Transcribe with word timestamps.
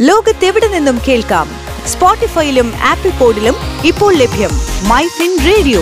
ലോകത്തെവിടെ 0.00 0.68
നിന്നും 0.68 0.98
കേൾക്കാം? 1.08 1.48
സ്പോട്ടിഫൈയിലും 1.86 2.72
ആപ്പിൾ 2.76 3.10
പോഡിലും 3.10 3.54
ഇപ്പോൾ 3.84 4.14
ലഭ്യം 4.14 4.50
മൈ 4.88 5.06
ഫിൻ 5.06 5.38
റേഡിയോ. 5.46 5.80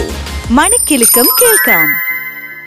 മണിക്കെലക്കം 0.50 1.24
കേൾക്കാം. 1.42 1.88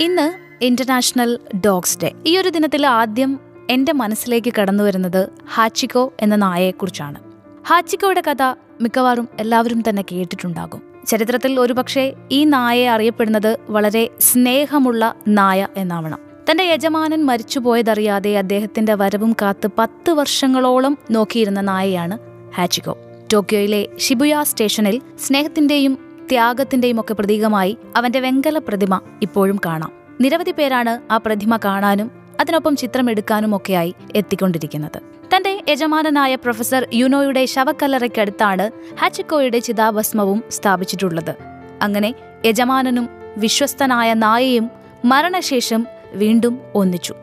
ഇന്ന് 0.04 0.34
ഇന്റർനാഷണൽ 0.64 1.40
ഡോഗ്സ് 1.66 1.98
ഡേ. 2.04 2.12
ഈ 2.26 2.38
ഒരു 2.38 2.50
ദിനത്തിൽ 2.50 2.88
ആദ്യം 2.88 3.40
എന്റെ 3.70 3.94
മനസ്സിലേക്ക് 3.94 4.54
കടന്നു 4.62 4.84
വരുന്നത് 4.84 5.30
ഹാച്ചിക്കോ 5.54 6.14
എന്ന 6.20 6.36
നായയെക്കുറിച്ചാണ്. 6.36 7.20
ഹാച്ചിക്കോയുടെ 7.68 8.22
കഥ 8.22 8.56
മിക്കവാറും 8.82 9.30
എല്ലാവരും 9.40 9.84
തന്നെ 9.90 10.06
കേട്ടിട്ടുണ്ടാകും. 10.12 10.82
ചരിത്രത്തിൽ 11.08 11.60
ഒരുപക്ഷെ 11.60 12.14
ഈ 12.32 12.44
നായയെ 12.44 12.90
അറിയപ്പെടുന്നത് 12.90 13.58
വളരെ 13.70 14.10
സ്നേഹമുള്ള 14.20 15.14
നായ 15.28 15.68
എന്നാവണം. 15.78 16.29
തന്റെ 16.50 16.64
യജമാനൻ 16.64 17.26
മരിച്ചുപോയതറിയാതെ 17.26 18.38
അദ്ദേഹത്തിന്റെ 18.38 18.94
വരവും 18.94 19.36
കാത്ത് 19.42 19.70
പത്ത് 19.80 20.12
വർഷങ്ങളോളം 20.12 20.98
നോക്കിയിരുന്ന 21.12 21.62
നായയാണ് 21.62 22.18
ഹാച്ചിഗോ 22.56 22.98
ടോക്കിയോയിലെ 23.34 23.88
ഷിബുയ 24.00 24.44
സ്റ്റേഷനിൽ 24.44 25.02
സ്നേഹത്തിന്റെയും 25.26 25.98
ത്യാഗത്തിന്റെയും 26.32 27.00
ഒക്കെ 27.00 27.14
പ്രതീകമായി 27.14 27.78
അവന്റെ 27.96 28.20
വെങ്കല 28.20 28.58
പ്രതിമ 28.58 29.02
ഇപ്പോഴും 29.22 29.60
കാണാം. 29.66 29.92
നിരവധി 30.22 30.52
പേരാണ് 30.52 31.14
ആ 31.14 31.18
പ്രതിമ 31.18 31.58
കാണാനും 31.58 32.12
അതിനൊപ്പം 32.40 32.76
ചിത്രമെടുക്കാനും 32.76 33.56
ഒക്കെയായി 33.56 33.96
എത്തിക്കൊണ്ടിരിക്കുന്നത്. 34.16 35.00
തന്റെ 35.36 35.62
യജമാനനായ 35.70 36.36
പ്രൊഫസർ 36.36 36.88
യുനോയുടെ 36.94 37.46
ശവക്കല്ലറയ്ക്കടുത്താണ് 37.46 38.72
ഹാച്ചിക്കോയുടെ 39.02 39.60
ചിതാഭസ്മവും 39.60 40.44
സ്ഥാപിച്ചിട്ടുള്ളത്. 40.52 41.34
അങ്ങനെ 41.82 42.14
യജമാനനും 42.46 43.10
വിശ്വസ്തനായ 43.38 44.14
നായയും 44.14 44.70
മരണശേഷം 45.06 45.99
വീണ്ടും 46.14 46.60
ഒന്നിച്ചു. 46.76 47.16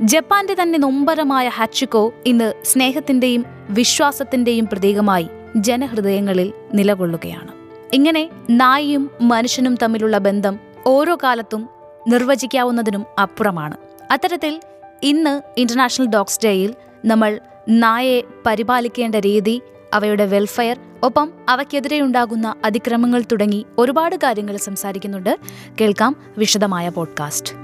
ജപ്പാന്റെ 0.00 0.56
തന്നെ 0.62 0.78
നൊമ്പരമായ 0.78 1.48
ഹാച്ചിക്കോ 1.48 2.14
ഇന്ന് 2.26 2.54
സ്നേഹത്തിന്റെയും 2.64 3.44
വിശ്വാസത്തിന്റെയും 3.70 4.66
പ്രതീകമായി 4.66 5.28
ജനഹൃദയങ്ങളിൽ 5.56 6.52
നിലകൊള്ളുകയാണ്. 6.74 7.52
ഇങ്ങനെ 7.92 8.30
നായിയും 8.50 9.10
മനുഷ്യനും 9.20 9.76
തമ്മിലുള്ള 9.82 10.18
ബന്ധം 10.18 10.58
ഓരോ 10.86 11.18
കാലത്തും 11.22 11.68
നിർവചിക്കാവുന്നതിനും 12.08 13.06
അപ്പുറമാണ്. 13.22 13.76
അത്തരത്തിൽ 14.10 14.60
ഇന്ന് 15.02 15.40
ഇന്റർനാഷണൽ 15.58 16.06
ഡോഗ്സ് 16.06 16.40
ഡേയിൽ 16.44 16.74
നമ്മൾ 17.04 17.40
നായയെ 17.68 18.22
പരിപാലിക്കേണ്ട 18.46 19.14
രീതി 19.14 19.62
അവയുടെ 19.94 20.26
വെൽഫെയർ 20.26 20.80
ഒപ്പം 21.02 21.32
അവയ്ക്കെതിരെ 21.48 22.00
ഉണ്ടാകുന്ന 22.00 22.54
അതിക്രമങ്ങൾ 22.64 23.22
തുടങ്ങി 23.32 23.66
ഒരുപാട് 23.78 24.16
കാര്യങ്ങൾ 24.16 24.56
സംസാരിക്കുന്നുണ്ട്. 24.56 25.38
കേൾക്കാം 25.80 26.16
വിശദമായ 26.38 26.88
പോഡ്കാസ്റ്റ്. 26.88 27.61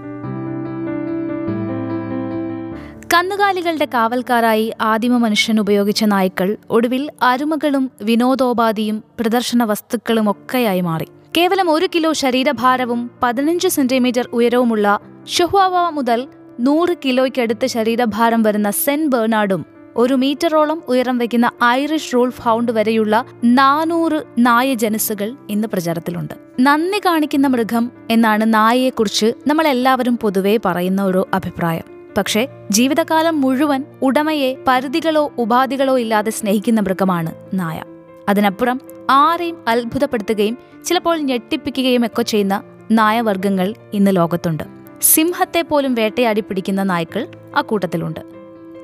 കന്നുകാലികളുടെ 3.14 3.84
കാവൽക്കാരായി 3.94 4.72
ആദിമ 4.80 5.16
മനുഷ്യൻ 5.16 5.60
ഉപയോഗിച്ച 5.60 6.04
നായ്ക്കൾ 6.04 6.56
ഒടുവിൽ 6.70 7.10
അരുമകളും 7.22 7.90
വിനോദോപാധിയും 8.02 9.02
പ്രദർശന 9.20 9.64
വസ്തുക്കളും 9.64 10.30
ഒക്കെയായി 10.30 10.80
മാറി. 10.80 11.06
കേവലം 11.36 11.70
ഒരു 11.70 11.88
കിലോ 11.94 12.12
ശരീരഭാരവും 12.12 13.10
പതിനഞ്ച് 13.22 13.68
സെന്റിമീറ്റർ 13.68 14.28
ഉയരവുമുള്ള 14.32 15.00
ഷുഹ്വാവ 15.26 15.90
മുതൽ 15.90 16.28
നൂറ് 16.60 16.96
കിലോയ്ക്കടുത്ത് 17.04 17.66
ശരീരഭാരം 17.66 18.42
വരുന്ന 18.42 18.70
സെൻ 18.70 19.10
ബേർണാർഡും 19.10 19.66
ഒരു 19.96 20.14
മീറ്ററോളം 20.14 20.82
ഉയരം 20.88 21.18
വയ്ക്കുന്ന 21.18 21.50
ഐറിഷ് 21.64 22.14
റൂൾ 22.14 22.30
ഫൗണ്ട് 22.30 22.72
വരെയുള്ള 22.72 23.24
നാനൂറ് 23.44 24.22
നായ 24.38 24.74
ജനസുകൾ 24.74 25.36
ഇന്ന് 25.50 25.68
പ്രചാരത്തിലുണ്ട്. 25.68 26.34
നന്ദി 26.60 26.98
കാണിക്കുന്ന 26.98 27.46
മൃഗം 27.46 27.92
എന്നാണ് 28.10 28.54
നായയെക്കുറിച്ച് 28.54 29.32
നമ്മൾ 29.46 29.66
എല്ലാവരും 29.68 30.18
പൊതുവേ 30.18 30.58
പറയുന്ന 30.64 31.02
ഒരു 31.02 31.28
അഭിപ്രായം. 31.34 31.97
പക്ഷേ 32.18 32.48
ജീവിതകാലം 32.70 33.40
മുഴുവൻ 33.40 33.84
ഉടമയെ 34.02 34.56
പരിധികളോ 34.68 35.32
ഉപാധികളോ 35.38 35.98
ഇല്ലാതെ 35.98 36.30
സ്നേഹിക്കുന്ന 36.30 36.80
മൃഗമാണ് 36.80 37.34
നായ. 37.54 37.84
അതിനപ്പുറം 38.28 38.80
ആരെയും 39.10 39.64
അത്ഭുതപ്പെടുത്തുകയും 39.68 40.58
ചിലപ്പോൾ 40.84 41.18
ഞെട്ടിപ്പിക്കുകയും 41.18 42.06
ഒക്കെ 42.06 42.22
ചെയ്യുന്ന 42.22 42.62
നായവർഗങ്ങൾ 42.90 43.74
ഇന്ന് 43.92 44.16
ലോകത്തുണ്ട്. 44.16 44.62
സിംഹത്തെ 45.02 45.62
പോലും 45.62 45.94
വേട്ടയാടി 45.94 46.40
പിടിക്കുന്ന 46.40 46.82
നായ്ക്കൾ 46.82 47.26
അക്കൂട്ടത്തിലുണ്ട്. 47.56 48.20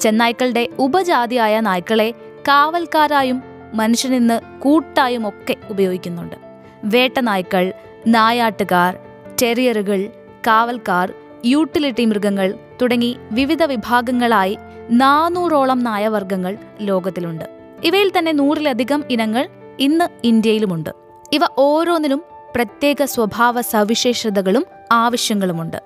ചെന്നായ്ക്കളുടെ 0.00 0.68
ഉപജാതിയായ 0.78 1.60
നായ്ക്കളെ 1.60 2.10
കാവൽക്കാരായും 2.48 3.42
മനുഷ്യനിന്ന് 3.74 4.40
കൂട്ടായും 4.60 5.28
ഒക്കെ 5.28 5.56
ഉപയോഗിക്കുന്നുണ്ട് 5.70 6.36
വേട്ടനായ്ക്കൾ 6.84 7.72
നായാട്ടുകാർ 8.06 8.98
ടെറിയറുകൾ 9.42 10.10
കാവൽക്കാർ 10.46 11.12
യൂട്ടിലിറ്റി 11.44 12.04
മൃഗങ്ങൾ 12.04 12.54
തുടങ്ങി 12.82 13.16
വിവിധ 13.32 13.62
വിഭാഗങ്ങളായി 13.62 14.58
നാനൂറോളം 14.90 15.78
നായവർഗങ്ങൾ 15.78 16.56
ലോകത്തിലുണ്ട്. 16.80 17.44
ഇവയിൽ 17.84 18.12
തന്നെ 18.18 18.32
നൂറിലധികം 18.32 19.04
ഇനങ്ങൾ 19.10 19.48
ഇന്ന് 19.80 20.04
ഇന്ത്യയിലുമുണ്ട്. 20.24 20.90
ഇവ 21.32 21.40
ഓരോന്നിനും 21.58 22.22
പ്രത്യേക 22.56 23.04
സ്വഭാവ 23.04 23.60
സവിശേഷതകളും 23.60 24.66
ആവശ്യങ്ങളുമുണ്ട്. 24.92 25.76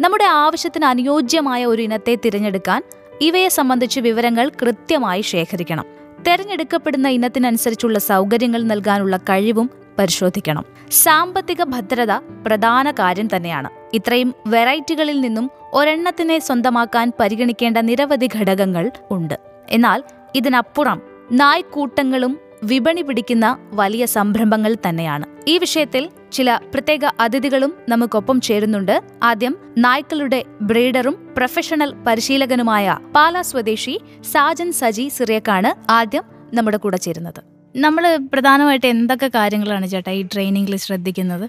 നമ്മുടെ 0.00 0.24
ആവശ്യത്തിന് 0.24 0.84
അനുയോജ്യമായ 0.84 1.66
ഒരു 1.66 1.82
ഇനത്തെ 1.82 2.14
തിരഞ്ഞെടുക്കാൻ 2.14 2.82
ഇവയെ 3.20 3.48
സംബന്ധിച്ച് 3.48 4.00
വിവരങ്ങൾ 4.00 4.48
കൃത്യമായി 4.62 5.20
ശേഖരിക്കണം. 5.20 5.84
തെരഞ്ഞെടുക്കപ്പെടുന്ന 6.26 7.08
ഇനത്തിനനുസരിച്ചുള്ള 7.08 7.98
സൗകര്യങ്ങൾ 7.98 8.62
നൽകാനുള്ള 8.62 9.16
കഴിവും 9.16 9.70
പരിശോധിക്കണം. 9.98 10.64
സാമ്പത്തിക 10.90 11.62
ഭദ്രത 11.62 12.12
പ്രധാന 12.46 12.90
കാര്യം 12.90 13.36
തന്നെയാണ്. 13.36 13.70
ഇത്രയും 13.98 14.30
വെറൈറ്റികളിൽ 14.46 15.18
നിന്നും 15.20 15.46
ഒരെണ്ണത്തിനെ 15.78 16.38
സ്വന്തമാക്കാൻ 16.38 17.06
പരിഗണിക്കേണ്ട 17.20 17.78
നിരവധി 17.88 18.28
ഘടകങ്ങൾ 18.36 18.90
ഉണ്ട്. 19.16 19.36
എന്നാൽ 19.70 20.00
ഇതിനപ്പുറം 20.36 20.98
നായ്ക്കൂട്ടങ്ങളും 21.32 22.32
വിപണി 22.70 23.02
പിടിക്കുന്ന 23.02 23.46
വലിയ 23.72 24.04
സംരംഭങ്ങൾ 24.16 24.72
തന്നെയാണ്. 24.84 25.26
ഈ 25.48 25.54
വിഷയത്തിൽ 25.58 26.04
ചില 26.32 26.58
പ്രത്യേക 26.74 27.04
അതിഥികളും 27.20 27.72
നമുക്കൊപ്പം 27.88 28.40
ചേരുന്നുണ്ട്. 28.40 28.94
ആദ്യം 29.22 29.54
നായ്ക്കളുടെ 29.78 30.40
ബ്രീഡറും 30.62 31.16
പ്രൊഫഷണൽ 31.36 31.90
പരിശീലകനുമായ 32.06 32.96
പാല 33.16 33.42
സ്വദേശി 33.50 33.94
സാജൻ 34.32 34.72
സജി 34.72 35.06
സിറിയക്കാണ് 35.16 35.72
ആദ്യം 35.90 36.24
നമ്മുടെ 36.56 36.76
കൂടെ 36.76 36.96
ചേരുന്നത്. 36.96 37.40
നമ്മൾ 37.74 38.04
പ്രധാനമായിട്ട് 38.32 38.86
എന്തൊക്കെ 38.86 39.30
കാര്യങ്ങളാണ് 39.34 39.86
ചേട്ടാ 39.86 40.12
ഈ 40.12 40.22
ട്രെയിനിങ്ങിൽ 40.32 40.76
ശ്രദ്ധിക്കുന്നത്? 40.86 41.46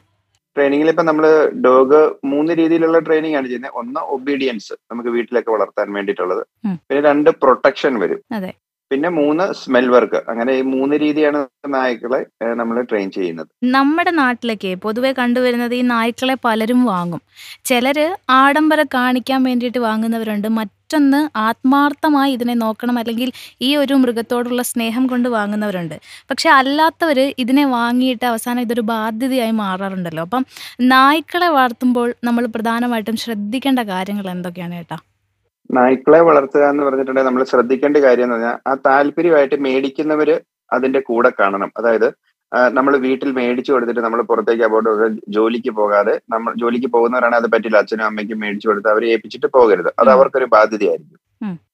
ട്രെയിനിങ്ങിൽ 0.56 0.90
ഇപ്പൊ 0.90 1.04
നമ്മൾ 1.04 1.52
ഡോഗ് 1.66 2.12
മൂന്ന് 2.24 2.54
രീതിയിലുള്ള 2.54 3.00
ട്രെയിനിങ് 3.00 3.36
ആണ് 3.36 3.48
ചെയ്യുന്നത്. 3.48 3.72
ഒന്ന് 3.76 4.00
ഒബീഡിയൻസ് 4.00 4.74
നമുക്ക് 4.92 5.10
വീട്ടിലൊക്കെ 5.10 5.52
വളർത്താൻ 5.52 5.94
വേണ്ടിയിട്ടുള്ളത്. 5.94 6.46
പിന്നെ 6.68 7.02
രണ്ട് 7.02 7.30
പ്രൊട്ടക്ഷൻ 7.30 8.00
വരും. 8.00 8.22
അതെ. 8.32 8.54
പിന്നെ 8.92 9.10
മൂന്ന് 9.10 9.54
സ്മെൽ 9.54 9.90
വർക്ക് 9.90 10.24
അങ്ങനെ 10.30 10.54
ഈ 10.54 10.62
മൂന്ന് 10.62 10.96
രീതിയാണ് 10.96 11.40
നായ്ക്കളെ 11.68 12.26
നമ്മൾ 12.54 12.82
ട്രെയിൻ 12.82 13.12
ചെയ്യുന്നത്. 13.12 13.48
നമ്മുടെ 13.64 14.12
നാട്ടിലൊക്കെ 14.12 14.74
പൊതുവെ 14.74 15.12
കണ്ടുവരുന്നത് 15.12 15.76
ഈ 15.76 15.82
നായ്ക്കളെ 15.82 16.36
പലരും 16.46 16.86
വാങ്ങും. 16.86 17.22
ചിലര് 17.66 18.18
ആഡംബരം 18.30 18.86
കാണിക്കാൻ 18.94 19.44
വേണ്ടിയിട്ട് 19.44 19.78
വാങ്ങുന്നവരുണ്ട്. 19.78 20.48
മറ്റൊന്ന് 20.86 21.20
ആത്മാർത്ഥമായി 21.44 22.32
ഇതിനെ 22.36 22.54
നോക്കണം 22.64 22.96
അല്ലെങ്കിൽ 23.02 23.30
ഈ 23.68 23.70
ഒരു 23.84 23.94
മൃഗത്തോടുള്ള 24.02 24.62
സ്നേഹം 24.72 25.04
കൊണ്ട് 25.12 25.28
വാങ്ങുന്നവരുണ്ട്. 25.36 25.96
പക്ഷെ 26.30 26.50
അല്ലാത്തവർ 26.58 27.20
ഇതിനെ 27.44 27.64
വാങ്ങിയിട്ട് 27.74 28.26
അവസാനം 28.32 28.62
ഇതൊരു 28.66 28.84
ബാധ്യതയായി 28.92 29.54
മാറാറുണ്ടല്ലോ. 29.62 30.24
അപ്പം 30.28 30.44
നായ്ക്കളെ 30.92 31.50
വളർത്തുമ്പോൾ 31.58 32.10
നമ്മൾ 32.28 32.46
പ്രധാനമായിട്ടും 32.56 33.18
ശ്രദ്ധിക്കേണ്ട 33.24 33.80
കാര്യങ്ങൾ 33.92 34.28
എന്തൊക്കെയാണ് 34.36 34.78
ചേട്ടാ 34.80 34.98
നായ്ക്കളെ 35.70 36.22
വളർത്തുക 36.30 36.64
എന്ന് 36.74 36.84
പറഞ്ഞിട്ടുണ്ടെങ്കിൽ 36.88 37.30
നമ്മൾ 37.30 37.46
ശ്രദ്ധിക്കേണ്ട 37.54 37.98
കാര്യം 38.06 38.28
എന്ന് 38.28 38.38
പറഞ്ഞാൽ 38.38 38.58
ആ 38.70 38.76
താല്പര്യമായിട്ട് 38.90 39.58
മേടിക്കുന്നവര് 39.68 40.36
അതിന്റെ 40.72 41.02
കൂടെ 41.10 41.32
കാണണം. 41.40 41.72
അതായത് 41.80 42.10
നമ്മൾ 42.78 42.94
വീട്ടിൽ 43.06 43.30
മേടിച്ചു 43.38 43.72
കൊടുത്തിട്ട് 43.74 44.02
നമ്മൾ 44.06 44.20
പുറത്തേക്ക് 44.32 44.64
അബോട്ട് 44.68 44.90
ജോലിക്ക് 45.36 45.72
പോകാതെ 45.80 46.14
നമ്മൾ 46.34 46.52
ജോലിക്ക് 46.62 46.90
പോകുന്നവരാണ് 46.96 47.36
അത് 47.40 47.48
പറ്റില്ല. 47.54 47.78
അച്ഛനും 47.84 48.06
അമ്മയ്ക്കും 48.10 48.40
മേടിച്ചു 48.44 48.68
കൊടുത്ത് 48.70 48.90
അവരെ 48.94 49.08
ഏൽപ്പിച്ചിട്ട് 49.14 49.48
പോകരുത്. 49.58 49.90
അത് 50.02 50.10
അവർക്കൊരു 50.16 50.48
ബാധ്യതയായിരിക്കും. 50.56 51.20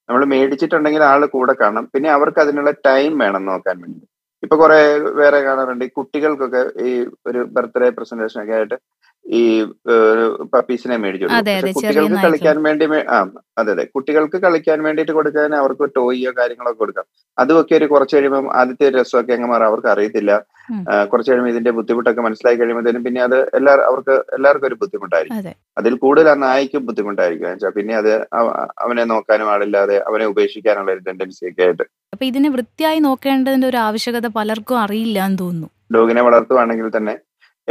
നമ്മൾ 0.07 0.23
മേടിച്ചിട്ടുണ്ടെങ്കിൽ 0.33 1.03
ആൾ 1.09 1.21
കൂടെ 1.35 1.53
കാണണം. 1.61 1.85
പിന്നെ 1.93 2.09
അവർക്ക് 2.17 2.39
അതിനുള്ള 2.43 2.71
ടൈം 2.87 3.11
വേണം 3.23 3.43
നോക്കാൻ 3.51 3.75
വേണ്ടി. 3.83 4.01
ഇപ്പൊ 4.45 4.55
കുറെ 4.61 4.79
വേറെ 5.19 5.39
കാണാറുണ്ട്. 5.47 5.83
ഈ 5.87 5.91
കുട്ടികൾക്കൊക്കെ 5.99 6.61
ഈ 6.87 6.91
ഒരു 7.29 7.39
ബർത്ത്ഡേ 7.55 7.89
പ്രസന്റേഷൻ 7.97 8.39
ഒക്കെ 8.43 8.55
ആയിട്ട് 8.59 8.77
ഈ 9.39 9.41
പപ്പീസിനെ 10.53 10.95
മേടിച്ചു 11.01 11.27
കുട്ടികൾക്ക് 11.77 12.17
കളിക്കാൻ 12.25 12.57
വേണ്ടി 12.65 12.85
ആ 13.15 13.19
അതെ 13.59 13.71
അതെ. 13.75 13.83
കുട്ടികൾക്ക് 13.95 14.37
കളിക്കാൻ 14.45 14.79
വേണ്ടിട്ട് 14.85 15.13
കൊടുക്കാൻ 15.17 15.53
അവർക്ക് 15.59 15.85
ടോയിയോ 15.97 16.31
കാര്യങ്ങളൊക്കെ 16.39 16.79
കൊടുക്കാം. 16.81 17.05
അതുമൊക്കെ 17.37 17.73
ഒരു 17.79 17.87
കുറച്ച് 17.93 18.15
കഴിയുമ്പോൾ 18.15 18.49
ആദ്യത്തെ 18.59 18.85
ഒരു 18.89 18.95
രസമൊക്കെ 19.01 19.33
അങ്ങ് 19.35 19.49
മാറും. 19.51 19.67
അവർക്ക് 19.71 19.89
അറിയത്തില്ല. 19.93 20.31
കുറച്ച് 21.11 21.29
കഴിയുമ്പോൾ 21.31 21.53
ഇതിന്റെ 21.53 21.71
ബുദ്ധിമുട്ടൊക്കെ 21.77 22.21
മനസ്സിലാക്കി 22.27 22.59
കഴിയുമ്പോഴത്തേനും 22.61 23.05
പിന്നെ 23.07 23.21
അത് 23.27 23.37
എല്ലാവരും 23.59 23.85
അവർക്ക് 23.89 24.15
എല്ലാവർക്കും 24.37 24.69
ഒരു 24.71 24.77
ബുദ്ധിമുട്ടായിരിക്കും. 24.83 25.55
അതിൽ 25.81 25.95
കൂടുതൽ 26.03 26.29
ആ 26.33 26.35
നായ്ക്കും 26.45 26.85
ബുദ്ധിമുട്ടായിരിക്കും. 26.89 27.47
വെച്ചാൽ 27.53 27.73
പിന്നെ 27.79 27.95
അത് 28.01 28.11
അവനെ 28.85 29.05
നോക്കാനും 29.13 29.49
ആളില്ലാതെ 29.55 29.97
അവനെ 30.11 30.27
ഉപേക്ഷിക്കാനുള്ള 30.33 30.91
ഒരു 30.97 31.03
ടെൻഡൻസി 31.09 31.43
ഒക്കെ 31.51 31.65
ആയിട്ട്. 31.67 31.83
അപ്പൊ 32.15 32.25
ഇതിനെ 32.31 32.49
വൃത്തിയായി 32.55 33.01
നോക്കേണ്ടതിന്റെ 33.09 33.67
ഒരു 33.73 33.79
ആവശ്യകത 33.87 34.29
പലർക്കും 34.39 34.79
അറിയില്ല 34.85 35.19
എന്ന് 35.29 35.39
തോന്നുന്നു. 35.43 35.69
ഡോഗിനെ 35.95 36.21
വളർത്തുവാണെങ്കിൽ 36.29 36.89
തന്നെ 36.97 37.13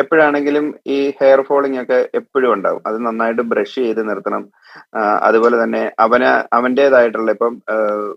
എപ്പോഴാണെങ്കിലും 0.02 0.66
ഈ 0.94 0.98
ഹെയർ 1.18 1.40
ഫോളിംഗ് 1.48 1.80
ഒക്കെ 1.82 1.98
എപ്പോഴും 2.20 2.48
ഉണ്ടാവും. 2.56 2.80
അത് 2.88 2.96
നന്നായിട്ട് 3.06 3.42
ബ്രഷ് 3.52 3.76
ചെയ്ത് 3.84 4.02
നിർത്തണം. 4.10 4.42
അതുപോലെ 5.28 5.56
തന്നെ 5.62 5.82
അവന് 6.04 6.30
അവന്റെതായിട്ടുള്ള 6.58 7.30
ഇപ്പം 7.36 7.54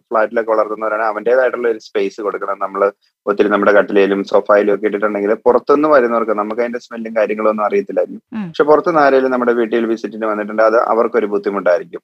ഫ്ലാറ്റിലൊക്കെ 0.07 0.51
വളർത്തുന്നവരാണ് 0.53 1.05
അവന്റെതായിട്ടുള്ള 1.11 1.67
ഒരു 1.73 1.81
സ്പേസ് 1.87 2.19
കൊടുക്കണം. 2.25 2.57
നമ്മൾ 2.65 2.83
ഒത്തിരി 3.25 3.49
നമ്മുടെ 3.53 3.73
കട്ടിലേലും 3.77 4.21
സോഫയിലും 4.31 4.73
ഒക്കെ 4.75 4.87
ഇട്ടിട്ടുണ്ടെങ്കിൽ 4.89 5.33
പുറത്തുനിന്ന് 5.47 5.91
വരുന്നവർക്ക് 5.95 6.35
നമുക്ക് 6.41 6.63
അതിന്റെ 6.63 6.81
സ്മെല്ലും 6.85 7.15
കാര്യങ്ങളും 7.19 7.51
ഒന്നും 7.53 7.65
അറിയത്തില്ലായിരിക്കും. 7.67 8.23
പക്ഷെ 8.49 8.67
പുറത്തുനിന്ന് 8.71 9.03
ആരെങ്കിലും 9.05 9.33
നമ്മുടെ 9.35 9.55
വീട്ടിൽ 9.61 9.87
വിസിറ്റിന് 9.93 10.29
വന്നിട്ടുണ്ട് 10.33 10.63
അത് 10.69 10.79
അവർക്കൊരു 10.93 11.29
ബുദ്ധിമുട്ടായിരിക്കും. 11.35 12.03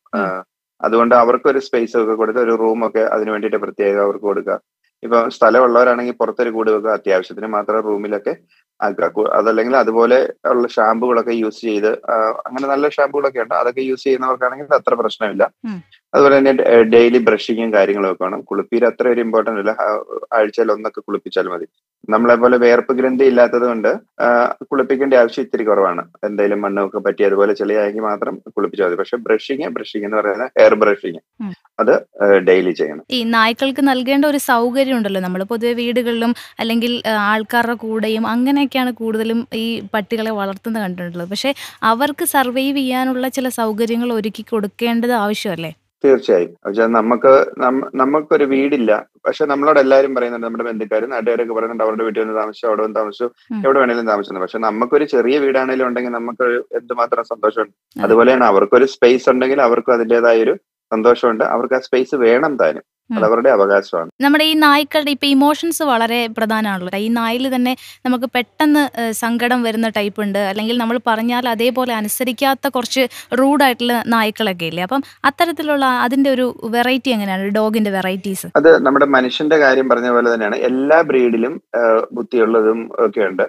അതുകൊണ്ട് 0.88 1.14
അവർക്കൊരു 1.22 1.60
സ്പേസ് 1.68 1.96
ഒക്കെ 2.02 2.14
കൊടുത്ത് 2.20 2.42
ഒരു 2.48 2.54
റൂമൊക്കെ 2.64 3.04
അതിന് 3.16 3.31
വേണ്ടിയിട്ട് 3.34 3.60
പ്രത്യേകം 3.64 4.04
അവർക്ക് 4.08 4.28
കൊടുക്കുക. 4.30 4.58
ഇപ്പൊ 5.04 5.30
സ്ഥലമുള്ളവരാണെങ്കിൽ 5.30 6.13
പുറത്തൊരു 6.13 6.50
കൂട് 6.50 6.72
വെക്കുക 6.72 6.92
അത്യാവശ്യത്തിന് 6.92 7.48
മാത്രം 7.48 7.81
റൂമിലൊക്കെ 7.81 8.34
അതല്ലെങ്കിൽ 9.34 9.75
അതുപോലെ 9.78 10.18
ഉള്ള 10.46 10.68
ഷാമ്പുകളൊക്കെ 10.68 11.31
യൂസ് 11.31 11.62
ചെയ്ത് 11.62 11.92
അങ്ങനെ 12.46 12.68
നല്ല 12.68 12.90
ഷാമ്പുകളൊക്കെ 12.90 13.40
ഉണ്ട്. 13.40 13.54
അതൊക്കെ 13.54 13.81
യൂസ് 13.81 14.04
ചെയ്യുന്നവർക്കാണെങ്കിൽ 14.04 14.68
അത്ര 14.74 14.94
പ്രശ്നമില്ല. 14.94 15.44
അതുപോലെ 16.14 16.36
തന്നെ 16.38 16.52
ഡെയിലി 16.94 17.20
ബ്രഷിങ്ങും 17.28 17.72
കാര്യങ്ങളും 17.76 18.10
ഒക്കെ 18.12 18.24
വേണം. 18.26 18.40
കുളിപ്പീര് 18.50 18.86
അത്ര 18.90 19.08
ഒരു 19.14 19.22
ഇമ്പോർട്ടന്റ് 19.26 19.62
അല്ല. 19.64 19.74
ആഴ്ചയിൽ 20.38 20.70
ഒന്നൊക്കെ 20.76 21.02
കുളിപ്പിച്ചാൽ 21.08 21.48
മതി. 21.52 21.66
നമ്മളെ 22.14 22.36
പോലെ 22.42 22.58
വേർപ്പ് 22.64 22.94
ഗ്രന്ഥി 23.00 23.26
ഇല്ലാത്തത് 23.32 23.66
കൊണ്ട് 23.70 23.90
കുളിപ്പിക്കേണ്ട 24.70 25.14
ആവശ്യം 25.22 25.44
ഇത്തിരി 25.46 25.64
കുറവാണ്. 25.70 26.04
എന്തെങ്കിലും 26.28 26.60
മണ്ണൊക്കെ 26.66 27.00
പറ്റി 27.08 27.24
അതുപോലെ 27.28 27.54
ചെളിയായെങ്കിൽ 27.60 28.04
മാത്രം 28.10 28.36
കുളിപ്പിച്ചാൽ 28.56 28.88
മതി. 28.88 28.98
പക്ഷെ 29.02 29.18
ബ്രഷിങ് 29.26 29.70
ബ്രഷിങ് 29.76 30.06
എന്ന് 30.08 30.18
പറയുന്നത് 30.20 30.52
ഹെയർ 30.60 30.76
ബ്രഷിങ് 30.84 31.22
അത് 31.82 31.94
ഡെയിലി 32.48 32.72
ചെയ്യണം. 32.80 33.04
ഈ 33.18 33.20
നായ്ക്കൾക്ക് 33.36 33.84
നൽകേണ്ട 33.92 34.26
ഒരു 34.32 34.40
സൗകര്യം 34.52 34.98
ഉണ്ടല്ലോ. 35.00 35.22
നമ്മൾ 35.28 35.44
പൊതുവെ 35.52 35.74
വീടുകളിലും 35.82 36.34
അല്ലെങ്കിൽ 36.64 36.94
ആൾക്കാരുടെ 37.32 37.76
കൂടെയും 37.86 38.26
അങ്ങനെയൊക്കെയാണ് 38.34 38.94
കൂടുതലും 39.02 39.42
ഈ 39.64 39.68
പട്ടികളെ 39.94 40.34
വളർത്തുന്നത് 40.40 40.84
കണ്ടിട്ടുള്ളത്. 40.86 41.30
പക്ഷെ 41.34 41.52
അവർക്ക് 41.92 42.28
സർവൈവ് 42.36 42.78
ചെയ്യാനുള്ള 42.82 43.28
ചില 43.38 43.50
സൗകര്യങ്ങൾ 43.62 44.12
ഒരുക്കി 44.20 44.46
കൊടുക്കേണ്ടത് 44.54 45.16
ആവശ്യമല്ലേ? 45.24 45.72
തീർച്ചയായും. 46.06 46.51
പക്ഷെ 46.66 46.88
നമുക്ക് 46.88 47.31
നമുക്കൊരു 47.96 48.44
വീടില്ല. 48.44 49.06
പക്ഷെ 49.28 49.46
നമ്മളോട് 49.46 49.80
എല്ലാവരും 49.80 50.16
പറയുന്നുണ്ട് 50.16 50.48
നമ്മുടെ 50.48 50.63
ബന്ധുക്കാരും 50.63 51.10
നാട്ടുകാരൊക്കെ 51.10 51.54
പറയുന്നുണ്ട് 51.54 51.84
അവരുടെ 51.84 52.04
വീട്ടിൽ 52.04 52.22
വന്ന് 52.22 52.36
താമസിച്ചു 52.36 52.68
അവിടെ 52.68 52.84
വന്ന് 52.84 52.96
താമസിച്ചു. 52.96 53.30
എവിടെ 53.66 53.80
വേണേലും 53.80 54.07
താമസിച്ചു 54.07 54.40
പക്ഷെ 54.40 54.60
നമുക്കൊരു 54.60 55.06
ചെറിയ 55.06 55.40
വീടാണെങ്കിലും 55.40 55.88
ഉണ്ടെങ്കിൽ 55.88 56.12
നമുക്ക് 56.12 56.44
എന്തുമാത്രം 56.75 57.24
സന്തോഷമുണ്ട്. 57.24 57.72
അതുപോലെ 57.72 58.07
അതുപോലെയാണ് 58.07 58.44
അവർക്കൊരു 58.44 58.86
സ്പേസ് 58.86 59.30
ഉണ്ടെങ്കിൽ 59.30 59.62
അവർക്കും 59.62 59.94
അതിന്റെതായ 59.94 60.44
ഒരു 60.44 60.57
സന്തോഷമുണ്ട്. 60.94 61.44
അവർക്ക് 61.44 61.74
ആ 61.74 61.80
സ്പേസ് 61.80 62.16
വേണം 62.16 62.57
താനും. 62.57 62.84
അത് 63.10 63.20
ഉം. 63.20 63.26
അവരുടെ 63.28 63.50
അവകാശമാണ്. 63.50 64.10
നമ്മുടെ 64.22 64.44
ഈ 64.44 64.54
നായ്ക്കളുടെ 64.64 65.12
ഇപ്പൊ 65.12 65.28
ഇമോഷൻസ് 65.28 65.84
വളരെ 65.84 66.28
പ്രധാനമാണല്ലോ. 66.38 66.98
ഈ 67.06 67.08
നായിൽ 67.20 67.56
തന്നെ 67.56 67.74
നമുക്ക് 68.06 68.30
പെട്ടെന്ന് 68.36 68.84
സങ്കടം 69.22 69.64
വരുന്ന 69.64 69.90
ടൈപ്പ് 69.90 70.22
ഉണ്ട്. 70.22 70.40
അല്ലെങ്കിൽ 70.52 70.78
നമ്മൾ 70.78 71.00
പറഞ്ഞാൽ 71.08 71.50
അതേപോലെ 71.50 71.94
അനുസരിക്കാത്ത 71.94 72.68
കുറച്ച് 72.68 73.04
റൂഡായിട്ടുള്ള 73.40 74.04
നായ്ക്കളൊക്കെ 74.08 74.66
ഇല്ലേ? 74.66 74.84
അപ്പം 74.84 75.04
അത്തരത്തിലുള്ള 75.26 75.86
അതിന്റെ 76.06 76.30
ഒരു 76.30 76.46
വെറൈറ്റി 76.76 77.10
എങ്ങനെയാണ്? 77.10 77.48
ഡോഗിന്റെ 77.50 77.92
വെറൈറ്റീസ് 77.92 78.48
അത് 78.56 78.70
നമ്മുടെ 78.86 79.06
മനുഷ്യന്റെ 79.18 79.58
കാര്യം 79.58 79.90
പറഞ്ഞ 79.90 80.10
പോലെ 80.10 80.34
തന്നെയാണ്. 80.34 80.56
എല്ലാ 80.70 81.02
ബ്രീഡിലും 81.02 81.54
ബുദ്ധിയുള്ളതും 82.12 82.80
ഒക്കെ 83.00 83.22
ഉണ്ട്. 83.22 83.46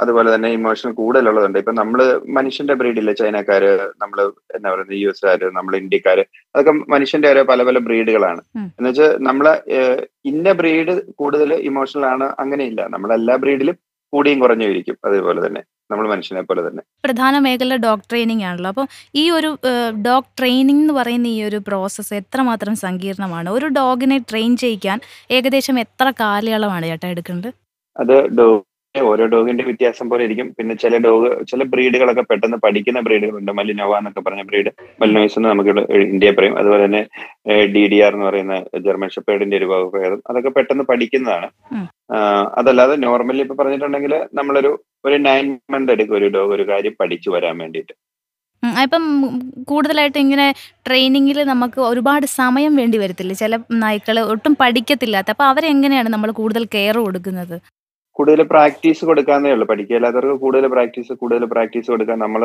അതുപോലെ 0.00 0.34
തന്നെ 0.34 0.48
ഇമോഷൻ 0.50 0.92
കൂടുതലുള്ളതുണ്ട്. 0.92 1.58
ഇപ്പൊ 1.58 1.72
നമ്മൾ 1.72 2.00
മനുഷ്യന്റെ 2.38 2.74
ബ്രീഡില്ല 2.74 3.12
ചൈനക്കാര് 3.12 3.72
നമ്മൾ 4.02 4.18
എന്താ 4.56 4.68
പറയുന്നത് 4.70 4.98
യു 5.00 5.08
എസ്കാര് 5.08 5.46
നമ്മൾ 5.56 5.76
ഇന്ത്യക്കാര് 5.76 6.24
അതൊക്കെ 6.54 6.72
മനുഷ്യന്റെ 6.94 7.30
ഓരോ 7.30 7.42
പല 7.44 7.62
പല 7.62 7.78
ബ്രീഡുകളാണ്. 7.78 8.42
എന്നുവെച്ചാൽ 8.76 9.10
നമ്മളെ 9.28 9.54
ഇന്ന 10.30 10.52
ബ്രീഡ് 10.60 10.94
കൂടുതൽ 11.20 11.52
ഇമോഷണൽ 11.70 12.06
ആണ് 12.12 12.28
അങ്ങനെയില്ല. 12.42 12.82
നമ്മളെ 12.94 13.14
എല്ലാ 13.20 13.36
ബ്രീഡിലും 13.44 13.76
കൂടിയും 14.12 14.38
കുറഞ്ഞു 14.42 14.66
ഇരിക്കും 14.72 14.96
അതേപോലെ 15.06 15.40
തന്നെ 15.46 15.62
നമ്മൾ 15.90 16.04
മനുഷ്യനെ 16.12 16.42
പോലെ 16.48 16.62
തന്നെ. 16.66 16.82
പ്രധാന 17.06 17.34
മേഖല 17.46 17.76
ഡോഗ് 17.84 18.06
ട്രെയിനിങ് 18.10 18.44
ആണല്ലോ. 18.48 18.70
അപ്പൊ 18.72 18.84
ഈ 19.22 19.24
ഒരു 19.38 19.50
ഡോഗ് 20.06 20.30
ട്രെയിനിങ് 20.38 20.82
എന്ന് 20.84 20.94
പറയുന്ന 20.98 21.28
ഈ 21.36 21.40
ഒരു 21.48 21.58
പ്രോസസ്സ് 21.68 22.14
എത്രമാത്രം 22.20 22.74
സങ്കീർണമാണ്? 22.84 23.48
ഒരു 23.56 23.66
ഡോഗിനെ 23.78 24.18
ട്രെയിൻ 24.30 24.52
ചെയ്യിക്കാൻ 24.62 25.00
ഏകദേശം 25.38 25.78
എത്ര 25.84 26.12
കാലയളവാണ് 26.22 26.86
ചേട്ടാ 26.92 27.08
എടുക്കേണ്ടത് 27.14 27.50
അത് 27.96 28.16
ഓരോ 29.10 29.24
ഡോഗിന്റെ 29.32 29.64
വ്യത്യാസം 29.68 30.06
പോലെ 30.10 30.22
ഇരിക്കും. 30.26 30.48
പിന്നെ 30.58 30.74
ചില 30.82 30.98
ഡോഗ് 31.06 31.28
ചില 31.50 31.62
ബ്രീഡുകളൊക്കെ 31.72 32.24
പെട്ടെന്ന് 32.30 32.58
പഠിക്കുന്ന 32.64 33.00
ബ്രീഡുകളുണ്ട്. 33.06 33.52
മലിനോവ 33.58 33.98
എന്നൊക്കെ 34.00 34.22
പറഞ്ഞ 34.26 34.42
ബ്രീഡ്. 34.50 34.72
മലിനോയ്സ് 35.02 35.36
എന്ന് 35.38 35.50
നമുക്ക് 35.52 35.72
ഇന്ത്യ 36.14 36.32
പറയും. 36.38 36.56
അതുപോലെ 36.60 36.82
തന്നെ 36.86 37.02
ഡി 37.74 37.84
ഡി 37.92 37.98
ആർ 38.06 38.14
എന്ന് 38.16 38.26
പറയുന്ന 38.30 38.56
ജർമ്മൻ 38.86 39.12
ഷെപ്പേഡിന്റെ 39.16 39.58
ഒരു 39.60 39.68
വകഭേദം 39.72 40.20
അതൊക്കെ 40.30 40.52
പെട്ടെന്ന് 40.58 40.86
പഠിക്കുന്നതാണ്. 40.90 41.48
അതല്ലാതെ 42.60 42.96
നോർമലി 43.06 43.42
ഇപ്പൊ 43.46 43.56
പറഞ്ഞിട്ടുണ്ടെങ്കിൽ 43.60 44.14
നമ്മളൊരു 44.40 44.72
ഒരു 45.08 45.16
നയൻ 45.28 45.46
മന്ത് 45.74 45.90
എടുക്കും 45.94 46.16
ഒരു 46.18 46.28
ഡോഗ് 46.36 46.54
ഒരു 46.58 46.64
കാര്യം 46.72 46.94
പഠിച്ചു 47.00 47.28
വരാൻ 47.36 47.56
വേണ്ടിയിട്ട്. 47.62 47.94
ഇപ്പം 48.84 49.04
കൂടുതലായിട്ട് 49.70 50.18
ഇങ്ങനെ 50.22 50.46
ട്രെയിനിങ്ങിൽ 50.86 51.38
നമുക്ക് 51.50 51.80
ഒരുപാട് 51.88 52.26
സമയം 52.40 52.72
വേണ്ടി 52.80 52.96
വരത്തില്ല? 53.02 53.34
ചില 53.42 53.56
നായ്ക്കൾ 53.82 54.16
ഒട്ടും 54.32 54.52
പഠിക്കത്തില്ലാത്ത 54.62 55.30
അപ്പൊ 55.34 55.44
അവരെങ്ങനെയാണ് 55.52 56.08
നമ്മൾ 56.14 56.30
കൂടുതൽ 56.40 56.64
കെയർ 56.74 56.96
കൊടുക്കുന്നത്? 57.06 57.56
കൂടുതൽ 58.18 58.40
പ്രാക്ടീസ് 58.52 59.02
കൊടുക്കാന്നേ 59.08 59.50
ഉള്ളൂ. 59.54 59.66
പഠിക്കില്ലാത്തവർക്ക് 59.70 60.36
കൂടുതൽ 60.44 60.66
പ്രാക്ടീസ് 60.74 61.12
കൂടുതൽ 61.20 61.44
പ്രാക്ടീസ് 61.52 61.88
കൊടുക്കാൻ 61.92 62.18
നമ്മൾ 62.24 62.42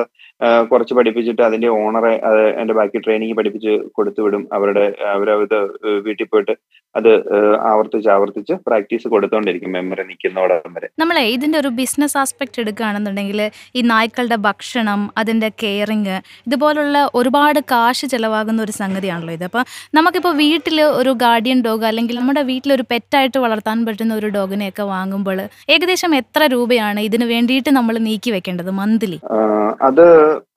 കുറച്ച് 0.72 0.94
പഠിപ്പിച്ചിട്ട് 0.98 1.44
അതിന്റെ 1.48 1.70
ഓണറെ 1.80 2.14
അതിന്റെ 2.30 2.76
ബാക്കി 2.80 3.00
ട്രെയിനിങ് 3.06 3.38
പഠിപ്പിച്ച് 3.40 3.74
കൊടുത്തു 3.98 4.22
വിടും. 4.26 4.44
അവരുടെ 4.58 4.86
അവരത് 5.16 5.60
വീട്ടിൽ 6.08 6.28
പോയിട്ട് 6.34 6.56
അത് 6.96 7.10
ആവർത്തിച്ച് 7.72 8.10
ആവർത്തിച്ച് 8.16 8.54
പ്രാക്ടീസ് 8.68 9.08
കൊടുത്തോണ്ടിരിക്കും 9.14 9.72
മെമ്മറി 9.76 10.04
നിൽക്കുന്നോടം 10.08 10.74
വരെ. 10.76 10.88
ഇതിന്റെ 11.36 11.58
ഒരു 11.62 11.70
ബിസിനസ് 11.80 12.18
ആസ്പെക്ട് 12.22 12.60
എടുക്കുകയാണെന്നുണ്ടെങ്കിൽ 12.64 13.40
ഈ 13.78 13.82
നായ്ക്കളുടെ 13.92 14.38
ഭക്ഷണം 14.48 15.02
അതിന്റെ 15.22 15.50
കെയറിങ് 15.64 16.18
ഇതുപോലുള്ള 16.48 16.98
ഒരുപാട് 17.20 17.60
കാശ് 17.74 18.06
ചെലവാകുന്ന 18.14 18.62
ഒരു 18.68 18.74
സംഗതിയാണല്ലോ 18.82 19.34
ഇത്. 19.38 19.46
അപ്പം 19.50 19.64
നമുക്കിപ്പോൾ 20.00 20.34
വീട്ടിൽ 20.44 20.78
ഒരു 21.00 21.14
ഗാർഡിയൻ 21.24 21.62
ഡോഗ് 21.68 21.88
അല്ലെങ്കിൽ 21.92 22.18
നമ്മുടെ 22.22 22.44
വീട്ടിൽ 22.52 22.74
ഒരു 22.78 22.86
പെറ്റായിട്ട് 22.92 23.40
വളർത്താൻ 23.46 23.80
പറ്റുന്ന 23.88 24.14
ഒരു 24.22 24.30
ഡോഗിനെയൊക്കെ 24.38 24.84
വാങ്ങുമ്പോൾ 24.94 25.40
ഏകദേശം 25.70 26.12
എത്ര 26.16 26.42
രൂപയാണ് 26.54 27.00
ഇതിനു 27.08 27.26
വേണ്ടിയിട്ട് 27.26 27.70
നമ്മൾ 27.70 27.98
നീക്കി 28.08 28.32
വെക്കേണ്ടത് 28.32 28.72
മന്ത്ലി? 28.82 29.20
അത് 29.90 30.06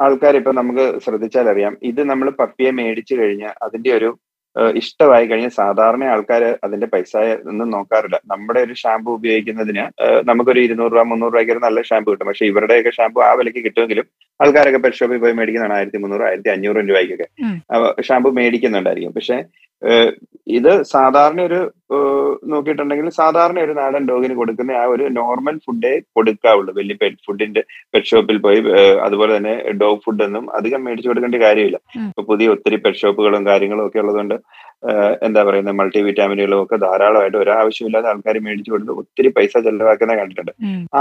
ആൾക്കാർ 0.06 0.36
ഇപ്പൊ 0.40 0.52
നമുക്ക് 0.52 1.00
ശ്രദ്ധിച്ചാൽ 1.06 1.48
അറിയാം 1.54 1.74
ഇത് 1.82 2.02
നമ്മൾ 2.10 2.30
പപ്പിയെ 2.42 2.70
മേടിച്ചു 2.80 3.14
കഴിഞ്ഞ 3.22 3.44
അതിന്റെ 3.66 3.92
ഒരു 3.98 4.10
ഇഷ്ടമായി 4.80 5.26
കഴിഞ്ഞാൽ 5.26 5.52
സാധാരണ 5.60 6.02
ആൾക്കാർ 6.14 6.42
അതിന്റെ 6.64 6.86
പൈസ 6.92 7.12
ഒന്നും 7.50 7.68
നോക്കാറില്ല. 7.70 8.20
നമ്മുടെ 8.32 8.60
ഒരു 8.66 8.74
ഷാമ്പു 8.82 9.10
ഉപയോഗിക്കുന്നതിന് 9.18 9.84
നമുക്കൊരു 10.28 10.60
ഇരുന്നൂറ് 10.66 10.92
രൂപ 10.92 11.02
മുന്നൂറ് 11.12 11.32
രൂപയ്ക്ക് 11.34 11.52
ഒരു 11.52 11.62
നല്ല 11.64 11.82
ഷാമ്പു 11.88 12.10
കിട്ടും. 12.10 12.28
പക്ഷെ 12.28 12.46
ഇവരുടെയൊക്കെ 12.50 12.92
ഷാമ്പു 12.98 13.20
ആ 13.28 13.32
വിലയ്ക്ക് 13.38 13.62
കിട്ടുമെങ്കിലും 13.64 14.06
ആൾക്കാരൊക്കെ 14.40 14.80
പെറ്റ് 14.84 14.96
ഷോപ്പിൽ 15.00 15.18
പോയി 15.24 15.34
മേടിക്കുന്നതാണ് 15.38 15.76
ആയിരത്തി 15.78 16.00
മുന്നൂറ് 16.04 16.24
ആയിരത്തി 16.28 16.48
അഞ്ഞൂറ് 16.54 16.84
രൂപയ്ക്കൊക്കെ. 16.90 17.26
ഷാമ്പു 18.08 18.30
മേടിക്കുന്നുണ്ടായിരിക്കും. 18.38 19.14
പക്ഷെ 19.18 19.38
ഇത് 20.46 20.72
സാധാരണ 20.94 21.40
ഒരു 21.50 21.60
നോക്കിയിട്ടുണ്ടെങ്കിൽ 22.52 23.08
സാധാരണ 23.18 23.58
ഒരു 23.66 23.72
നാടൻ 23.78 24.02
ഡോഗിന് 24.10 24.34
കൊടുക്കുന്ന 24.38 24.76
ആ 24.82 24.84
ഒരു 24.94 25.04
നോർമൽ 25.18 25.56
ഫുഡേ 25.64 25.92
കൊടുക്കാവുള്ളൂ. 26.16 26.72
വലിയ 26.78 26.96
പെറ്റ് 27.02 27.24
ഫുഡിന്റെ 27.26 27.62
പെറ്റ് 27.92 28.10
ഷോപ്പിൽ 28.10 28.38
പോയി 28.46 28.60
അതുപോലെ 29.06 29.32
തന്നെ 29.36 29.54
ഡോഗ് 29.80 30.00
ഫുഡൊന്നും 30.04 30.44
അധികം 30.58 30.82
മേടിച്ചു 30.86 31.10
കൊടുക്കേണ്ട 31.10 31.40
കാര്യമില്ല. 31.46 31.80
ഇപ്പൊ 32.10 32.24
പുതിയ 32.30 32.54
ഒത്തിരി 32.54 32.78
പെറ്റ് 32.84 33.02
ഷോപ്പുകളും 33.02 33.44
കാര്യങ്ങളും 33.50 33.84
ഒക്കെ 33.86 34.00
ഉള്ളതുകൊണ്ട് 34.04 34.36
എന്താ 35.26 35.40
പറയുന്നത് 35.48 35.76
മൾട്ടി 35.80 36.00
വിറ്റാമിനുകളും 36.06 36.62
ഒക്കെ 36.62 36.76
ധാരാളമായിട്ട് 36.86 37.38
ഒരാവശ്യമില്ലാതെ 37.42 38.08
ആൾക്കാർ 38.12 38.38
മേടിച്ചു 38.46 38.72
കൊടുത്ത് 38.72 38.96
ഒത്തിരി 39.02 39.28
പൈസ 39.36 39.52
ചെലവാക്കുന്നത് 39.66 40.18
കണ്ടിട്ടുണ്ട്. 40.20 40.52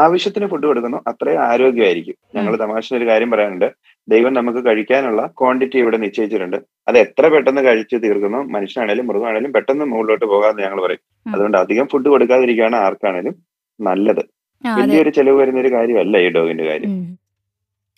ആവശ്യത്തിന് 0.03 0.47
ഫുഡ് 0.51 0.67
കൊടുക്കുന്നു 0.69 0.99
അത്രയും 1.11 1.41
ആരോഗ്യമായിരിക്കും. 1.49 2.17
ഞങ്ങൾ 2.37 2.53
തമാശ 2.63 2.93
ഒരു 2.99 3.07
കാര്യം 3.09 3.31
പറയാനുണ്ട്. 3.33 3.67
ദൈവം 4.11 4.33
നമുക്ക് 4.37 4.61
കഴിക്കാനുള്ള 4.67 5.21
ക്വാണ്ടിറ്റി 5.39 5.77
ഇവിടെ 5.81 5.97
നിശ്ചയിച്ചിട്ടുണ്ട്. 6.03 6.57
അത് 6.89 6.97
എത്ര 7.03 7.25
പെട്ടെന്ന് 7.33 7.61
കഴിച്ചു 7.67 7.97
തീർക്കുന്നു? 8.05 8.39
മനുഷ്യനാണേലും 8.55 9.05
മൃഗമാണേലും 9.09 9.51
പെട്ടെന്ന് 9.55 9.85
മുകളിലോട്ട് 9.91 10.25
പോകാമെന്ന് 10.33 10.63
ഞങ്ങൾ 10.73 10.85
പറയും. 10.85 11.01
അതുകൊണ്ട് 11.33 11.57
അധികം 11.57 11.87
ഫുഡ് 11.87 12.09
കൊടുക്കാതിരിക്കുകയാണ് 12.09 12.75
ആർക്കാണേലും 12.75 13.35
നല്ലത്. 13.79 14.23
വലിയൊരു 14.63 15.09
ചെലവ് 15.09 15.37
വരുന്ന 15.41 15.59
ഒരു 15.59 15.71
കാര്യമല്ല 15.71 16.17
ഈ 16.17 16.29
ഡോഗിന്റെ 16.29 16.63
കാര്യം. 16.63 16.91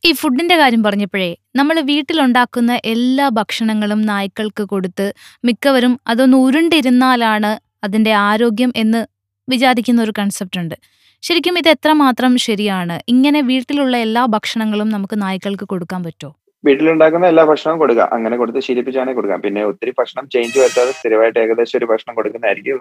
ഈ 0.05 0.12
ഫുഡിന്റെ 0.12 0.55
കാര്യം 0.58 0.84
പറഞ്ഞപ്പോഴേ 0.84 1.38
നമ്മൾ 1.55 1.79
വീട്ടിലുണ്ടാക്കുന്ന 1.79 2.79
എല്ലാ 2.86 3.29
ഭക്ഷണങ്ങളും 3.29 4.01
നായ്ക്കൾക്ക് 4.01 4.63
കൊടുത്ത് 4.63 5.13
മിക്കവരും 5.46 6.00
അതൊന്ന് 6.08 6.38
ഉരുണ്ടിരുന്നാലാണ് 6.38 7.60
അതിന്റെ 7.84 8.12
ആരോഗ്യം 8.12 8.74
എന്ന് 8.75 9.05
വിചാരിക്കുന്ന 9.50 10.03
ഒരു 10.03 10.13
കൺസെപ്റ്റ് 10.20 10.60
ഉണ്ട്. 10.60 10.75
ശരിക്കും 11.22 11.58
ഇത് 11.58 11.70
എത്രമാത്രം 11.70 12.38
ശരിയാണ്? 12.38 13.01
ഇങ്ങനെ 13.08 13.41
വീട്ടിലുള്ള 13.41 13.98
എല്ലാ 13.98 14.25
ഭക്ഷണങ്ങളും 14.25 14.89
നമുക്ക് 14.89 15.22
നായ്ക്കൾക്ക് 15.22 15.63
കൊടുക്കാൻ 15.63 16.03
പറ്റുമോ 16.03 16.32
വീട്ടിലുണ്ടാക്കുന്ന 16.68 17.26
എല്ലാ 17.34 17.44
ഭക്ഷണവും 17.50 17.80
കൊടുക്കാം. 17.84 18.10
അങ്ങനെ 18.16 18.36
കൊടുത്ത് 18.42 18.62
ശീലിപ്പിച്ചാണെങ്കിൽ 18.68 19.20
കൊടുക്കാം. 19.20 19.42
പിന്നെ 19.46 19.62
ഒത്തിരി 19.72 19.92
ഭക്ഷണം 20.00 20.26
ചേഞ്ച് 20.34 20.58
വരുത്താതെ 20.62 20.92
സ്ഥിരമായിട്ട് 21.00 21.40
ഏകദേശം 21.46 21.78
ഒരു 21.80 21.90
ഭക്ഷണം 21.92 22.16
കൊടുക്കുന്നതായിരിക്കും 22.20 22.80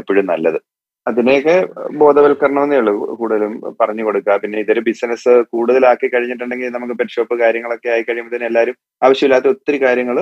എപ്പോഴും 0.00 0.26
നല്ലത്. 0.32 0.60
അതിനെയൊക്കെ 1.08 1.54
ബോധവൽക്കരണമെന്നേ 2.00 2.78
ഉള്ളൂ 2.80 2.92
കൂടുതലും 3.20 3.52
പറഞ്ഞു 3.80 4.02
കൊടുക്കുക. 4.06 4.34
പിന്നെ 4.42 4.56
ഇതൊരു 4.64 4.82
ബിസിനസ് 4.88 5.32
കൂടുതലാക്കി 5.52 6.08
കഴിഞ്ഞിട്ടുണ്ടെങ്കിൽ 6.14 6.74
നമുക്ക് 6.76 6.94
പെറ്റ് 6.98 7.14
ഷോപ്പ് 7.16 7.36
കാര്യങ്ങളൊക്കെ 7.42 7.88
ആയി 7.94 8.04
കഴിയുമ്പോൾ 8.08 8.34
തന്നെ 8.34 8.48
എല്ലാവരും 8.50 8.76
ആവശ്യമില്ലാത്ത 9.06 9.48
ഒത്തിരി 9.54 9.78
കാര്യങ്ങൾ 9.84 10.18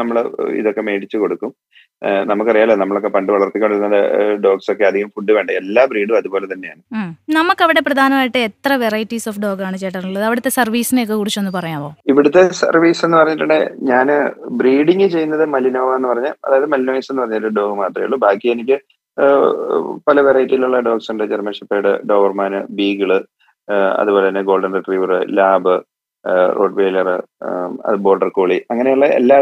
നമ്മൾ 0.00 0.18
ഇതൊക്കെ 0.60 0.84
മേടിച്ചു 0.88 1.18
കൊടുക്കും. 1.22 1.52
നമുക്കറിയാലോ 2.30 2.74
നമ്മളൊക്കെ 2.80 3.10
പണ്ട് 3.16 3.30
വളർത്തിക്കൊണ്ടിരുന്ന 3.34 3.98
ഡോഗ്സ് 4.44 4.70
ഒക്കെ 4.72 4.84
അധികം 4.88 5.10
ഫുഡ് 5.14 5.32
വേണ്ട. 5.36 5.50
എല്ലാ 5.60 5.82
ബ്രീഡും 5.90 6.16
അതുപോലെ 6.20 6.46
തന്നെയാണ്. 6.52 6.80
നമുക്ക് 7.38 7.62
അവിടെ 7.66 7.82
പ്രധാനമായിട്ട് 7.88 8.40
എത്ര 8.48 8.72
വെറൈറ്റീസ് 8.84 9.28
ഓഫ് 9.30 9.40
ഡോഗാണ് 9.44 9.76
ചേട്ടനുള്ളത്? 9.82 10.24
അവിടുത്തെ 10.28 10.52
സർവീസിനെ 10.60 11.04
ഒക്കെ 11.06 11.16
കുറിച്ചൊന്ന് 11.20 11.52
പറയാമോ 11.58 11.90
ഇവിടുത്തെ 12.12 12.42
സർവീസ് 12.62 13.04
എന്ന് 13.08 13.18
പറഞ്ഞിട്ടുണ്ടെങ്കിൽ 13.20 13.70
ഞാൻ 13.92 14.08
ബ്രീഡിങ് 14.62 15.08
ചെയ്യുന്നത് 15.14 15.46
മലിനോവ 15.54 15.96
എന്ന് 16.00 16.10
പറഞ്ഞ 16.12 16.30
അതായത് 16.46 16.68
മലിനോയിസ് 16.74 17.10
എന്ന് 17.12 17.22
പറഞ്ഞ 17.24 17.38
ഒരു 17.42 17.52
ഡോഗ് 17.60 17.76
മാത്രമേ 17.82 18.06
ഉള്ളൂ. 18.08 18.18
ബാക്കി 18.26 18.48
എനിക്ക് 18.56 18.78
പല 20.08 20.20
വെറൈറ്റിയിലുള്ള 20.28 20.78
ഡോഗ്സ് 20.88 21.10
ഉണ്ട്. 21.12 21.24
ജർമ്മൻ 21.32 21.56
ഷെപ്പേഡ് 21.58 21.92
ഡോവർമാന് 22.10 22.60
ബീഗിൾ 22.78 23.12
അതുപോലെ 24.00 24.24
തന്നെ 24.28 24.44
golden 24.50 24.72
retriever 24.78 25.12
lab 25.38 25.74
road 26.56 26.76
Wailer 26.78 27.08
അത് 27.86 27.96
ബോർഡർ 28.04 28.28
കോളി 28.36 28.56
അങ്ങനെയുള്ള 28.72 29.06
എല്ലാ 29.18 29.36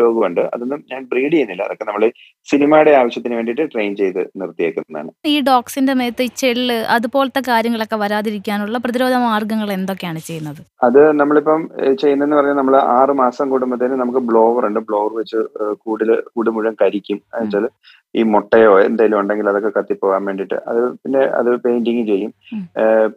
ഡോഗും 0.00 0.24
ഉണ്ട്. 0.26 0.40
അതൊന്നും 0.54 0.80
ഞാൻ 0.92 1.00
ബ്രീഡ് 1.10 1.30
ചെയ്യുന്നില്ല. 1.34 1.62
അതൊക്കെ 1.66 1.84
നമ്മൾ 1.88 2.04
സിനിമയുടെ 2.50 2.92
ആവശ്യത്തിന് 3.00 3.34
വേണ്ടിയിട്ട് 3.38 3.64
ട്രെയിൻ 3.72 3.92
ചെയ്ത് 4.00 4.20
നിർത്തിയേക്കുന്നതാണ്. 4.40 5.10
ഈ 5.32 5.34
ഡോഗ്സിന്റെ 5.48 5.94
മേത്ത് 6.00 6.26
ഈ 6.28 6.30
ചെള്ള് 6.42 6.76
അതുപോലത്തെ 6.96 7.42
കാര്യങ്ങളൊക്കെ 7.50 7.98
വരാതിരിക്കാനുള്ള 8.04 8.78
പ്രതിരോധ 8.86 9.14
മാർഗങ്ങൾ 9.26 9.70
എന്തൊക്കെയാണ് 9.78 10.22
ചെയ്യുന്നത്? 10.28 10.60
അത് 10.88 11.00
നമ്മളിപ്പം 11.20 11.62
ചെയ്യുന്നതെന്ന് 12.02 12.38
പറഞ്ഞാൽ 12.40 12.58
നമ്മൾ 12.60 12.76
ആറ് 12.98 13.14
മാസം 13.22 13.48
കൂടുമ്പോഴത്തേനും 13.54 14.02
നമുക്ക് 14.04 14.22
ബ്ലോവർ 14.30 14.64
ഉണ്ട്. 14.70 14.80
ബ്ലോവർ 14.90 15.12
വെച്ച് 15.20 15.42
കൂടുതൽ 15.84 16.12
കൂട് 16.34 16.50
മുഴുവൻ 16.56 16.76
കരിക്കും. 16.84 17.20
എന്നുവെച്ചാൽ 17.34 17.66
ഈ 18.14 18.22
മുട്ടയോ 18.32 18.72
എന്തെങ്കിലും 18.86 19.18
ഉണ്ടെങ്കിൽ 19.20 19.48
അതൊക്കെ 19.50 19.70
കത്തിപ്പോകാൻ 19.76 20.22
വേണ്ടിയിട്ട് 20.28 20.58
അത് 20.70 20.80
പിന്നെ 21.02 21.22
അത് 21.38 21.50
പെയിന്റിങ് 21.64 22.04
ചെയ്യും. 22.10 22.32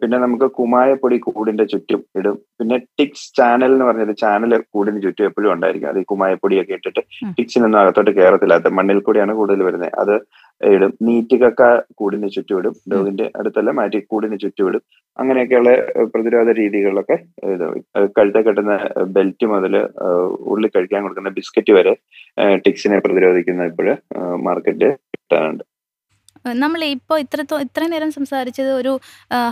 പിന്നെ 0.00 0.16
നമുക്ക് 0.24 0.46
കുമായപ്പൊടി 0.60 1.18
കൂടിന്റെ 1.26 1.64
ചുറ്റും 1.72 2.00
ഇടും. 2.20 2.36
പിന്നെ 2.60 2.78
ടിക്സ് 2.98 3.28
ചാനൽ 3.38 3.72
എന്ന് 3.76 3.86
പറഞ്ഞൊരു 3.88 4.14
ചാനൽ 4.22 4.54
കൂടിന് 4.74 5.02
ചുറ്റും 5.06 5.28
എപ്പോഴും 5.30 5.50
ഉണ്ടായിരിക്കും. 5.54 5.90
അത് 5.92 6.00
ഈ 6.02 6.06
കുമായപ്പൊടിയൊക്കെ 6.14 6.78
ഇട്ടിട്ട്. 6.78 7.02
ടിക്സിനൊന്നും 7.38 7.80
അകത്തോട്ട് 7.82 8.14
കയറത്തില്ല 8.20 8.58
അത് 8.62 8.68
മണ്ണിൽ 8.80 9.00
കൂടിയാണ് 9.08 9.34
കൂടുതൽ 9.40 9.62
വരുന്നത്. 9.68 9.92
അത് 10.04 10.14
ഇടും. 10.60 10.92
നീറ്റുകക്ക 11.06 11.62
കൂടിന് 12.00 12.28
ചുറ്റും 12.36 12.58
ഇടും 12.60 12.74
ഡോഗിന്റെ 12.92 13.26
അടുത്തല്ല 13.40 13.70
മാറ്റി 13.78 13.98
കൂടിന് 14.12 14.36
ചുറ്റും 14.44 14.68
ഇടും 14.70 14.82
അങ്ങനെയൊക്കെയുള്ള 15.16 15.70
പ്രതിരോധ 16.14 16.48
രീതികളിലൊക്കെ 16.60 17.16
ഇത് 17.54 17.64
കഴുത്തെ 18.18 18.40
കെട്ടുന്ന 18.46 18.74
ബെൽറ്റ് 19.16 19.46
മുതൽ 19.52 19.74
ഉള്ളിൽ 20.52 20.70
കഴിക്കാൻ 20.76 21.02
കൊടുക്കുന്ന 21.06 21.32
ബിസ്ക്കറ്റ് 21.38 21.74
വരെ 21.78 21.94
ടിക്സിനെ 22.66 22.98
പ്രതിരോധിക്കുന്ന 23.06 23.70
ഇപ്പോഴ് 23.70 23.94
മാർക്കറ്റിൽ 24.48 24.90
കിട്ടാറുണ്ട്. 25.14 25.64
നമ്മൾ 26.62 26.80
ഇപ്പോൾ 26.96 27.16
ഇത്ര 27.22 27.40
ഇത്രയും 27.64 27.90
നേരം 27.94 28.10
സംസാരിച്ചത് 28.16 28.70
ഒരു 28.80 28.92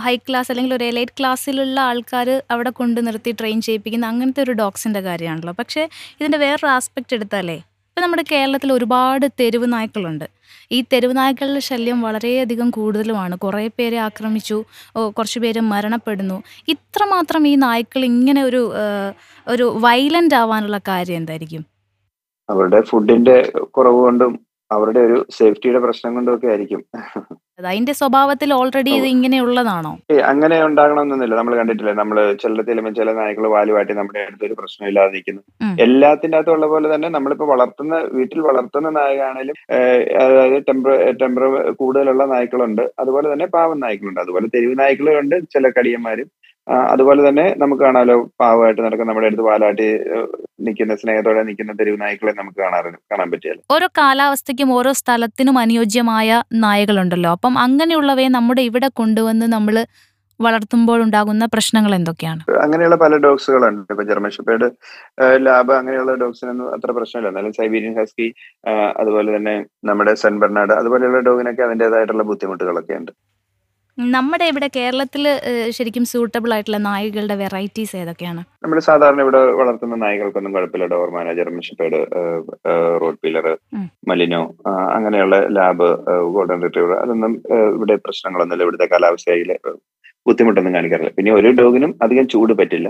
ഹൈ 0.05 0.13
ക്ലാസ് 0.27 0.49
അല്ലെങ്കിൽ 0.51 0.73
ഒരു 0.77 0.85
എലൈറ്റ് 0.91 1.15
ക്ലാസ്സിലുള്ള 1.17 1.77
ആൾക്കാർ 1.89 2.29
അവിടെ 2.53 2.71
കൊണ്ട് 2.79 2.99
നിർത്തി 3.07 3.31
ട്രെയിൻ 3.39 3.59
ചെയ്യിപ്പിക്കുന്ന 3.67 4.11
അങ്ങനത്തെ 4.11 4.41
ഒരു 4.45 4.53
ഡോഗ്സിന്റെ 4.61 5.01
കാര്യമാണല്ലോ. 5.07 5.53
പക്ഷേ 5.61 5.83
ഇതിന്റെ 6.19 6.39
വേറൊരു 6.45 6.69
ആസ്പെക്ട് 6.75 7.15
എടുത്താലേ 7.17 7.57
ഇപ്പം 7.97 8.05
നമ്മുടെ 8.05 8.23
കേരളത്തിൽ 8.31 8.69
ഒരുപാട് 8.73 9.23
തെരുവ് 9.39 9.67
നായ്ക്കളുണ്ട്. 9.73 10.25
ഈ 10.71 10.79
തെരുവ് 10.91 11.13
നായ്ക്കളുടെ 11.17 11.61
ശല്യം 11.67 12.01
വളരെയധികം 12.07 12.67
കൂടുതലുമാണ്. 12.75 13.35
കുറേ 13.45 13.63
പേരെ 13.77 13.97
ആക്രമിച്ചു 13.97 14.57
കുറച്ച് 15.17 15.39
പേര് 15.43 15.61
മരണപ്പെടുന്നു. 15.69 16.37
ഇത്രമാത്രം 16.73 17.47
ഈ 17.51 17.53
നായ്ക്കൾ 17.63 18.03
ഇങ്ങനെ 18.05 18.41
ഒരു 18.49 18.61
ഒരു 19.47 19.65
വയലന്റ് 19.85 20.37
ആവാനുള്ള 20.41 20.79
കാര്യം 20.91 21.17
എന്തായിരിക്കും? 21.21 21.63
അവരുടെ 22.49 22.81
ഫുഡിന്റെ 22.81 23.37
കുറവ് 23.77 23.99
കൊണ്ടും 24.05 24.33
അവരുടെ 24.71 25.01
ഒരു 25.07 25.17
സേഫ്റ്റിയുടെ 25.37 25.81
പ്രശ്നം 25.87 26.13
കൊണ്ടും 26.15 26.35
ഒക്കെ 26.35 26.47
ആയിരിക്കും. 26.53 26.83
അതിന്റെ 27.59 27.93
സ്വഭാവത്തിൽ 27.93 28.53
ഓൾറെഡി 28.53 28.91
ഇത് 28.91 29.05
ഇങ്ങനെയുള്ളതാണോ? 29.05 29.91
അങ്ങനെ 30.23 30.63
ഉണ്ടാകണമെന്നൊന്നുമില്ല. 30.65 31.35
നമ്മൾ 31.35 31.55
കണ്ടിട്ടില്ലേ 31.55 31.93
നമ്മൾ 31.93 32.17
ചിലത്തിലും 32.33 32.93
ചില 32.93 33.11
നായ്ക്കൾ 33.11 33.47
വാലുമാറ്റി 33.47 33.93
നമ്മുടെ 33.93 34.19
അടുത്ത് 34.19 34.45
ഒരു 34.45 34.53
പ്രശ്നമില്ലാതെ 34.53 35.11
നിൽക്കുന്നു 35.11 35.41
ഉം. 35.61 35.73
എല്ലാത്തിന്റെ 35.79 36.37
അകത്തും 36.37 36.53
ഉള്ള 36.53 36.67
പോലെ 36.67 36.95
തന്നെ 36.95 37.09
നമ്മളിപ്പോ 37.09 37.45
വളർത്തുന്ന 37.45 37.95
വീട്ടിൽ 38.11 38.39
വളർത്തുന്ന 38.39 38.89
നായകാണേലും 38.89 39.57
അതായത് 40.21 40.63
ടെമ്പർ 40.69 40.91
ടെമ്പർ 41.21 41.45
കൂടുതലുള്ള 41.71 42.25
നായ്ക്കളുണ്ട്. 42.25 42.91
അതുപോലെ 42.99 43.33
തന്നെ 43.33 43.45
പാവം 43.47 43.79
നായ്ക്കളുണ്ട്. 43.79 44.21
അതുപോലെ 44.21 44.47
തെരുവ് 44.55 44.79
നായ്ക്കളുണ്ട് 44.79 45.35
ചില 45.51 45.69
കടിയന്മാരും. 45.69 46.29
അതുപോലെ 46.91 47.21
തന്നെ 47.27 47.45
നമുക്ക് 47.61 47.81
കാണാമല്ലോ 47.83 48.15
പാവമായിട്ട് 48.41 48.81
നടക്കുന്ന 48.85 49.09
നമ്മുടെ 49.11 49.27
അടുത്ത് 49.29 49.45
വാലാട്ടി 49.49 49.87
നിൽക്കുന്ന 50.65 50.93
സ്നേഹത്തോടെ 51.01 51.41
നിൽക്കുന്ന 51.49 51.73
തെരുവ് 51.79 52.01
നായ്ക്കളെ 52.01 52.33
നമുക്ക് 52.39 52.59
കാണാൻ 53.11 53.29
പറ്റിയല്ലോ 53.33 53.63
ഓരോ 53.75 53.87
കാലാവസ്ഥയ്ക്കും 53.99 54.73
ഓരോ 54.77 54.91
സ്ഥലത്തിനും 55.01 55.57
അനുയോജ്യമായ 55.63 56.41
നായകളുണ്ടല്ലോ. 56.65 57.31
അപ്പം 57.37 57.55
അങ്ങനെയുള്ളവയെ 57.65 58.31
നമ്മുടെ 58.37 58.63
ഇവിടെ 58.69 58.89
കൊണ്ടുവന്ന് 59.01 59.47
നമ്മൾ 59.55 59.77
വളർത്തുമ്പോൾ 60.39 60.99
ഉണ്ടാകുന്ന 61.03 61.43
പ്രശ്നങ്ങൾ 61.53 61.91
എന്തൊക്കെയാണ്? 61.97 62.41
അങ്ങനെയുള്ള 62.63 62.97
പല 63.03 63.13
ഡോഗ്സുകളുണ്ട്. 63.23 63.79
ഇപ്പൊ 63.93 64.03
ജർമ്മൻ 64.09 64.31
ഷെപ്പേർഡ് 64.35 64.67
ലാബ് 65.45 65.73
അങ്ങനെയുള്ള 65.77 66.13
ഡോഗ്സിനൊന്നും 66.23 66.67
അത്ര 66.75 66.91
പ്രശ്നമില്ല. 66.97 67.31
എന്നാലും 67.31 67.53
സൈബീരിയൻ 67.59 67.95
ഹസ്കി 67.99 68.27
അതുപോലെ 69.01 69.29
തന്നെ 69.37 69.55
നമ്മുടെ 69.89 70.13
സെൻ 70.23 70.35
ബെർണാഡ് 70.43 70.75
അതുപോലെയുള്ള 70.81 71.21
ഡോഗിനൊക്കെ 71.29 71.63
അതിന്റെതായിട്ടുള്ള 71.67 72.25
ബുദ്ധിമുട്ടുകളൊക്കെ 72.31 72.93
ഉണ്ട് 73.01 73.13
നമ്മുടെ 73.97 74.45
ഇവിടെ 74.51 74.67
കേരളത്തിൽ 74.75 75.23
ശരിക്കും 75.75 76.03
സൂട്ടബിൾ 76.11 76.51
ആയിട്ടുള്ള 76.55 76.79
നായകളുടെ 76.87 77.35
വെറൈറ്റീസ് 77.41 77.95
ഏതൊക്കെയാണ്? 78.01 78.41
നമ്മൾ 78.63 78.77
സാധാരണ 78.87 79.19
ഇവിടെ 79.25 79.39
വളർത്തുന്ന 79.59 79.95
നായകൾക്കൊന്നും 80.03 80.53
കുഴപ്പമില്ല. 80.55 80.87
ഡോർമാന 80.93 81.33
ജർമ്മൻ 81.39 81.63
ഷെപ്പേഡ് 81.67 81.99
റോഡ് 83.03 83.19
പീലർ 83.23 83.47
മലിനോ 84.09 84.41
അങ്ങനെയുള്ള 84.97 85.37
ലാബ് 85.57 85.87
ഗോൾഡൻ 86.35 86.61
റിട്രീവർ 86.65 86.93
അതൊന്നും 87.03 87.33
ഇവിടെ 87.77 87.95
പ്രശ്നങ്ങളൊന്നുമില്ല. 88.05 88.67
ഇവിടുത്തെ 88.67 88.87
കാലാവസ്ഥയിൽ 88.93 89.51
ബുദ്ധിമുട്ടൊന്നും 90.29 90.75
കാണിക്കാറില്ല. 90.77 91.13
പിന്നെ 91.17 91.33
ഒരു 91.39 91.51
ഡോഗിനും 91.61 91.93
അധികം 92.07 92.27
ചൂട് 92.35 92.53
പറ്റില്ല. 92.61 92.89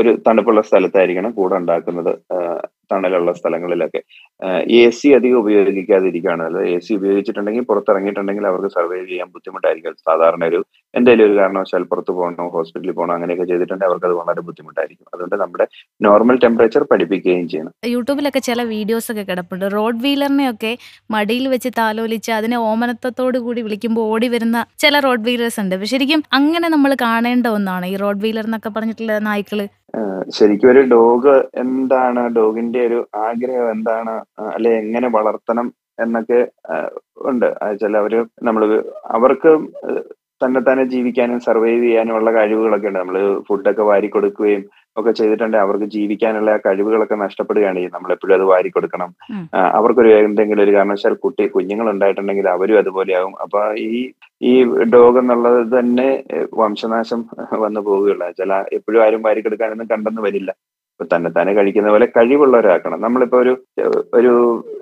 ഒരു 0.00 0.10
തണുപ്പുള്ള 0.26 0.60
സ്ഥലത്തായിരിക്കണം 0.68 1.32
കൂടെ 1.38 1.54
ഉണ്ടാക്കുന്നത്. 1.62 2.12
തണലുള്ള 2.92 3.32
സ്ഥലങ്ങളിലൊക്കെ. 3.38 4.00
എ 4.80 4.84
സി 4.98 5.08
അധികം 5.18 5.38
ഉപയോഗിക്കാതിരിക്കുകയാണ്. 5.42 6.42
നല്ലത് 6.44 6.66
എ 6.74 6.78
സി 6.86 6.92
ഉപയോഗിച്ചിട്ടുണ്ടെങ്കിൽ 6.98 7.64
പുറത്തിറങ്ങിയിട്ടുണ്ടെങ്കിൽ 7.70 8.46
അവർക്ക് 8.50 8.70
സർവൈവ് 8.76 9.06
ചെയ്യാൻ 9.12 9.28
ബുദ്ധിമുട്ടായിരിക്കും. 9.36 9.94
സാധാരണ 10.08 10.44
ഒരു 10.50 10.60
എന്തെങ്കിലും 10.94 11.26
ഒരു 11.28 11.34
കാരണവശാൽ 11.40 11.82
പുറത്ത് 11.90 12.12
പോകണോ 12.18 12.44
ഹോസ്പിറ്റലിൽ 12.56 12.94
പോകണോ 12.98 13.14
അങ്ങനെയൊക്കെ 13.16 13.46
ചെയ്തിട്ടുണ്ടെങ്കിൽ 13.50 13.90
അവർക്ക് 13.90 14.06
അത് 14.10 14.14
വളരെ 14.20 14.42
ബുദ്ധിമുട്ടായിരിക്കും. 14.48 15.06
അതുകൊണ്ട് 15.14 15.36
നമ്മുടെ 15.42 15.66
നോർമൽ 16.06 16.36
ടെമ്പറേച്ചർ 16.44 16.84
പഠിപ്പിക്കുകയും 16.92 17.48
ചെയ്യണം. 17.52 17.72
യൂട്യൂബിലൊക്കെ 17.94 18.42
ചില 18.48 18.62
വീഡിയോസ് 18.74 19.10
ഒക്കെ 19.12 19.24
കിടപ്പുണ്ട്. 19.30 19.66
റോഡ് 19.76 20.02
വീലറിനെയൊക്കെ 20.06 20.72
മടിയിൽ 21.16 21.46
വെച്ച് 21.54 21.72
താലോലിച്ച് 21.80 22.32
അതിനെ 22.38 22.58
ഓമനത്വത്തോടു 22.70 23.40
കൂടി 23.46 23.60
വിളിക്കുമ്പോൾ 23.66 24.06
ഓടി 24.14 24.28
വരുന്ന 24.28 24.58
ചില 24.84 25.00
റോഡ് 25.06 25.26
വീലേഴ്സ് 25.28 25.60
ഉണ്ട്. 25.64 25.76
ശരിക്കും 25.94 26.22
അങ്ങനെ 26.38 26.68
നമ്മൾ 26.76 26.92
കാണേണ്ട 27.06 27.46
ഒന്നാണ് 27.58 27.86
ഈ 27.92 27.96
റോഡ് 28.04 28.22
വീലർ 28.26 28.46
എന്നൊക്കെ 28.48 28.72
പറഞ്ഞിട്ടുള്ള 28.76 29.18
നായ്ക്കൾ. 29.28 29.60
ശരിക്കും 30.36 30.70
ഒരു 30.70 30.82
ഡോഗ് 30.92 31.34
എന്താണ് 31.62 32.22
ഡോഗിന്റെ 32.36 32.80
ഒരു 32.86 32.98
ആഗ്രഹം 33.26 33.70
എന്താണ് 33.70 34.14
അല്ലെ 34.54 34.72
എങ്ങനെ 34.82 35.08
വളർത്തണം 35.08 35.66
എന്നൊക്കെ 36.00 36.40
ഉണ്ട്. 37.30 37.46
ചില 37.80 37.94
അവർ 38.02 38.14
നമ്മൾ 38.42 38.64
അവർക്ക് 39.16 39.52
തന്നെ 40.42 40.60
തന്നെ 40.68 40.84
ജീവിക്കാനും 40.94 41.38
സർവൈവ് 41.40 41.82
ചെയ്യാനും 41.84 42.16
ഉള്ള 42.16 42.30
കഴിവുകളൊക്കെ 42.32 42.88
ഉണ്ട്. 42.88 42.98
നമ്മൾ 42.98 43.16
ഫുഡൊക്കെ 43.48 43.82
വാരി 43.82 44.08
കൊടുക്കുകയും 44.16 44.62
ഒക്കെ 44.98 45.12
ചെയ്തിട്ടുണ്ടെങ്കിൽ 45.18 45.64
അവർക്ക് 45.64 45.86
ജീവിക്കാനുള്ള 45.96 46.52
കഴിവുകളൊക്കെ 46.66 47.16
നഷ്ടപ്പെടുകയാണ് 47.24 47.82
നമ്മൾ 47.96 48.12
എപ്പോഴും 48.16 48.34
അത് 48.38 48.44
വാരി 48.52 48.70
കൊടുക്കണം 48.76 49.10
അവർക്കൊരു 49.78 50.12
എന്തെങ്കിലും 50.20 50.64
ഒരു 50.66 50.74
കാരണവശാൽ 50.76 51.16
കുട്ടി 51.24 51.46
കുഞ്ഞുങ്ങൾ 51.56 51.88
ഉണ്ടായിട്ടുണ്ടെങ്കിൽ 51.94 52.48
അവരും 52.56 52.80
അതുപോലെയാവും 52.82 53.34
അപ്പൊ 53.44 53.62
ഈ 53.88 54.00
ഈ 54.50 54.52
ഡോഗ് 54.94 55.18
എന്നുള്ളത് 55.22 55.60
തന്നെ 55.76 56.08
വംശനാശം 56.60 57.20
വന്നു 57.64 57.80
പോവുകയുള്ള. 57.80 58.24
ചില 58.40 58.52
എപ്പോഴും 58.78 59.00
ആരും 59.04 59.22
വാരി 59.26 59.40
കൊടുക്കാനൊന്നും 59.46 59.90
കണ്ടെന്ന് 59.92 60.22
വരില്ല. 60.26 60.50
ഇപ്പൊ 60.92 61.04
തന്നെ 61.14 61.30
തന്നെ 61.36 61.52
കഴിക്കുന്ന 61.58 61.90
പോലെ 61.94 62.06
കഴിവുള്ളവരാക്കണം. 62.16 62.98
നമ്മളിപ്പോ 63.00 63.38
ഒരു 63.44 63.52
ഒരു 64.18 64.32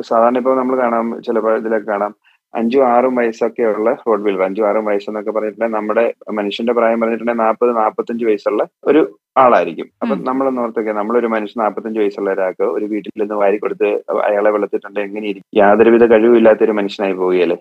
സാധാരണ 0.09 0.41
ഇപ്പൊ 0.43 0.55
നമ്മൾ 0.61 0.77
കാണാം 0.85 1.09
ചില 1.27 1.39
ഇതിലൊക്കെ 1.63 1.89
കാണാം. 1.93 2.13
അഞ്ചും 2.57 2.87
ആറും 2.87 3.17
വയസ്സൊക്കെ 3.17 3.63
ഉള്ള 3.73 3.91
റോഡ് 4.07 4.23
വീലർ 4.23 4.43
അഞ്ചും 4.43 4.67
ആറും 4.69 4.85
വയസ്സെന്നൊക്കെ 4.85 5.31
പറഞ്ഞിട്ടുണ്ടെങ്കിൽ 5.31 5.77
നമ്മുടെ 5.77 6.05
മനുഷ്യന്റെ 6.33 6.73
പ്രായം 6.73 7.01
പറഞ്ഞിട്ടുണ്ടെങ്കിൽ 7.01 7.43
നാൽപ്പത് 7.43 7.77
നാൽപ്പത്തഞ്ച് 7.77 8.25
വയസ്സുള്ള 8.25 8.63
ഒരു 8.85 9.03
ആളായിരിക്കും. 9.37 9.87
അപ്പൊ. 10.03 10.15
നമ്മൾ 10.25 10.51
നോർത്തൊക്കെ 10.51 10.93
നമ്മളൊരു 10.93 11.27
മനുഷ്യൻ 11.27 11.63
നാൽപ്പത്തഞ്ച് 11.63 12.01
വയസ്സുള്ള 12.01 12.31
ഒരാൾക്ക് 12.31 12.65
ഒരു 12.71 12.85
വീട്ടിൽ 12.85 13.13
നിന്ന് 13.21 13.35
വാരി 13.35 13.59
കൊടുത്ത് 13.59 13.89
അയാളെ 14.23 14.51
വെളുത്തിട്ടുണ്ടെങ്കിൽ 14.51 15.11
എങ്ങനെയിരിക്കും 15.11 15.49
യാതൊരുവിധ 15.57 16.05
കഴിവില്ലാത്ത 16.05 16.65
ഒരു 16.65 16.73
മനുഷ്യനായി 16.73 17.13
പോവുകയല്ലേ? 17.13 17.59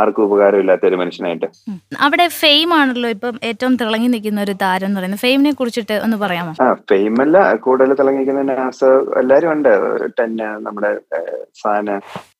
ആർക്കും 0.00 0.24
ഉപകാരമില്ലാത്ത 0.26 0.84
ഒരു 0.86 0.96
മനുഷ്യനായിട്ട്. 1.00 1.48
അവിടെ 2.06 2.26
ഫെയിം 2.40 2.74
ആണല്ലോ 2.74 3.08
ഇപ്പം 3.16 3.34
ഏറ്റവും 3.50 3.74
തിളങ്ങി 3.82 4.08
നിൽക്കുന്ന 4.14 4.40
ഒരു 4.46 4.54
താരം 4.64 4.86
എന്ന് 4.88 4.98
പറയുന്നത്. 5.00 5.22
ഫെയിമിനെ 5.26 5.52
കുറിച്ചിട്ട് 5.60 5.96
ഒന്ന് 6.04 6.16
പറയാമോ? 6.16 6.52
ആ 6.64 6.68
ഫെയിം 6.90 7.14
അല്ല 7.24 7.36
കൂടുതൽ 7.66 7.94
തിളങ്ങിക്കുന്ന 8.00 8.42
നാസ് 8.50 8.90
എല്ലാരും 9.22 9.52
ഉണ്ട്. 9.54 9.72
ടെന്ന 10.18 10.42
നമ്മുടെ 10.66 10.92
സാന 11.62 11.88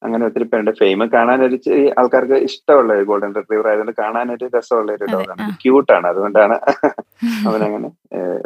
അങ്ങനെ 0.05 0.23
ഒത്തിരി 0.29 0.45
പേരുണ്ട്. 0.45 0.73
ഫെയിം 0.83 1.01
കാണാൻ 1.17 1.41
ഒരു 1.49 1.57
ആൾക്കാർക്ക് 2.01 2.39
ഇഷ്ടമുള്ള 2.49 2.93
ഒരു 2.99 3.05
ഗോൾഡൻ 3.11 3.33
റിട്രീവർ 3.39 3.67
ആയതുകൊണ്ട് 3.71 3.95
കാണാൻ 4.03 4.29
ഒരു 4.37 4.47
രസമുള്ള 4.57 4.93
ഒരു 4.99 5.09
ഡോഗാണ്. 5.15 5.49
ക്യൂട്ടാണ് 5.65 6.07
അതുകൊണ്ടാണ് 6.13 6.57
അവനങ്ങനെ 7.49 7.89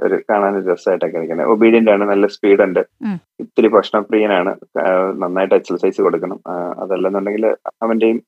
ഒരു 0.07 0.17
കാണാൻ 0.31 0.53
ഒരു 0.59 0.67
രസമായിട്ടൊക്കെ 0.73 1.17
ഇരിക്കുന്നത് 1.19 1.49
ഒബീഡിയന്റ് 1.53 1.91
ആണ് 1.95 2.05
നല്ല 2.11 2.27
സ്പീഡ് 2.35 2.63
ഉണ്ട്. 2.67 2.81
ഇത്തിരി 3.43 3.69
ഭക്ഷണപ്രിയനാണ്. 3.75 4.53
നന്നായിട്ട് 5.23 5.55
എക്സർസൈസ് 5.59 6.01
കൊടുക്കണം. 6.07 6.39
അതല്ലെന്നുണ്ടെങ്കിൽ 6.83 7.47
അവന്റെയും 7.85 8.19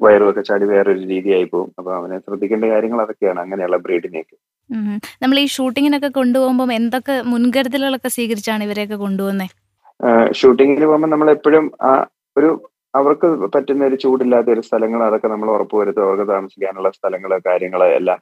ഏഹ്, 0.00 0.06
വയറും 0.06 0.28
ഒക്കെ 0.30 0.42
ചാടി 0.48 0.66
വേറൊരു 0.70 1.02
രീതിയായി 1.10 1.46
പോകും. 1.52 1.70
അപ്പൊ 1.78 1.90
അവനെ 1.96 2.16
ശ്രദ്ധിക്കേണ്ട 2.18 2.66
കാര്യങ്ങൾ 2.72 3.00
അതൊക്കെയാണ് 3.02 3.40
അങ്ങനെയുള്ള 3.44 3.78
ബ്രീഡിനെയൊക്കെ. 3.84 4.36
നമ്മൾ 5.22 5.36
ഈ 5.38 5.46
ഷൂട്ടിങ്ങിനൊക്കെ 5.54 6.10
കൊണ്ടുപോകുമ്പോൾ 6.16 6.72
എന്തൊക്കെ 6.74 7.14
മുൻകരുതലുകളൊക്കെ 7.30 8.10
സ്വീകരിച്ചാണ് 8.16 8.64
ഇവരെയൊക്കെ 8.66 8.98
കൊണ്ടുപോകുന്നത് 9.00 9.56
ഷൂട്ടിങ്ങിന് 10.32 10.86
പോകുമ്പോൾ 10.86 11.10
നമ്മൾ 11.12 11.28
എപ്പോഴും 11.30 11.64
ഒരു 12.36 12.50
അവർക്ക് 12.94 13.28
പറ്റുന്ന 13.54 13.82
ഒരു 13.84 13.96
ചൂടില്ലാത്ത 14.04 14.48
ഒരു 14.54 14.62
സ്ഥലങ്ങൾ 14.68 15.00
അതൊക്കെ 15.06 15.28
നമ്മൾ 15.28 15.48
ഉറപ്പുവരുത്തും 15.50 16.04
അവർക്ക് 16.06 16.26
താമസിക്കാനുള്ള 16.32 16.90
സ്ഥലങ്ങൾ 16.90 17.32
കാര്യങ്ങൾ 17.48 17.82
എല്ലാം 17.98 18.18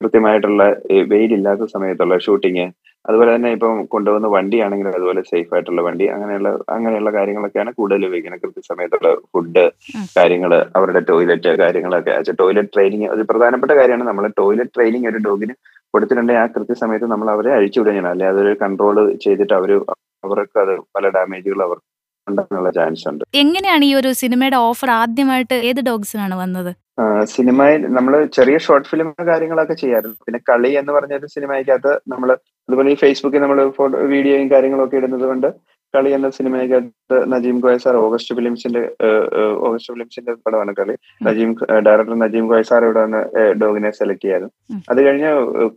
കൃത്യമായിട്ടുള്ള 0.00 0.64
വെയിലില്ലാത്ത 1.12 1.66
സമയത്തുള്ള 1.74 2.16
ഷൂട്ടിങ് 2.26 2.66
അതുപോലെ 3.04 3.30
തന്നെ 3.34 3.50
ഇപ്പം 3.54 3.72
കൊണ്ടുപോകുന്ന 3.92 4.28
വണ്ടിയാണെങ്കിലും 4.34 4.94
അതുപോലെ 4.98 5.22
സേഫ് 5.30 5.50
ആയിട്ടുള്ള 5.54 5.80
വണ്ടി 5.86 6.04
അങ്ങനെയുള്ള 6.14 6.50
അങ്ങനെയുള്ള 6.74 7.10
കാര്യങ്ങളൊക്കെയാണ് 7.16 7.70
കൂടുതൽ 7.78 8.06
ഉപയോഗിക്കുന്നത്. 8.08 8.42
കൃത്യസമയത്തുള്ള 8.44 9.08
ഫുഡ്. 9.32 9.64
കാര്യങ്ങൾ 10.18 10.52
അവരുടെ 10.78 11.02
ടോയ്ലറ്റ് 11.10 11.52
കാര്യങ്ങളൊക്കെ. 11.62 12.14
ടോയ്ലറ്റ് 12.42 12.72
ട്രെയിനിങ് 12.76 13.08
ഒരു 13.14 13.24
പ്രധാനപ്പെട്ട 13.30 13.72
കാര്യമാണ്. 13.80 14.06
നമ്മൾ 14.10 14.26
ടോയ്ലറ്റ് 14.40 14.74
ട്രെയിനിങ് 14.78 15.08
ഒരു 15.12 15.20
ഡോഗിന് 15.28 15.56
കൊടുത്തിട്ടുണ്ടെങ്കിൽ 15.94 16.42
ആ 16.42 16.46
കൃത്യസമയത്ത് 16.56 17.08
നമ്മൾ 17.14 17.28
അവരെ 17.34 17.50
അഴിച്ചു 17.58 17.78
വിടുകയാണ്. 17.80 18.08
അല്ലെ 18.14 18.26
അതൊരു 18.32 18.54
കൺട്രോൾ 18.62 18.96
ചെയ്തിട്ട് 19.26 19.54
അവർ 19.60 19.72
അവർക്ക് 20.28 20.58
അത് 20.64 20.74
പല 20.96 21.06
ഡാമേജുകൾ 21.16 21.60
അവർക്ക് 21.68 21.86
ചാൻസ് 22.28 23.04
ഉണ്ട്. 23.08 23.24
എങ്ങനെയാണ് 23.42 23.84
ഈ 23.84 23.94
ഒരു 23.94 24.10
സിനിമയുടെ 24.22 24.56
ഓഫർ 24.56 24.90
ആദ്യമായിട്ട് 24.90 25.54
ഏത് 25.70 25.80
ഡോഗ്സിനാണ് 25.88 26.34
വന്നത്? 26.42 26.72
സിനിമയിൽ 27.34 27.80
നമ്മൾ 27.96 28.12
ചെറിയ 28.36 28.56
ഷോർട്ട് 28.58 28.88
ഫിലിം 28.90 29.08
കാര്യങ്ങളൊക്കെ 29.30 29.74
ചെയ്യാറുണ്ട്. 29.74 30.18
പിന്നെ 30.26 30.40
കളി 30.50 30.70
എന്ന് 30.80 30.92
പറഞ്ഞ 30.92 31.14
സിനിമയ്ക്കകത്ത് 31.36 31.92
നമ്മൾ 32.12 32.28
അതുപോലെ 32.68 32.90
ഈ 32.94 32.94
ഫേസ്ബുക്കിൽ 32.94 33.42
നമ്മൾ 33.44 33.58
ഫോട്ടോ 33.78 33.96
വീഡിയോയും 34.12 34.50
കാര്യങ്ങളൊക്കെ 34.50 34.96
ഇടുന്നത് 34.96 35.26
കൊണ്ട് 35.30 35.48
കളി 35.94 36.10
എന്ന 36.16 36.28
സിനിമയ്ക്കകത്ത് 36.38 37.16
നജീം 37.32 37.56
ഗോയ 37.64 37.76
സാർ 37.84 37.96
ഓഗസ്റ്റ് 38.04 38.36
ഫിലിംസിന്റെ 38.38 38.82
ഓഗസ്റ്റ് 39.66 39.92
ഫിലിംസിന്റെ 39.94 40.32
പടമാണ് 40.44 40.72
കളി. 40.80 40.94
നജീം 41.28 41.50
ഡയറക്ടർ 41.86 42.16
നജീം 42.24 42.46
ഗോയ 42.52 42.62
സാർ 42.70 42.84
ഇവിടെ 42.88 43.02
വന്ന് 43.06 43.20
ഡോഗിനെ 43.62 43.92
സെലക്ട് 44.00 44.24
ചെയ്യാറ്. 44.24 44.48
അത് 44.92 45.00
കഴിഞ്ഞ് 45.06 45.30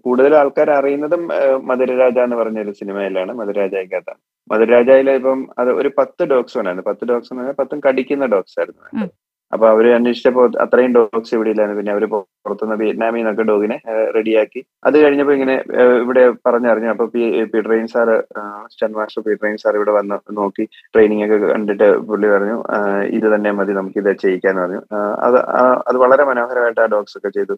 കൂടുതൽ 0.08 0.36
ആൾക്കാർ 0.42 0.72
അറിയുന്നതും 0.80 1.24
മധുരരാജ 1.70 2.20
എന്ന് 2.28 2.40
പറഞ്ഞ 2.42 2.60
ഒരു 2.66 2.74
സിനിമയിലാണ് 2.82 3.34
മധുരരാജയ്ക്കകത്താണ് 3.42 4.22
മധുരരാജയിലെ 4.52 5.14
ഇപ്പം 5.20 5.40
അത് 5.62 5.70
ഒരു 5.80 5.90
പത്ത് 6.00 6.24
ഡോഗ്സ് 6.34 6.58
ഉണ്ടായിരുന്നു 6.60 6.86
പത്ത് 6.90 7.06
ഡോഗ്സ് 7.10 7.32
എന്ന് 7.32 7.42
പറഞ്ഞാൽ 7.42 7.58
പത്തും 7.62 7.80
കടിക്കുന്ന 7.88 8.28
ഡോഗ്സ് 8.34 8.58
ആയിരുന്നു. 8.60 9.08
അപ്പൊ 9.54 9.66
അവർ 9.74 9.86
അന്വേഷിച്ചപ്പോ 9.98 10.44
അത്രയും 10.64 10.92
ഡോഗ്സ് 10.98 11.34
ഇവിടെ 11.36 11.50
ഇല്ലായിരുന്നു. 11.54 11.80
പിന്നെ 11.80 11.94
അവർ 11.96 12.04
പുറത്തുനിന്ന് 12.14 12.78
വിയറ്റ്നാമിൽ 12.82 13.20
നിന്നൊക്കെ 13.20 13.44
ഡോഗിനെ 13.50 13.78
റെഡിയാക്കി 14.18 14.62
അത് 14.88 14.96
കഴിഞ്ഞപ്പോ 15.04 15.34
ഇങ്ങനെ 15.38 15.56
ഇവിടെ 16.04 16.24
പറഞ്ഞറിഞ്ഞു. 16.48 16.90
അപ്പൊ 16.94 17.06
P 17.14 17.24
P 17.54 17.62
train 17.68 17.88
sir 17.94 18.16
stun 18.74 18.92
master 19.00 19.24
P 19.28 19.36
train 19.42 19.58
sir 19.64 19.76
ഇവിടെ 19.80 19.94
വന്ന് 20.00 20.18
നോക്കി. 20.42 20.66
ട്രെയിനിങ് 20.94 21.26
ഒക്കെ 21.28 21.40
കണ്ടിട്ട് 21.54 21.90
പുള്ളി 22.12 22.30
പറഞ്ഞു 22.36 22.58
ഇത് 23.18 23.28
തന്നെ 23.36 23.52
മതി 23.60 23.76
നമുക്ക് 23.80 24.00
ഇത് 24.04 24.12
ചെയ്യിക്കാന്ന് 24.26 24.64
പറഞ്ഞു. 24.66 24.82
അത് 25.28 25.40
അത് 25.90 26.00
വളരെ 26.06 26.26
മനോഹരമായിട്ട് 26.32 26.82
ആ 26.86 26.90
ഡോഗ്സ് 26.96 27.18
ഒക്കെ 27.20 27.32
ചെയ്തു. 27.40 27.58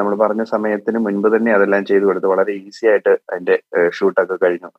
നമ്മൾ 0.00 0.12
പറഞ്ഞ 0.24 0.42
സമയത്തിന് 0.54 0.98
മുൻപ് 1.06 1.26
തന്നെ 1.36 1.50
അതെല്ലാം 1.56 1.82
ചെയ്തു 1.88 2.04
കൊടുത്തു. 2.08 2.28
വളരെ 2.34 2.52
ഈസി 2.66 2.84
ആയിട്ട് 2.92 3.12
അതിന്റെ 3.30 3.56
ഷൂട്ടൊക്കെ 3.96 4.36
കഴിഞ്ഞു. 4.44 4.70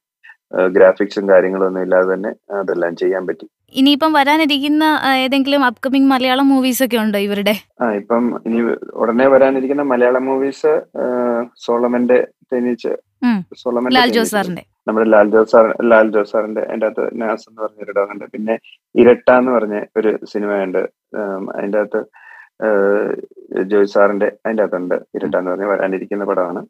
ഗ്രാഫിക്സും 0.76 1.26
കാര്യങ്ങളും 1.30 1.66
ഒന്നും 1.68 1.82
ഇല്ലാതെ 1.82 2.08
തന്നെ 2.14 2.32
അതെല്ലാം 2.60 2.96
ചെയ്യാൻ 2.96 3.24
പറ്റി. 3.28 3.46
ഇനിയിപ്പം 3.74 4.12
വരാനിരിക്കുന്ന 4.14 4.84
ഏതെങ്കിലും 5.24 5.66
അപ്കമിങ് 5.66 6.10
മലയാളം 6.12 6.48
മൂവീസ് 6.50 6.82
ഒക്കെ 6.86 6.98
ഉണ്ടോ 6.98 7.20
ഇവരുടെ? 7.20 7.56
ആ 7.82 7.92
ഇപ്പം 7.92 8.24
ഇനി 8.46 8.62
ഉടനെ 9.02 9.28
വരാനിരിക്കുന്ന 9.28 9.86
മലയാളം 9.92 10.26
മൂവീസ് 10.26 10.74
സോളമന്റെ 11.66 12.20
തേനീച്ച് 12.54 12.94
ലാൽ 13.98 14.10
ജോസ് 14.16 14.32
സാറിന്റെ 14.32 14.64
നമ്മുടെ 14.88 15.08
ലാൽ 15.14 15.28
ജോസ് 15.34 15.52
സാർ 15.52 15.66
ലാൽ 15.92 16.08
ജോസ് 16.12 16.32
സാറിന്റെ 16.32 16.62
അതിന്റെ 16.62 16.88
അകത്ത് 16.88 17.06
നാസ് 17.22 17.46
എന്ന് 17.50 17.62
പറഞ്ഞ 17.62 17.84
ഒരു 17.86 17.94
ഡോഗുണ്ട് 17.98 18.26
പിന്നെ 18.34 18.56
ഇരട്ട 18.96 19.30
എന്ന് 19.40 19.52
പറഞ്ഞ 19.52 19.78
ഒരു 19.98 20.12
സിനിമയുണ്ട്. 20.32 20.82
അതിന്റെ 21.56 21.80
അകത്ത് 21.80 22.02
ജോയ് 23.72 23.90
സാറിന്റെ 23.96 24.28
അതിന്റെ 24.46 24.64
അകത്തുണ്ട്. 24.64 24.96
ഇരട്ട 25.16 25.34
എന്ന് 25.36 25.52
പറഞ്ഞ 25.52 25.68
വരാനിരിക്കുന്ന 25.74 26.26
പടമാണ്. 26.26 26.62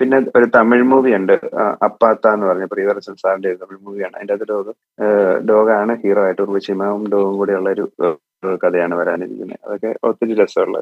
പിന്നെ 0.00 0.18
ഒരു 0.38 0.46
തമിഴ് 0.56 0.84
മൂവി 0.92 1.10
ഉണ്ട്. 1.18 1.36
അപ്പാത്ത 1.86 2.34
എന്ന് 2.36 2.46
പറഞ്ഞ 2.50 2.66
പ്രിയദർശൻ 2.72 3.14
സാറിന്റെ 3.22 3.52
തമിഴ് 3.62 3.80
മൂവിയാണ് 3.86 4.14
അതിന്റെ 4.16 4.34
അകത്ത് 4.36 4.50
ഡോഗ് 4.52 4.72
ഡോഗാണ് 5.50 5.94
ഹീറോ 6.02 6.22
ആയിട്ട് 6.26 6.42
ഉർവശിമാവും 6.46 7.04
ഡോഗും 7.14 7.38
കൂടെയുള്ള 7.40 7.70
ഒരു 7.76 7.86
കഥയാണ് 8.62 8.94
വരാനിരിക്കുന്നത്. 9.00 9.58
അതൊക്കെ 9.66 9.90
ഒത്തിരി 10.08 10.34
രസമുള്ള 10.42 10.78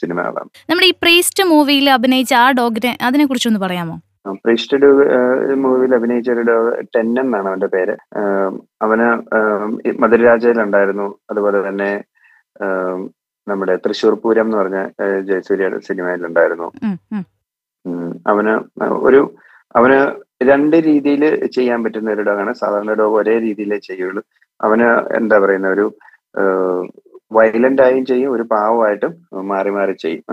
സിനിമകളാണ്. 0.00 0.50
നമ്മുടെ 0.70 0.88
ഈ 0.92 0.94
പ്രീസ്റ്റ് 1.04 1.44
മൂവിയിൽ 1.52 1.86
അഭിനയിച്ച 1.98 2.34
ആ 2.42 2.48
ഡോഗിനെ 2.60 2.92
അതിനെ 3.08 3.26
കുറിച്ചൊന്ന് 3.30 3.62
പറയാമോ 3.66 3.96
പ്രീസ്റ്റ് 4.44 4.76
മൂവിയിൽ 5.64 5.92
അഭിനയിച്ച 5.98 6.28
ഒരു 6.34 6.42
ഡോഗ് 6.48 6.70
ടെന്നൻ 6.94 7.26
എന്നാണ് 7.26 7.48
അവന്റെ 7.50 7.68
പേര്. 7.74 7.94
അവന് 8.84 9.06
മധുരരാജയിലുണ്ടായിരുന്നു. 10.02 11.06
അതുപോലെ 11.30 11.58
തന്നെ 11.68 11.90
നമ്മുടെ 13.46 13.74
തൃശ്ശൂർ 13.84 14.14
പൂരം 14.22 14.46
എന്ന് 14.46 14.58
പറഞ്ഞ 14.60 14.78
ജയസൂര്യ 15.28 15.66
സിനിമയിലുണ്ടായിരുന്നു. 15.88 16.68
അവന് 18.30 18.54
ഒരു 19.08 19.20
അവന് 19.78 19.98
രണ്ട് 20.50 20.76
രീതിയിൽ 20.88 21.22
ചെയ്യാൻ 21.56 21.78
പറ്റുന്ന 21.84 22.14
ഒരു 22.16 22.24
ഡോഗാണ്. 22.28 22.52
സാധാരണ 22.62 22.92
ഡോഗ് 23.00 23.16
ഒരേ 23.20 23.34
രീതിയിലേ 23.46 23.78
ചെയ്യുള്ളൂ. 23.88 24.22
അവന് 24.66 24.86
എന്താ 25.20 25.36
പറയുന്ന 25.44 25.68
ഒരു 25.76 25.86
വയലന്റ് 27.36 27.82
ആയും 27.86 28.04
ചെയ്യും 28.10 28.30
ഒരു 28.36 28.44
പാവമായിട്ടും 28.52 29.12
മാറി 29.52 29.70
മാറി 29.76 29.94
ചെയ്യും. 30.04 30.24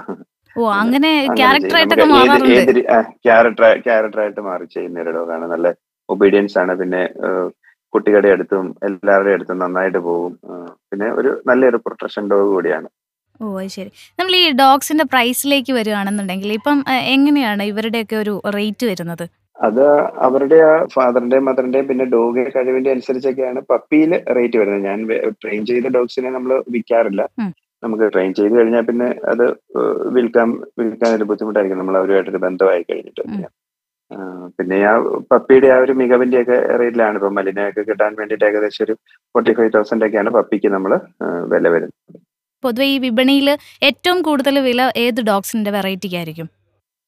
ഓ 0.55 0.63
അങ്ങനെ 0.81 1.11
ക്യാരക്ടറായിട്ടൊക്കെ 1.39 2.05
ക്യാരക്ടർ 3.27 3.65
ക്യാരക്ടറായിട്ട് 3.87 4.41
മാറി 4.49 4.65
ചെയ്യുന്ന 4.75 5.03
ഒരു 5.03 5.13
ഡോഗാണ്. 5.17 5.45
നല്ല 5.53 5.67
ഒബീഡിയൻസ് 6.09 6.57
ആണ്. 6.63 6.73
പിന്നെ 6.81 7.01
കുട്ടികളുടെ 7.93 8.29
അടുത്തും 8.35 8.67
എല്ലാവരുടെ 8.87 9.33
അടുത്തും 9.37 9.61
നന്നായിട്ട് 9.63 9.99
പോകും. 10.09 10.33
പിന്നെ 10.89 11.07
ഒരു 11.19 11.31
നല്ലൊരു 11.49 11.79
പ്രൊട്ടക്ഷൻ 11.85 12.23
ഡോഗ് 12.31 12.49
കൂടിയാണ്. 12.55 12.87
ഓ 13.43 13.47
ശരി. 13.75 13.89
നമ്മൾ 14.19 14.33
ഈ 14.41 14.43
ഡോഗ്സിന്റെ 14.63 15.05
പ്രൈസിലേക്ക് 15.13 15.73
വരികയാണെന്നുണ്ടെങ്കിൽ 15.79 16.51
ഇപ്പം 16.59 16.77
എങ്ങനെയാണ് 17.15 17.63
ഇവരുടെയൊക്കെ 17.71 18.17
ഒരു 18.23 18.35
റേറ്റ് 18.57 18.85
വരുന്നത്? 18.91 19.25
അത് 19.67 19.83
അവരുടെ 20.27 20.57
ആ 20.69 20.71
ഫാദറിന്റെയും 20.93 21.45
മദറിന്റെയും 21.47 21.87
പിന്നെ 21.89 22.05
ഡോഗ് 22.13 22.43
കഴിവിന്റെ 22.55 22.91
അനുസരിച്ചൊക്കെയാണ് 22.93 23.59
പപ്പിയിൽ 23.71 24.13
റേറ്റ് 24.37 24.57
വരുന്നത്. 24.61 24.85
ഞാൻ 24.89 24.99
ട്രെയിൻ 25.41 25.61
ചെയ്ത 25.71 25.91
ഡോഗ്സിനെ 25.97 26.31
നമ്മൾ 26.37 26.53
വിൽക്കാറില്ല. 26.75 27.23
നമുക്ക് 27.83 28.05
ട്രെയിൻ 28.13 28.31
ചെയ്ത് 28.37 28.53
കഴിഞ്ഞാൽ 28.57 28.83
പിന്നെ 28.89 29.07
അത് 29.31 29.45
വിൽക്കാൻ 30.15 30.49
വിൽക്കാൻ 30.79 31.11
ഒരു 31.17 31.27
ബുദ്ധിമുട്ടായിരിക്കും. 31.31 31.81
നമ്മൾ 31.81 31.97
അവരുമായിട്ടൊരു 31.99 32.41
ബന്ധമായി 32.47 32.83
കഴിഞ്ഞിട്ട്. 32.89 33.23
പിന്നെ 34.57 34.77
ആ 34.89 34.93
പപ്പിയുടെ 35.31 35.67
ആ 35.75 35.77
ഒരു 35.83 35.93
മികവിന്റെ 36.01 36.39
ഒക്കെ 36.43 36.57
റേറ്റിലാണ്. 36.81 37.15
ഇപ്പൊ 37.19 37.29
മലിനയൊക്കെ 37.37 37.83
കിട്ടാൻ 37.89 38.11
വേണ്ടിയിട്ട് 38.19 38.45
ഏകദേശം 38.49 38.83
ഒരു 38.85 38.93
ഫോർട്ടി 39.33 39.53
ഫൈവ് 39.57 39.73
തൗസൻഡ് 39.75 40.05
ഒക്കെയാണ് 40.07 40.31
പപ്പിക്ക് 40.37 40.69
നമ്മൾ 40.75 40.93
വില 41.53 41.65
വരുന്നത്. 41.75 42.19
പൊതുവെ 42.65 42.87
ഈ 42.93 42.97
വിപണിയിൽ 43.05 43.49
ഏറ്റവും 43.89 44.19
കൂടുതൽ 44.27 44.57
വില 44.67 44.91
ഏത് 45.05 45.21
ഡോഗ്സിന്റെ 45.31 45.71
വെറൈറ്റിക്കായിരിക്കും? 45.77 46.49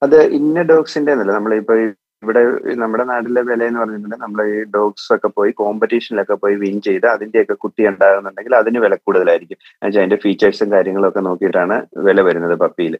അത് 0.01 0.17
ഇന്ന 0.39 0.63
ഡോഗ്സിന്റെ 0.71 1.13
നമ്മളിപ്പോ 1.35 1.75
ഇവിടെ 2.23 2.41
നമ്മുടെ 2.81 3.03
നാട്ടിലെ 3.09 3.41
വില 3.49 3.61
എന്ന് 3.69 3.79
പറഞ്ഞിട്ടുണ്ടെങ്കിൽ 3.79 4.23
നമ്മൾ 4.25 4.39
ഈ 4.51 4.55
ഡോഗ്സ് 4.75 5.09
ഒക്കെ 5.15 5.29
പോയി 5.37 5.51
കോമ്പറ്റീഷനിലൊക്കെ 5.59 6.35
പോയി 6.43 6.55
വിൻ 6.61 6.75
ചെയ്ത് 6.87 7.05
അതിന്റെയൊക്കെ 7.13 7.55
കുട്ടി 7.63 7.81
ഉണ്ടാകുന്നുണ്ടെങ്കിൽ 7.89 8.53
അതിന് 8.59 8.79
വില 8.85 8.93
കൂടുതലായിരിക്കും. 8.95 9.57
എന്നുവെച്ചാൽ 9.73 10.01
അതിന്റെ 10.03 10.19
ഫീച്ചേഴ്സും 10.23 10.69
കാര്യങ്ങളൊക്കെ 10.75 11.21
നോക്കിയിട്ടാണ് 11.27 11.77
വില 12.07 12.21
വരുന്നത് 12.27 12.55
പപ്പിയിൽ. 12.63 12.95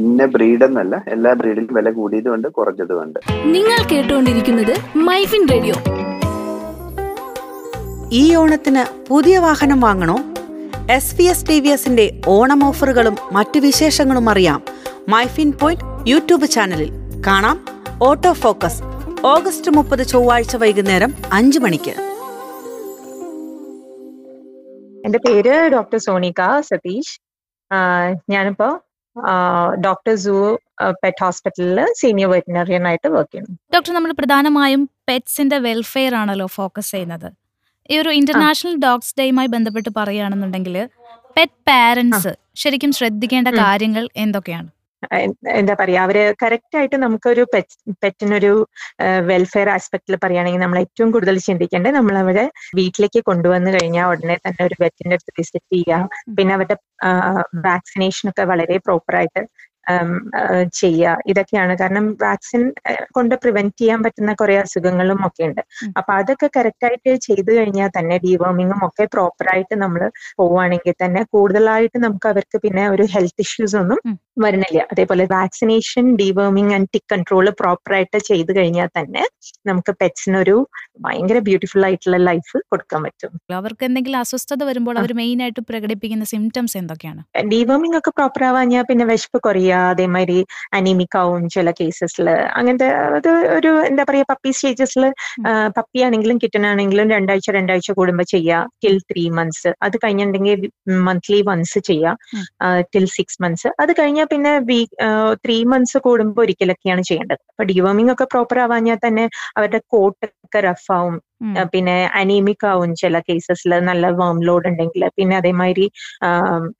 ഇന്ന 0.00 0.24
ബ്രീഡ് 0.34 0.64
എന്നല്ല 0.68 0.94
എല്ലാ 1.14 1.32
ബ്രീഡിലും 1.40 1.74
വില 1.78 1.90
കൂടിയതുകൊണ്ട് 1.98 2.48
കുറഞ്ഞതുകൊണ്ട് 2.58 3.18
നിങ്ങൾ 3.54 3.78
കേട്ടുകൊണ്ടിരിക്കുന്നത് 3.92 4.74
മൈഫിൻ 5.08 5.44
റേഡിയോ. 5.52 5.76
ഈ 8.20 8.24
ഓണത്തിന് 8.40 8.84
പുതിയ 9.10 9.36
വാഹനം 9.46 9.78
വാങ്ങണോ? 9.86 10.16
S 10.94 11.14
V 11.18 11.24
S 11.32 11.46
T 11.48 11.54
V 11.64 11.70
എസിന്റെ 11.74 12.04
ഓണം 12.28 12.60
ഓഫറുകളും 12.66 13.14
മറ്റു 13.32 13.58
വിശേഷങ്ങളും 13.64 14.26
അറിയാം. 14.30 14.60
മൈഫിൻ 15.08 15.50
പോയിന്റ് 15.60 15.84
യൂട്യൂബ് 16.10 16.46
ചാനലിൽ 16.54 16.90
കാണാം. 17.26 17.56
ഓട്ടോ 18.08 18.32
ഫോക്കസ് 18.44 18.80
ഓഗസ്റ്റ് 19.32 19.70
മുപ്പത് 19.76 20.02
ചൊവ്വാഴ്ച 20.12 20.56
വൈകുന്നേരം 20.62 21.12
അഞ്ചു 21.38 21.58
മണിക്ക്. 21.64 21.94
എന്റെ 25.06 25.20
പേര് 25.26 25.54
ഡോക്ടർ 25.74 25.98
സോണിക 25.98 26.42
സതീഷ്. 26.70 27.14
ഞാനിപ്പോ 28.30 28.68
ഡോക്ടർ 29.86 30.14
സൂ 30.24 30.34
പെറ്റ് 31.02 31.22
ഹോസ്പിറ്റലിൽ 31.24 31.80
സീനിയർ 32.00 32.28
വെറ്റിനറിയൻ 32.34 32.86
ആയിട്ട് 32.90 33.08
വർക്ക് 33.16 33.32
ചെയ്യുന്നു. 33.32 33.56
ഡോക്ടർ 33.74 33.94
നമ്മൾ 33.98 34.12
പ്രധാനമായും 34.20 34.84
പെറ്റ്സിന്റെ 35.10 35.58
വെൽഫെയർ 35.68 36.14
ആണല്ലോ 36.22 36.48
ഫോക്കസ് 36.58 36.92
ചെയ്യുന്നത്. 36.96 37.30
ഈ 37.90 37.96
ഒരു 37.98 38.10
ഇന്റർനാഷണൽ 38.18 38.74
ഡോഗ്സ് 38.84 39.14
ഡേയുമായി 39.18 39.50
ബന്ധപ്പെട്ട് 39.54 39.90
പറയുകയാണെന്നുണ്ടെങ്കിൽ 39.98 40.76
പെറ്റ് 41.36 41.58
പാരന്റ്സ് 41.68 42.32
ശരിക്കും 42.62 42.90
ശ്രദ്ധിക്കേണ്ട 42.98 43.48
കാര്യങ്ങൾ 43.58 44.04
എന്തൊക്കെയാണ്? 44.22 44.68
എന്താ 45.52 45.74
പറയാ 45.80 46.00
അവർ 46.06 46.16
കറക്റ്റ് 46.42 46.76
ആയിട്ട് 46.78 46.96
നമുക്കൊരു 47.04 47.42
പെറ്റ് 47.52 47.74
പെറ്റിനൊരു 48.02 48.50
വെൽഫെയർ 49.30 49.68
ആസ്പെക്റ്റിൽ 49.68 50.14
പറയുകയാണെങ്കിൽ 50.22 50.62
നമ്മൾ 50.62 50.78
ഏറ്റവും 50.84 51.08
കൂടുതൽ 51.14 51.36
ചിന്തിക്കേണ്ടത് 51.46 51.94
നമ്മൾ 51.96 52.16
അവരെ 52.20 52.44
വീട്ടിലേക്ക് 52.78 53.20
കൊണ്ടുവന്നു 53.30 53.70
കഴിഞ്ഞാൽ 53.74 54.06
ഉടനെ 54.12 54.36
തന്നെ 54.44 54.62
ഒരു 54.68 54.76
വെറ്റിന്റെ 54.84 55.16
അടുത്ത് 55.16 55.34
വിസിറ്റ് 55.40 55.66
ചെയ്യുക 55.74 55.98
പിന്നെ 56.38 56.54
അവരുടെ 56.58 56.76
വാക്സിനേഷൻ 57.66 58.30
ഒക്കെ 58.32 58.44
വളരെ 58.52 58.76
പ്രോപ്പർ 58.86 59.16
ആയിട്ട് 59.20 59.42
ചെയ്യുക 60.80 61.16
ഇതൊക്കെയാണ്. 61.30 61.72
കാരണം 61.82 62.04
വാക്സിൻ 62.24 62.62
കൊണ്ട് 63.16 63.34
പ്രിവെന്റ് 63.42 63.76
ചെയ്യാൻ 63.80 64.00
പറ്റുന്ന 64.04 64.32
കുറെ 64.40 64.56
അസുഖങ്ങളും 64.62 65.20
ഒക്കെ 65.28 65.44
ഉണ്ട്. 65.48 65.62
അപ്പൊ 65.98 66.10
അതൊക്കെ 66.20 66.48
കറക്റ്റ് 66.56 66.86
ആയിട്ട് 66.88 67.14
ചെയ്തു 67.28 67.50
കഴിഞ്ഞാൽ 67.58 67.90
തന്നെ 67.98 68.18
ഡീവോമിങ്ങും 68.26 68.80
ഒക്കെ 68.88 69.06
പ്രോപ്പർ 69.14 69.48
ആയിട്ട് 69.54 69.76
നമ്മൾ 69.84 70.02
പോവുകയാണെങ്കിൽ 70.40 70.96
തന്നെ 71.04 71.22
കൂടുതലായിട്ട് 71.36 71.98
നമുക്ക് 72.06 72.28
അവർക്ക് 72.32 72.58
പിന്നെ 72.66 72.84
ഒരു 72.94 73.06
ഹെൽത്ത് 73.14 73.44
ഇഷ്യൂസ് 73.46 73.76
ഒന്നും. 73.82 74.00
വരുന്നില്ല. 74.42 74.80
അതേപോലെ 74.92 75.24
vaccination 75.32 76.04
deworming 76.20 76.72
and 76.76 76.88
tick 76.92 77.08
control 77.12 77.46
proper 77.58 77.92
ആയിട്ട് 77.96 78.18
ചെയ്തു 78.28 78.52
കഴിഞ്ഞാൽ 78.58 78.88
തന്നെ 78.98 79.22
നമുക്ക് 79.68 79.92
പെറ്റ്സിനൊരു 80.00 80.54
ഭയങ്കര 81.04 81.38
ബ്യൂട്ടിഫുൾ 81.48 81.82
ആയിട്ടുള്ള 81.88 82.18
ലൈഫ് 82.28 82.56
കൊടുക്കാൻ 82.72 83.00
പറ്റും. 83.06 83.32
അവർക്ക് 83.58 83.84
എന്തെങ്കിലും 83.88 84.18
അസ്വസ്ഥത 84.22 84.62
വരുമ്പോൾ 84.70 84.96
അവർ 85.02 85.12
മെയിൻ 85.20 85.38
ആയിട്ട് 85.44 85.62
പ്രകടിപ്പിക്കുന്ന 85.70 86.26
സിംറ്റംസ് 86.34 86.76
എന്തൊക്കെയാണ്? 86.80 87.22
ഡീവേമിംഗ് 87.52 87.98
ഒക്കെ 88.00 88.12
പ്രോപ്പർ 88.18 88.44
ആവാഞ്ഞാൽ 88.50 88.86
പിന്നെ 88.90 89.06
വിശപ്പ് 89.12 89.40
കുറയുക 89.46 89.71
അതേമാതിരി 89.90 90.38
അനീമിക്കാവും 90.74 91.42
ചില 91.48 91.70
കേസസിൽ 91.80 92.26
അങ്ങനത്തെ 92.58 92.88
അത് 93.18 93.30
ഒരു 93.56 93.72
എന്താ 93.88 94.04
പറയാ 94.08 94.24
പപ്പി 94.32 94.50
സ്റ്റേജസിൽ 94.50 95.04
പപ്പി 95.76 96.00
ആണെങ്കിലും 96.06 96.36
കിട്ടൺ 96.42 96.64
ആണെങ്കിലും 96.66 97.08
രണ്ടാഴ്ച 97.10 97.50
രണ്ടാഴ്ച 97.50 97.90
കൂടുമ്പോൾ 98.00 98.26
ചെയ്യുക 98.34 98.40
ടിൽ 98.82 98.98
ത്രീ 99.10 99.24
മന്ത്സ്. 99.38 99.70
അത് 99.86 99.96
കഴിഞ്ഞിട്ടുണ്ടെങ്കിൽ 100.04 100.60
മന്ത്ലി 101.08 101.40
വൺസ്. 101.50 101.78
ചെയ്യുക 101.90 102.16
ടിൽ 102.92 103.06
സിക്സ് 103.16 103.40
മന്ത്സ്. 103.44 103.68
അത് 103.82 103.92
കഴിഞ്ഞാൽ 104.00 104.26
പിന്നെ 104.32 104.52
വീക്ക് 104.70 104.94
ത്രീ 105.44 105.58
മന്ത്സ് 105.72 105.98
കൂടുമ്പോൾ 106.06 106.42
ഒരിക്കലൊക്കെയാണ് 106.46 107.02
ചെയ്യേണ്ടത്. 107.10 107.42
അപ്പൊ 107.52 107.64
ഡിവോമിംഗ് 107.72 108.12
ഒക്കെ 108.14 108.26
പ്രോപ്പർ 108.34 108.58
ആവാഞ്ഞാൽ 108.64 108.98
തന്നെ 109.06 109.24
അവരുടെ 109.56 109.80
കോട്ടൊക്കെ 109.94 110.60
റഫ് 110.68 110.90
ആവും 110.98 111.16
പിന്നെ 111.74 111.96
അനീമിക് 112.14 112.66
ആവും 112.66 112.90
ചില 112.94 113.18
കേസസിൽ 113.28 113.72
നല്ല 113.80 114.10
വേം 114.20 114.38
ലോഡ് 114.42 114.68
ഉണ്ടെങ്കിൽ 114.68 115.04
പിന്നെ 115.16 115.36
അതേമാതിരി 115.36 115.86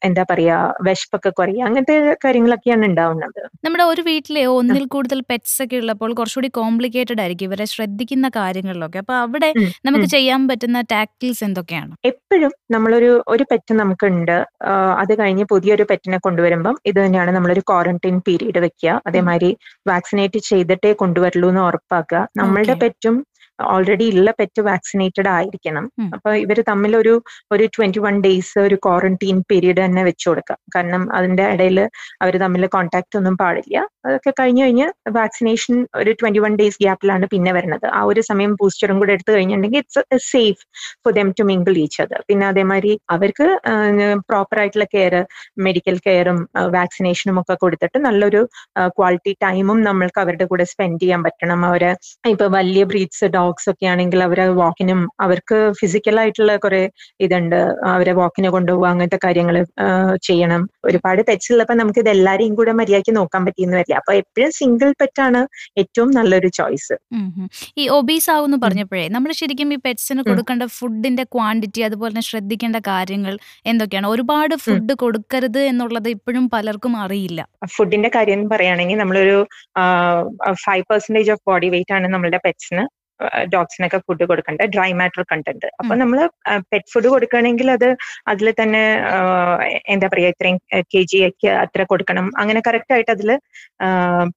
എന്താ 0.05 0.25
പറയാ 0.31 0.57
വിശപ്പൊക്കെ 0.83 1.31
കുറയുക 1.31 1.67
അങ്ങനത്തെ 1.69 1.97
കാര്യങ്ങളൊക്കെയാണ് 2.25 2.85
ഉണ്ടാവുന്നത്. 2.85 3.41
നമ്മുടെ 3.65 3.85
ഒരു 3.85 4.03
വീട്ടിലെ 4.03 4.45
ഒന്നിൽ 4.57 4.85
കൂടുതൽ 4.87 5.21
പെറ്റ്സ് 5.31 5.59
ഒക്കെ 5.65 5.77
ഉള്ളപ്പോൾ 5.77 6.13
കുറച്ചുകൂടി 6.15 6.51
കോംപ്ലിക്കേറ്റഡ് 6.61 7.21
ആയിരിക്കും 7.21 7.49
ഇവരെ 7.51 7.65
ശ്രദ്ധിക്കുന്ന 7.65 8.29
കാര്യങ്ങളിലൊക്കെ. 8.37 8.99
അപ്പൊ 8.99 9.15
അവിടെ 9.25 9.51
നമുക്ക് 9.85 10.07
ചെയ്യാൻ 10.07 10.43
പറ്റുന്ന 10.49 10.81
ടാക്ടിൽസ് 10.95 11.45
എന്തൊക്കെയാണ്? 11.45 11.93
എപ്പോഴും 12.05 12.53
നമ്മളൊരു 12.71 13.13
ഒരു 13.29 13.45
പെറ്റ് 13.51 13.73
നമുക്കുണ്ട്. 13.73 14.11
ഉണ്ട് 14.15 14.37
അത് 15.03 15.13
കഴിഞ്ഞ് 15.19 15.45
പുതിയൊരു 15.45 15.85
പെറ്റിനെ 15.91 16.19
കൊണ്ടുവരുമ്പം 16.19 16.75
ഇത് 16.87 16.99
തന്നെയാണ് 17.05 17.31
നമ്മളൊരു 17.31 17.63
ക്വാറന്റൈൻ 17.71 18.17
പീരീഡ് 18.27 18.61
വെക്കുക. 18.65 19.01
അതേമാതിരി 19.07 19.51
വാക്സിനേറ്റ് 19.89 20.41
ചെയ്തിട്ടേ 20.51 20.93
കൊണ്ടുവരുള്ളൂ 20.93 21.49
എന്ന് 21.49 21.63
ഉറപ്പാക്കുക. 21.69 22.21
നമ്മളുടെ 22.41 22.75
പെറ്റും 22.83 23.17
ഓൾറെഡി 23.73 24.07
ഉള്ള 24.17 24.31
പെറ്റ് 24.41 24.63
വാക്സിനേറ്റഡ് 24.71 25.31
ആയിരിക്കണം. 25.37 25.85
അപ്പൊ 26.17 26.31
ഇവർ 26.45 26.59
തമ്മിൽ 26.71 26.93
ഒരു 27.03 27.15
ഒരു 27.55 27.65
ട്വന്റി 27.77 28.01
വൺ 28.07 28.17
ഡേയ്സ് 28.27 28.55
ഒരു 28.67 28.77
ക്വാറന്റീൻ 28.87 29.39
പീരീഡ് 29.51 29.81
തന്നെ 29.85 30.03
വെച്ചു 30.09 30.27
കൊടുക്കാം. 30.31 30.59
കാരണം 30.77 31.03
അതിന്റെ 31.19 31.47
ഇടയിൽ 31.55 31.79
അവർ 32.25 32.35
തമ്മിൽ 32.45 32.67
കോൺടാക്ട് 32.77 33.19
ഒന്നും 33.21 33.37
പാടില്ല. 33.43 33.77
അതൊക്കെ 34.07 34.33
കഴിഞ്ഞു 34.41 34.63
കഴിഞ്ഞ് 34.65 34.87
വാക്സിനേഷൻ 35.19 35.75
ഒരു 36.01 36.11
ട്വന്റി 36.21 36.41
വൺ 36.45 36.53
ഡേയ്സ് 36.61 36.81
ഗ്യാപ്പിലാണ് 36.85 37.25
പിന്നെ 37.35 37.51
വരുന്നത് 37.59 37.87
ആ 37.99 38.01
ഒരു 38.11 38.23
സമയം 38.31 38.53
ബൂസ്റ്ററും 38.61 38.97
കൂടെ 39.01 39.13
എടുത്തു 39.17 39.33
കഴിഞ്ഞിട്ടുണ്ടെങ്കിൽ 39.37 39.81
it's 39.83 40.19
safe 40.33 40.63
for 41.05 41.13
them 41.19 41.29
to 41.39 41.45
mingle 41.51 41.75
each 41.85 42.01
അത് 42.05 42.17
പിന്നെ 42.29 42.45
അതേമാതിരി 42.53 42.95
അവർക്ക് 43.17 43.47
പ്രോപ്പർ 44.31 44.59
ആയിട്ടുള്ള 44.63 44.87
കെയർ 44.95 45.15
മെഡിക്കൽ 45.67 45.97
കെയറും 46.07 46.39
വാക്സിനേഷനും 46.79 47.39
ഒക്കെ 47.43 47.57
കൊടുത്തിട്ട് 47.63 47.99
നല്ലൊരു 48.07 48.43
ക്വാളിറ്റി 48.99 49.35
ടൈമും 49.45 49.79
നമ്മൾക്ക് 49.89 50.21
അവരുടെ 50.25 50.47
കൂടെ 50.53 50.67
സ്പെൻഡ് 50.73 51.01
ചെയ്യാൻ 51.03 51.21
പറ്റണം. 51.27 51.61
അവരെ 51.71 51.91
ഇപ്പൊ 52.33 52.47
വലിയ 52.57 52.83
ബ്രീഡ്സ് 52.93 53.27
ഡോഗ്സ് 53.53 53.69
ഒക്കെ 53.73 53.87
ആണെങ്കിൽ 53.93 54.21
അവരെ 54.27 54.45
വാക്കിനും 54.61 55.01
അവർക്ക് 55.25 55.57
ഫിസിക്കൽ 55.79 56.17
ആയിട്ടുള്ള 56.23 56.53
കുറെ 56.65 56.83
ഇതുണ്ട്. 57.25 57.59
അവരെ 57.95 58.13
വാക്കിന് 58.21 58.49
കൊണ്ടുപോകുക 58.55 58.89
അങ്ങനത്തെ 58.93 59.19
കാര്യങ്ങൾ 59.25 59.57
ചെയ്യണം. 60.29 60.63
ഒരുപാട് 60.89 61.21
പെറ്റ്സുള്ളപ്പോൾ 61.29 61.77
നമുക്ക് 61.81 62.01
ഇത് 62.05 62.11
എല്ലാരെയും 62.15 62.55
കൂടെ 62.61 62.73
മര്യാദയ്ക്ക് 62.81 63.13
നോക്കാൻ 63.19 63.43
പറ്റിയെന്ന് 63.47 63.77
വരില്ല. 63.79 63.97
അപ്പൊ 64.03 64.13
എപ്പോഴും 64.23 64.53
സിംഗിൾ 64.61 64.91
പെറ്റാണ് 65.01 65.41
ഏറ്റവും 65.83 66.11
നല്ലൊരു 66.19 66.51
ചോയ്സ്. 66.59 66.97
ഈ 67.81 67.85
ഒബീസ് 67.99 68.31
ആവുമെന്ന് 68.35 68.59
പറഞ്ഞപ്പോഴേ 68.65 69.05
നമ്മൾ 69.17 69.33
ശരിക്കും 69.41 69.73
ഈ 69.77 69.79
പെറ്റ്സിന് 69.87 70.23
കൊടുക്കേണ്ട 70.31 70.67
ഫുഡിന്റെ 70.79 71.27
ക്വാണ്ടിറ്റി 71.37 71.83
അതുപോലെ 71.89 72.13
തന്നെ 72.13 72.25
ശ്രദ്ധിക്കേണ്ട 72.31 72.79
കാര്യങ്ങൾ 72.91 73.35
എന്തൊക്കെയാണ്? 73.73 74.09
ഒരുപാട് 74.15 74.57
ഫുഡ് 74.65 74.97
കൊടുക്കരുത് 75.05 75.61
എന്നുള്ളത് 75.73 76.09
ഇപ്പോഴും 76.17 76.47
പലർക്കും 76.57 76.95
അറിയില്ല. 77.05 77.41
ഫുഡിന്റെ 77.77 78.13
കാര്യം 78.17 78.43
പറയുകയാണെങ്കിൽ 78.55 79.01
നമ്മളൊരു 79.03 79.39
five 80.65 80.85
percentage 80.91 81.33
of 81.37 81.45
body 81.51 81.69
weight 81.75 81.95
ആണ് 81.99 82.07
നമ്മളുടെ 82.15 82.41
പെറ്റ്സിന് 82.47 82.85
ഡോഗ്സിനൊക്കെ 83.55 83.99
ഫുഡ് 84.07 84.25
കൊടുക്കേണ്ടത് 84.31 84.71
ഡ്രൈ 84.75 84.89
മാറ്റർ 85.01 85.23
കണ്ടന്റ് 85.33 85.69
അപ്പൊ 85.81 85.95
നമ്മൾ 86.03 86.19
പെറ്റ് 86.71 86.91
ഫുഡ് 86.93 87.09
കൊടുക്കുകയാണെങ്കിൽ 87.15 87.69
അത് 87.77 87.89
അതിൽ 88.33 88.49
തന്നെ 88.61 88.83
എന്താ 89.95 90.09
പറയാ 90.13 90.31
ഇത്രയും 90.35 90.59
കെ 90.93 91.03
ജി 91.11 91.19
ഒക്കെ 91.29 91.51
അത്ര 91.65 91.83
കൊടുക്കണം. 91.93 92.27
അങ്ങനെ 92.43 92.61
കറക്റ്റ് 92.69 92.95
ആയിട്ട് 92.97 93.13
അതിൽ 93.17 93.31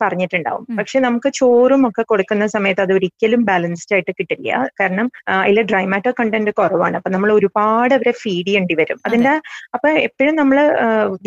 പറഞ്ഞിട്ടുണ്ടാവും. 0.04 0.66
പക്ഷെ 0.80 0.98
നമുക്ക് 1.08 1.32
ചോറും 1.40 1.82
ഒക്കെ 1.90 2.06
കൊടുക്കുന്ന 2.12 2.46
സമയത്ത് 2.56 2.84
അത് 2.86 2.94
ഒരിക്കലും 2.98 3.42
ബാലൻസ്ഡ് 3.50 3.96
ആയിട്ട് 3.98 4.14
കിട്ടില്ല. 4.20 4.52
കാരണം 4.82 5.10
അതിൽ 5.42 5.60
ഡ്രൈ 5.72 5.84
മാറ്റർ 5.94 6.14
കണ്ടന്റ് 6.20 6.54
കുറവാണ്. 6.62 6.96
അപ്പൊ 7.00 7.12
നമ്മൾ 7.16 7.32
ഒരുപാട് 7.40 7.96
അവരെ 7.98 8.14
ഫീഡ് 8.24 8.48
ചെയ്യേണ്ടി 8.50 8.78
വരും. 8.82 9.00
അതിന്റെ 9.08 9.34
അപ്പൊ 9.78 9.90
എപ്പോഴും 10.08 10.36
നമ്മൾ 10.42 10.58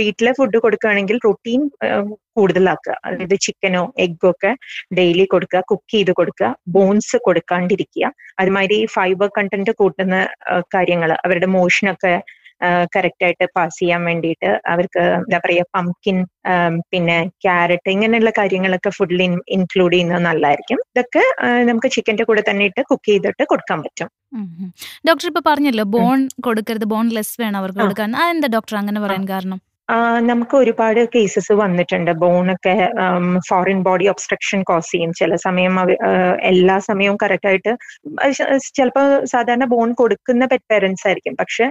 വീട്ടിലെ 0.01 0.33
ഫുഡ് 0.41 0.59
കൊടുക്കുകയാണെങ്കിൽ 0.67 1.19
പ്രോട്ടീൻ 1.27 1.63
കൂടുതലാക്കുക. 2.39 2.97
അതായത് 3.07 3.37
ചിക്കനോ 3.47 3.85
എഗ്ഗോ 4.07 4.31
ഒക്കെ 4.35 4.53
ഡെയിലി 5.01 5.27
കൊടുക്കുക 5.35 5.63
കുക്ക് 5.73 5.93
ചെയ്ത് 5.97 6.13
കൊടുക്കുക 6.21 6.51
ബോൺസ് 6.77 7.19
കൊടുക്കാണ്ടിരിക്കുക. 7.29 8.11
അതുമാതിരി 8.43 8.81
ഫൈബർ 8.97 9.31
കണ്ടന്റ് 9.39 9.75
കൂട്ടുന്ന 9.83 10.19
കാര്യങ്ങൾ 10.77 11.13
അവരുടെ 11.27 11.51
മോഷനൊക്കെ 11.59 12.17
കറക്റ്റ് 12.95 13.25
ആയിട്ട് 13.27 13.47
പാസ് 13.57 13.79
ചെയ്യാൻ 13.81 14.01
വേണ്ടിയിട്ട് 14.09 14.49
അവർക്ക് 14.71 15.03
എന്താ 15.19 15.39
പറയുക 15.45 15.67
പംകിൻ 15.77 16.17
പിന്നെ 16.93 17.19
ക്യാരറ്റ് 17.45 17.93
ഇങ്ങനെയുള്ള 17.95 18.31
കാര്യങ്ങളൊക്കെ 18.39 18.91
ഫുഡിൽ 18.97 19.21
ഇൻക്ലൂഡ് 19.57 19.95
ചെയ്യുന്നത് 19.95 20.23
നല്ലതായിരിക്കും. 20.27 20.81
ഇതൊക്കെ 20.93 21.23
നമുക്ക് 21.69 21.91
ചിക്കന്റെ 21.97 22.25
കൂടെ 22.31 22.43
തന്നെ 22.49 22.67
ഇട്ട് 22.71 22.85
കുക്ക് 22.91 23.09
ചെയ്തിട്ട് 23.11 23.47
കൊടുക്കാൻ 23.53 23.79
പറ്റും. 23.85 24.11
ഡോക്ടർ 25.09 25.29
ഇപ്പൊ 25.31 25.43
പറഞ്ഞല്ലോ 25.51 25.85
ബോൺ 25.95 26.27
കൊടുക്കരുത് 26.49 26.89
ബോൺ 26.95 27.07
ലെസ് 27.19 27.37
വേണം 27.45 27.61
അവർക്ക് 27.63 27.81
കൊടുക്കാൻ. 27.85 28.17
അതെന്താ 28.23 28.51
ഡോക്ടർ 28.57 28.77
അങ്ങനെ 28.83 29.03
പറയാൻ 29.07 29.27
കാരണം? 29.33 29.61
നമുക്ക് 30.31 30.55
ഒരുപാട് 30.63 31.01
കേസസ് 31.15 31.53
വന്നിട്ടുണ്ട്. 31.61 32.11
ബോണൊക്കെ 32.23 32.75
ഫോറിൻ 33.49 33.79
ബോഡി 33.87 34.07
ഒബ്സ്ട്രക്ഷൻ 34.13 34.61
കോസ് 34.71 34.91
ചെയ്യും. 34.93 35.13
ചില 35.21 35.35
സമയം 35.47 35.75
എല്ലാ 36.51 36.77
സമയവും 36.89 37.19
കറക്റ്റ് 37.23 37.49
ആയിട്ട് 37.51 37.73
ചിലപ്പോൾ 38.79 39.07
സാധാരണ 39.35 39.67
ബോൺ 39.75 39.91
കൊടുക്കുന്ന 40.01 40.47
പെറ്റ് 40.53 40.69
പേരൻസ് 40.73 41.07
ആയിരിക്കും. 41.09 41.37
പക്ഷെ 41.43 41.67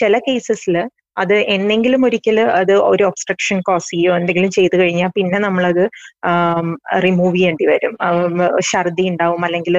ചില 0.00 0.18
കേസസിൽ 0.28 0.76
അത് 1.22 1.34
എന്നെങ്കിലും 1.54 2.02
ഒരിക്കൽ 2.06 2.38
അത് 2.60 2.74
ഒരു 2.90 3.02
ഒബ്സ്ട്രക്ഷൻ 3.08 3.58
കോസ് 3.68 3.90
ചെയ്യോ 3.94 4.12
എന്തെങ്കിലും 4.18 4.52
ചെയ്തു 4.58 4.76
കഴിഞ്ഞാൽ 4.80 5.10
പിന്നെ 5.16 5.38
നമ്മളത് 5.46 5.82
റിമൂവ് 7.06 7.34
ചെയ്യേണ്ടി 7.36 7.66
വരും. 7.72 7.94
ഛർദി 8.70 9.04
ഉണ്ടാവും. 9.12 9.42
അല്ലെങ്കിൽ 9.48 9.76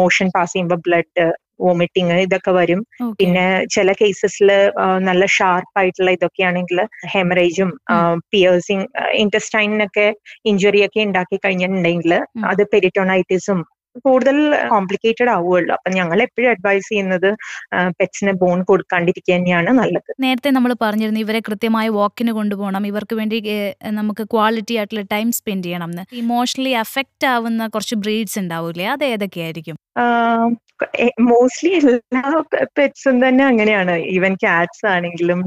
മോഷൻ 0.00 0.28
പാസ് 0.36 0.54
ചെയ്യുമ്പോൾ 0.54 0.80
ബ്ലഡ് 0.88 1.24
വോമിറ്റിങ് 1.60 2.16
ഇതൊക്കെ 2.20 2.50
വരും. 2.50 2.80
പിന്നെ 3.18 3.66
ചില 3.66 3.92
കേസസിൽ 3.92 4.50
നല്ല 4.98 5.24
ഷാർപ്പ് 5.26 5.78
ആയിട്ടുള്ള 5.78 6.10
ഇതൊക്കെയാണെങ്കിൽ 6.10 6.80
ഹെമറേജും 7.06 7.70
പിയേഴ്സിങ് 8.30 8.86
ഇന്റസ്റ്റൈനൊക്കെ 9.14 10.14
ഇഞ്ചുറി 10.44 10.86
ഒക്കെ 10.86 11.00
ഉണ്ടാക്കി 11.00 11.38
കഴിഞ്ഞിട്ടുണ്ടെങ്കിൽ 11.46 12.14
അത് 12.44 12.66
പെരിറ്റോണൈറ്റിസും 12.72 13.60
കൂടുതൽ 14.06 14.36
കോംപ്ലിക്കേറ്റഡ് 14.72 15.30
ആവുമല്ലോ 15.34 15.74
അപ്പൊ 15.78 15.90
ഞങ്ങൾ 15.98 16.18
എപ്പോഴും 16.26 16.48
അഡ്വൈസ് 16.52 16.88
ചെയ്യുന്നത് 16.90 17.28
പെറ്റ്സിന് 17.98 18.32
ബോൺ 18.42 18.58
കൊടുക്കാണ്ടിരിക്കുക 18.70 19.34
തന്നെയാണ് 19.34 19.70
നല്ലത്. 19.80 20.10
നേരത്തെ 20.26 20.52
നമ്മൾ 20.56 20.74
പറഞ്ഞിരുന്നു 20.84 21.22
ഇവരെ 21.26 21.40
കൃത്യമായി 21.48 21.90
വാക്കിന് 21.98 22.34
കൊണ്ടുപോകണം. 22.38 22.86
ഇവർക്ക് 22.92 23.16
വേണ്ടി 23.20 23.38
നമുക്ക് 24.00 24.26
ക്വാളിറ്റി 24.34 24.76
ആയിട്ടുള്ള 24.80 25.04
ടൈം 25.14 25.30
സ്പെൻഡ് 25.38 25.66
ചെയ്യണം 25.68 25.90
എന്ന്. 25.92 26.04
ഇമോഷണലി 26.22 26.74
അഫക്റ്റ് 26.84 27.28
ആവുന്ന 27.34 27.68
കുറച്ച് 27.76 27.98
ബ്രീഡ്സ് 28.04 28.38
ഉണ്ടാവൂലേ 28.42 28.86
അത് 28.96 29.04
ഏതൊക്കെയായിരിക്കും? 29.14 29.78
മോസ്റ്റ്ലി 31.26 31.70
എല്ലാ 31.80 32.22
പെറ്റ്സും 32.78 33.16
തന്നെ 33.24 33.42
അങ്ങനെയാണ്. 33.50 33.94
ഈവൻ 34.14 34.32
കാറ്റ്സ് 34.44 34.84
ആണെങ്കിലും. 34.92 35.40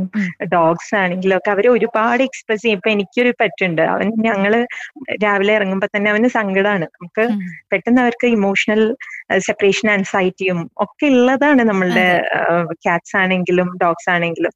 ഡോഗ്സ് 0.54 0.94
ആണെങ്കിലും 1.02 1.36
ഒക്കെ 1.38 1.52
അവർ 1.54 1.66
ഒരുപാട് 1.74 2.22
എക്സ്പ്രസ് 2.28 2.62
ചെയ്യും. 2.64 2.78
ഇപ്പൊ 2.80 2.90
എനിക്കൊരു 2.94 3.32
പെറ്റ് 3.42 3.66
ഉണ്ട്. 3.70 3.82
അവൻ 3.94 4.08
ഞങ്ങൾ 4.28 4.54
രാവിലെ 5.24 5.54
ഇറങ്ങുമ്പോ 5.58 5.88
തന്നെ 5.96 6.10
അവന് 6.14 6.30
സങ്കടമാണ് 6.38 6.86
നമുക്ക്. 6.96 7.26
പെട്ടെന്ന് 7.72 8.02
അവർക്ക് 8.06 8.30
ഇമോഷണൽ 8.38 8.82
സെപ്പറേഷൻ 9.38 9.88
ആൻസൈറ്റിയും 9.92 10.60
ഒക്കെ 10.86 11.08
ഉള്ളതാണ് 11.14 11.62
നമ്മളുടെ 11.70 12.06
ക്യാറ്റ്സ് 12.74 13.16
ആണെങ്കിലും 13.22 13.70
ഡോഗ്സ് 13.84 14.10
ആണെങ്കിലും. 14.16 14.54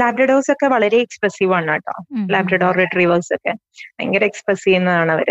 ലാബ്രഡോസ് 0.00 0.50
ഒക്കെ 0.52 0.66
വളരെ 0.66 1.00
എക്സ്പ്രസീവ് 1.06 1.54
ആണ് 1.58 1.68
കേട്ടോ. 1.72 1.94
ലാബ്രഡോർ 2.32 2.74
റിട്രീവേഴ്സ് 2.76 3.32
ഒക്കെ 3.34 3.54
ഭയങ്കര 3.86 4.24
എക്സ്പ്രസ് 4.24 4.64
ചെയ്യുന്നതാണ് 4.64 5.12
അവർ. 5.12 5.30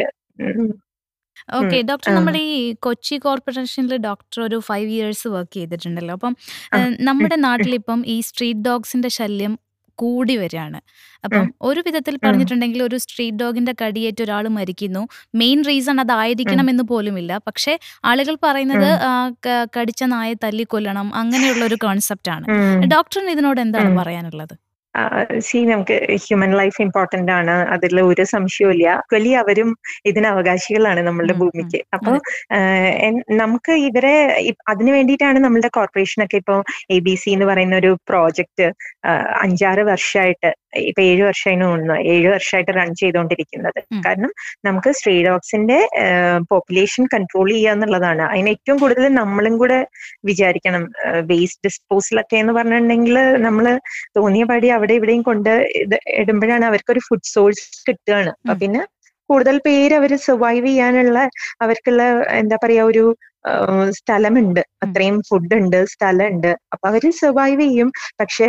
ഓക്കെ 1.58 1.77
ഡോക്ടർ. 1.89 2.10
നമ്മുടെ 2.15 2.39
ഈ 2.54 2.58
കൊച്ചി 2.86 3.15
കോർപ്പറേഷനിൽ 3.15 3.97
ഡോക്ടർ 3.97 4.39
ഒരു 4.43 4.58
ഫൈവ് 4.67 4.89
ഇയേഴ്സ് 4.91 5.27
വർക്ക് 5.36 5.54
ചെയ്തിട്ടുണ്ടല്ലോ. 5.54 6.13
അപ്പം 6.17 6.34
നമ്മുടെ 7.08 7.36
നാട്ടിൽ 7.36 7.47
നാട്ടിലിപ്പം 7.47 7.99
ഈ 8.08 8.15
സ്ട്രീറ്റ് 8.27 8.63
ഡോഗ്സിന്റെ 8.65 9.10
ശല്യം 9.19 9.54
കൂടി 10.01 10.35
വരികയാണ്. 10.37 10.79
അപ്പം 11.23 11.45
ഒരു 11.61 11.79
വിധത്തിൽ 11.85 12.15
പറഞ്ഞിട്ടുണ്ടെങ്കിൽ 12.25 12.83
ഒരു 12.83 12.97
സ്ട്രീറ്റ് 12.97 13.37
ഡോഗിന്റെ 13.37 13.73
കടിയേറ്റ് 13.81 14.23
ഒരാൾ 14.23 14.47
മരിക്കുന്നു. 14.57 15.03
മെയിൻ 15.35 15.59
റീസൺ 15.67 15.99
അതായിരിക്കണം 16.01 16.69
എന്ന് 16.69 16.83
പോലുമില്ല. 16.83 17.31
പക്ഷേ 17.47 17.73
ആളുകൾ 18.05 18.37
പറയുന്നത്. 18.43 18.91
കടിച്ച 19.77 20.03
നായെ 20.13 20.35
തല്ലിക്കൊല്ലണം 20.43 21.15
അങ്ങനെയുള്ള 21.15 21.65
ഒരു 21.65 21.77
കോൺസെപ്റ്റ് 21.83 22.31
ആണ്. 22.31 22.45
ഡോക്ടറിന് 22.93 23.31
ഇതിനോട് 23.31 23.61
എന്താണ്. 23.61 23.97
പറയാനുള്ളത്? 23.99 24.55
സി 25.39 25.60
നമുക്ക് 25.63 25.95
ഹ്യൂമൻ 26.23 26.51
ലൈഫ് 26.60 26.80
ഇമ്പോർട്ടന്റ് 26.82 27.32
ആണ്. 27.32 27.54
അതിൽ 27.75 27.95
ഒരു 28.01 28.23
സംശയവും 28.34 28.69
വലിയ 29.13 29.34
അവരും 29.43 29.69
ഇതിന് 30.06 30.27
അവകാശികളാണ് 30.27 31.01
നമ്മളുടെ. 31.08 31.36
ഭൂമിക്ക്. 31.41 31.80
അപ്പൊ 31.95 32.12
നമുക്ക് 33.41 33.73
ഇവരെ 33.88 34.15
അതിന് 34.73 34.91
വേണ്ടിയിട്ടാണ് 34.91 35.39
നമ്മളുടെ 35.45 35.71
കോർപ്പറേഷനൊക്കെ 35.77 36.39
ഇപ്പൊ 36.43 36.58
എ 36.95 36.99
ബി 36.99 37.15
സി 37.15 37.30
എന്ന് 37.32 37.47
പറയുന്ന 37.51 37.75
ഒരു 37.75 37.91
പ്രോജക്റ്റ് 38.10 38.67
അഞ്ചാറ് 39.45 39.84
വർഷമായിട്ട് 39.91 40.51
ഇപ്പൊ 40.73 41.01
ഏഴു 41.03 41.23
വർഷമായിരുന്നു 41.27 41.67
തോന്നുന്നു 41.67 41.95
ഏഴു 42.13 42.27
വർഷമായിട്ട് 42.34 42.73
റൺ 42.77 42.89
ചെയ്തുകൊണ്ടിരിക്കുന്നത് 42.99 43.79
കാരണം 44.05 44.31
നമുക്ക് 44.67 44.91
സ്ട്രീ 44.99 45.15
ഡോഗ്സിന്റെ 45.27 45.79
പോപ്പുലേഷൻ 46.51 47.03
കൺട്രോൾ 47.13 47.47
ചെയ്യുക 47.51 47.73
എന്നുള്ളതാണ്. 47.75 48.23
അതിന് 48.31 48.51
ഏറ്റവും 48.55 48.77
കൂടുതൽ 48.84 49.07
നമ്മളും 49.21 49.55
കൂടെ 49.57 49.79
വിചാരിക്കണം. 50.29 50.86
വേസ്റ്റ് 51.31 51.65
ഡിസ്പോസൽ 51.67 51.89
ഡിസ്പോസലൊക്കെ 52.01 52.36
എന്ന് 52.41 52.53
പറഞ്ഞിട്ടുണ്ടെങ്കിൽ 52.55 53.17
നമ്മൾ 53.45 53.65
തോന്നിയ 54.17 54.43
പടി 54.51 54.67
അവിടെ 54.75 54.93
ഇവിടെയും 54.99 55.21
കൊണ്ട് 55.21 55.51
ഇത് 55.81 55.95
ഇടുമ്പോഴാണ് 56.21 56.65
അവർക്കൊരു 56.69 57.01
ഫുഡ് 57.07 57.29
സോഴ്സ് 57.34 57.65
കിട്ടുകയാണ്. 57.88 58.31
അപ്പൊ. 58.43 58.55
പിന്നെ 58.62 58.81
കൂടുതൽ 59.29 59.57
പേര് 59.67 59.93
അവർ 59.99 60.12
സർവൈവ് 60.25 60.69
ചെയ്യാനുള്ള 60.69 61.17
അവർക്കുള്ള 61.63 62.01
എന്താ 62.39 62.57
പറയാ 62.63 62.84
ഒരു 62.91 63.03
സ്ഥലമുണ്ട്. 63.99 64.62
അത്രയും 64.84 65.17
ഫുഡ് 65.30 65.56
ഉണ്ട് 65.60 65.80
സ്ഥലമുണ്ട്. 65.86 66.51
അപ്പൊ 66.73 66.86
അവർ 66.89 67.04
സർവൈവ് 67.21 67.62
ചെയ്യും. 67.62 67.89
പക്ഷെ 68.19 68.47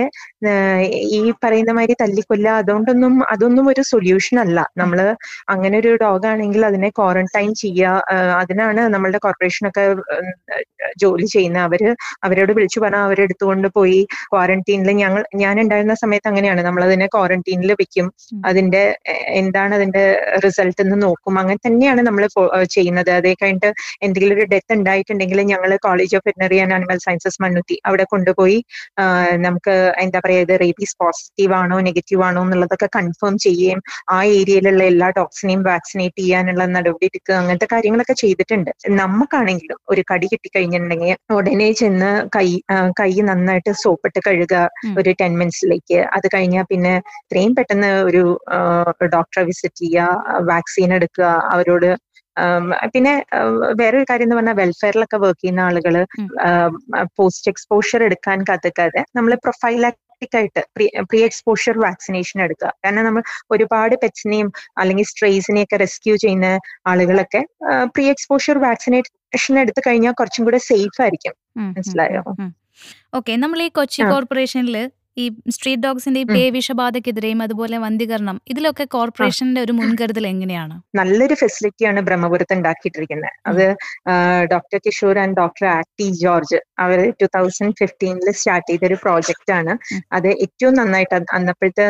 ഈ 1.16 1.20
പറയുന്ന 1.44 1.72
മാതിരി 1.72 1.94
തല്ലിക്കൊല്ല 2.02 2.48
അതുകൊണ്ടൊന്നും 2.60 3.14
അതൊന്നും 3.32 3.66
ഒരു 3.68 3.82
സൊല്യൂഷൻ 3.92 4.36
അല്ല. 4.40 4.58
നമ്മൾ 4.76 4.98
അങ്ങനെ 5.48 5.76
ഒരു 5.78 5.92
ഡോഗ് 6.02 6.26
ആണെങ്കിൽ 6.32 6.62
അതിനെ 6.66 6.90
ക്വാറന്റൈൻ 6.98 7.50
ചെയ്യുക 7.54 8.02
അതിനാണ് 8.40 8.82
നമ്മളുടെ 8.94 9.18
കോർപ്പറേഷനൊക്കെ 9.18 9.84
ഒക്കെ 9.92 10.58
ജോലി 11.02 11.26
ചെയ്യുന്ന 11.26 11.58
അവർ 11.68 11.82
അവരോട് 12.24 12.52
വിളിച്ചു 12.52 12.78
പറഞ്ഞാൽ 12.80 13.04
അവരെടുത്തുകൊണ്ട് 13.08 13.68
പോയി 13.76 14.00
ക്വാറന്റീനിൽ 14.32 14.90
ഞങ്ങൾ 15.02 15.22
ഞാൻ 15.34 15.54
ഉണ്ടായിരുന്ന 15.60 15.94
സമയത്ത് 15.94 16.28
അങ്ങനെയാണ്. 16.28 16.62
നമ്മൾ 16.62 16.82
അതിനെ 16.84 17.06
ക്വാറന്റീനിൽ 17.06 17.72
വെക്കും. 17.80 18.06
അതിന്റെ 18.46 18.82
എന്താണ് 19.40 19.72
അതിന്റെ 19.74 20.04
റിസൾട്ട് 20.44 20.80
എന്ന് 20.84 20.96
നോക്കും. 21.02 21.34
അങ്ങനെ 21.38 21.60
തന്നെയാണ് 21.66 22.02
നമ്മൾ 22.08 22.24
ചെയ്യുന്നത്. 22.76 23.10
അതേ 23.18 23.34
കഴിഞ്ഞിട്ട് 23.42 23.70
എന്തെങ്കിലും 24.06 24.36
ഒരു 24.38 24.46
ഡെത്ത് 24.52 24.72
ഉണ്ടായിട്ടുണ്ടെങ്കിൽ 24.82 25.40
ഞങ്ങൾ 25.52 25.70
college 25.86 26.14
of 26.18 26.26
veterinary 26.28 26.58
and 26.62 26.74
animal 26.76 26.98
sciences 27.06 27.40
Mannuthy 27.42 27.76
അവിടെ 27.88 28.04
കൊണ്ടുപോയി 28.12 28.58
നമുക്ക് 29.46 29.74
എന്താ 30.04 30.20
പറയുക 30.24 30.46
ഇത് 30.46 30.54
റേബീസ് 30.64 30.96
പോസിറ്റീവ് 31.02 31.54
ആണോ 31.60 31.76
നെഗറ്റീവ് 31.88 32.22
ആണോ 32.28 32.42
എന്നുള്ളതൊക്കെ 32.42 32.88
കൺഫേം 32.96 33.36
ചെയ്യുകയും 33.38 33.80
ആ 34.12 34.18
ഏരിയയിലുള്ള 34.38 34.82
എല്ലാ 34.92 35.08
ഡോഗ്സിനെയും 35.18 35.62
വാക്സിനേറ്റ് 35.70 36.20
ചെയ്യാനുള്ള 36.20 36.64
നടപടി 36.76 37.06
എടുക്കുക 37.10 37.34
അങ്ങനത്തെ 37.34 37.68
കാര്യങ്ങളൊക്കെ 37.72 38.16
ചെയ്തിട്ടുണ്ട് 38.22 38.70
നമുക്കാണെങ്കിലും 39.02 39.78
ഒരു 39.92 40.04
കടി 40.12 40.26
കിട്ടിക്കഴിഞ്ഞിട്ടുണ്ടെങ്കിൽ 40.32 41.14
ഉടനെ 41.38 41.68
ചെന്ന് 41.80 42.10
കൈ 42.36 42.48
കൈ 43.00 43.10
നന്നായിട്ട് 43.30 43.72
സോപ്പിട്ട് 43.82 44.20
കഴുകുക. 44.26 44.54
ഒരു 44.98 45.10
ടെൻ 45.20 45.32
മിനിറ്റ്സിലേക്ക് 45.38 45.98
അത് 46.16 46.26
കഴിഞ്ഞാൽ 46.34 46.64
പിന്നെ 46.70 46.94
ഇത്രയും 47.22 47.52
പെട്ടെന്ന് 47.58 47.90
ഒരു 48.08 48.22
ഡോക്ടറെ 49.14 49.44
വിസിറ്റ് 49.50 49.80
ചെയ്യുക 49.82 50.42
വാക്സിൻ 50.50 50.92
എടുക്കുക 50.98 51.26
അവരോട് 51.54 51.90
പിന്നെ 52.94 53.14
വേറൊരു 53.72 54.06
കാര്യം 54.10 54.26
എന്ന് 54.26 54.36
പറഞ്ഞാൽ 54.36 54.54
വെൽഫെയറിലൊക്കെ 54.54 55.16
വർക്ക് 55.16 55.40
ചെയ്യുന്ന 55.40 55.60
ആളുകൾ 55.60 55.96
പോസ്റ്റ് 57.18 57.50
എക്സ്പോഷർ 57.50 58.02
എടുക്കാൻ 58.02 58.38
കത്തിക്കാതെ 58.42 59.02
നമ്മൾ 59.16 59.34
പ്രൊഫൈലാക്ടിക് 59.44 60.36
ആയിട്ട് 60.36 60.62
പ്രീ 61.06 61.20
എക്സ്പോഷർ 61.20 61.76
വാക്സിനേഷൻ 61.78 62.42
എടുക്കുക 62.42 62.70
കാരണം 62.84 63.04
നമ്മൾ 63.04 63.22
ഒരുപാട് 63.50 63.94
പെറ്റ്സിനെയും 64.02 64.48
അല്ലെങ്കിൽ 64.78 65.04
സ്ട്രെയ്സിനെയും 65.04 65.66
ഒക്കെ 65.66 65.76
റെസ്ക്യൂ 65.76 66.16
ചെയ്യുന്ന 66.16 66.50
ആളുകളൊക്കെ 66.86 67.42
പ്രീ 67.94 68.06
എക്സ്പോഷർ 68.06 68.58
വാക്സിനേഷൻ 68.58 69.58
എടുത്തു 69.58 69.82
കഴിഞ്ഞാൽ 69.86 70.12
കുറച്ചും 70.12 70.44
കൂടെ 70.44 70.60
സേഫ് 70.70 71.00
ആയിരിക്കും 71.02 71.34
മനസ്സിലായോ? 71.68 72.22
ഓക്കെ 73.14 73.32
നമ്മൾ 73.36 73.58
ഈ 73.62 73.68
കൊച്ചി. 73.70 74.00
കോർപ്പറേഷനിൽ 74.12 74.76
ഈ 75.16 75.24
സ്ട്രീറ്റ് 75.54 75.82
ഡോഗ്സിന്റെ 75.84 76.20
ഈ 76.22 76.26
പേ 76.32 76.42
വിഷബാധക്കെതിരെയും 76.54 77.40
അതുപോലെ 77.46 77.76
വന്ധീകരണം 77.84 78.36
ഇതിലൊക്കെ 78.52 78.84
കോർപ്പറേഷന്റെ 78.94 79.60
ഒരു 79.64 79.72
മുൻകരുതൽ 79.78 80.24
എങ്ങനെയാണ്? 80.32 80.74
നല്ലൊരു 80.98 81.36
ഫെസിലിറ്റിയാണ് 81.42 82.00
ബ്രഹ്മപുരത്ത് 82.06 82.54
ഉണ്ടാക്കിയിട്ടിരിക്കുന്നത്. 82.58 83.34
അത് 83.50 83.64
ഡോക്ടർ 84.52 84.78
കിഷോർ 84.86 85.18
ആൻഡ് 85.24 85.36
ഡോക്ടർ 85.40 85.66
ആക്ടി 85.78 86.06
ജോർജ് 86.22 86.58
അവർ 86.84 87.00
ടൂ 87.20 87.26
തൗസൻഡ് 87.36 87.76
ഫിഫ്റ്റീനിൽ 87.80 88.30
സ്റ്റാർട്ട് 88.40 88.68
ചെയ്ത 88.70 88.84
ഒരു 88.90 88.98
പ്രോജക്റ്റ് 89.04 89.52
ആണ് 89.58 89.74
അത് 90.18 90.28
ഏറ്റവും 90.44 90.74
നന്നായിട്ട് 90.80 91.16
അന്നപ്പോഴത്തെ 91.38 91.86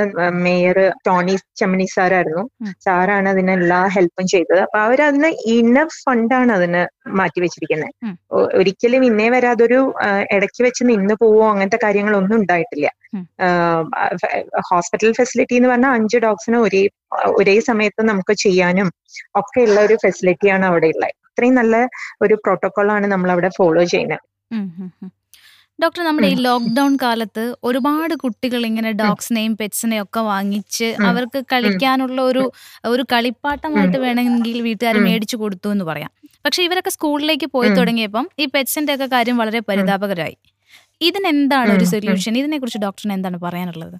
മേയർ 0.47 0.79
ടോണി 1.09 1.37
ചെമ്മണി 1.61 1.87
സാറായിരുന്നു. 1.97 2.45
സാറാണ് 2.87 3.29
അതിനെല്ലാ 3.35 3.81
ഹെൽപ്പും 3.97 4.27
ചെയ്തത്. 4.35 4.61
അപ്പൊ 4.67 4.79
അവരതിന് 4.87 5.31
ഇനഫ് 5.57 5.99
ഫണ്ടാണ് 6.07 6.53
അതിന് 6.59 6.83
മാറ്റിവെച്ചിരിക്കുന്നത്. 7.07 7.93
ഒരിക്കലും 8.59 9.05
ഇന്നേ 9.05 9.29
വരെ 9.31 9.49
അതൊരു 9.49 9.79
ഇടയ്ക്ക് 10.37 10.63
വെച്ച് 10.65 10.83
നിന്ന് 10.85 11.15
പോവോ 11.23 11.43
അങ്ങനത്തെ 11.51 11.79
കാര്യങ്ങളൊന്നും 11.85 12.37
ഉണ്ടായിട്ടില്ല. 12.41 12.89
ഹോസ്പിറ്റൽ 14.71 15.13
ഫെസിലിറ്റി 15.13 15.55
എന്ന് 15.55 15.69
പറഞ്ഞാൽ 15.69 15.95
അഞ്ച് 15.95 16.19
ഡോഗ്സിന് 16.19 16.59
ഒരേ 16.59 16.83
ഒരേ 17.41 17.61
സമയത്ത് 17.61 18.03
നമുക്ക് 18.03 18.35
ചെയ്യാനും 18.45 18.91
ഒക്കെ 19.37 19.61
ഉള്ള 19.69 19.81
ഒരു 19.81 19.97
ഫെസിലിറ്റിയാണ് 20.05 20.65
അവിടെ 20.65 20.87
ഉള്ളത്. 20.87 21.15
ഇത്രയും 21.31 21.55
നല്ല 21.55 21.75
ഒരു 22.23 22.35
പ്രോട്ടോകോൾ 22.45 22.89
ആണ് 22.93 23.07
നമ്മൾ 23.07 23.31
അവിടെ 23.31 23.51
ഫോളോ 23.59 23.85
ചെയ്യുന്നത്. 23.85 24.25
ഡോക്ടർ 25.79 26.03
നമ്മുടെ 26.05 26.29
ഈ 26.29 26.35
ലോക്ക്ഡൗൺ 26.47 26.93
കാലത്ത് 27.03 27.45
ഒരുപാട് 27.65 28.15
കുട്ടികൾ 28.15 28.67
ഇങ്ങനെ 28.67 28.91
ഡോഗ്സിനെയും 28.93 29.57
പെറ്റ്സിനെയും 29.61 30.03
ഒക്കെ 30.03 30.21
വാങ്ങിച്ച് 30.33 30.89
അവർക്ക് 31.09 31.41
കളിക്കാനുള്ള 31.53 32.19
ഒരു 32.23 32.43
ഒരു 32.85 33.05
കളിപ്പാട്ടമായിട്ട് 33.13 33.99
വേണമെങ്കിൽ 34.07 34.59
വീട്ടുകാർ. 34.69 34.99
മേടിച്ചു 35.09 35.37
കൊടുത്തു 35.37 35.71
എന്ന് 35.75 35.85
പറയാം. 35.85 36.13
പക്ഷെ 36.45 36.63
ഇവരൊക്കെ 36.63 36.91
സ്കൂളിലേക്ക് 36.91 37.47
പോയി. 37.47 37.69
തുടങ്ങിയപ്പം 37.69 38.29
ഈ 38.39 38.47
പെറ്റ്സിന്റെ 38.55 38.95
ഒക്കെ 38.95 39.07
കാര്യം 39.07 39.37
വളരെ 39.37 39.61
പരിതാപകരമായി 39.69 40.37
ഇതിനെന്താണ് 41.01 41.71
ഒരു. 41.73 41.85
സൊല്യൂഷൻ? 41.85 42.39
ഇതിനെ 42.39 42.59
കുറിച്ച് 42.59 42.79
ഡോക്ടറിന് 42.79 43.13
എന്താണ് 43.13 43.39
പറയാനുള്ളത്? 43.39 43.97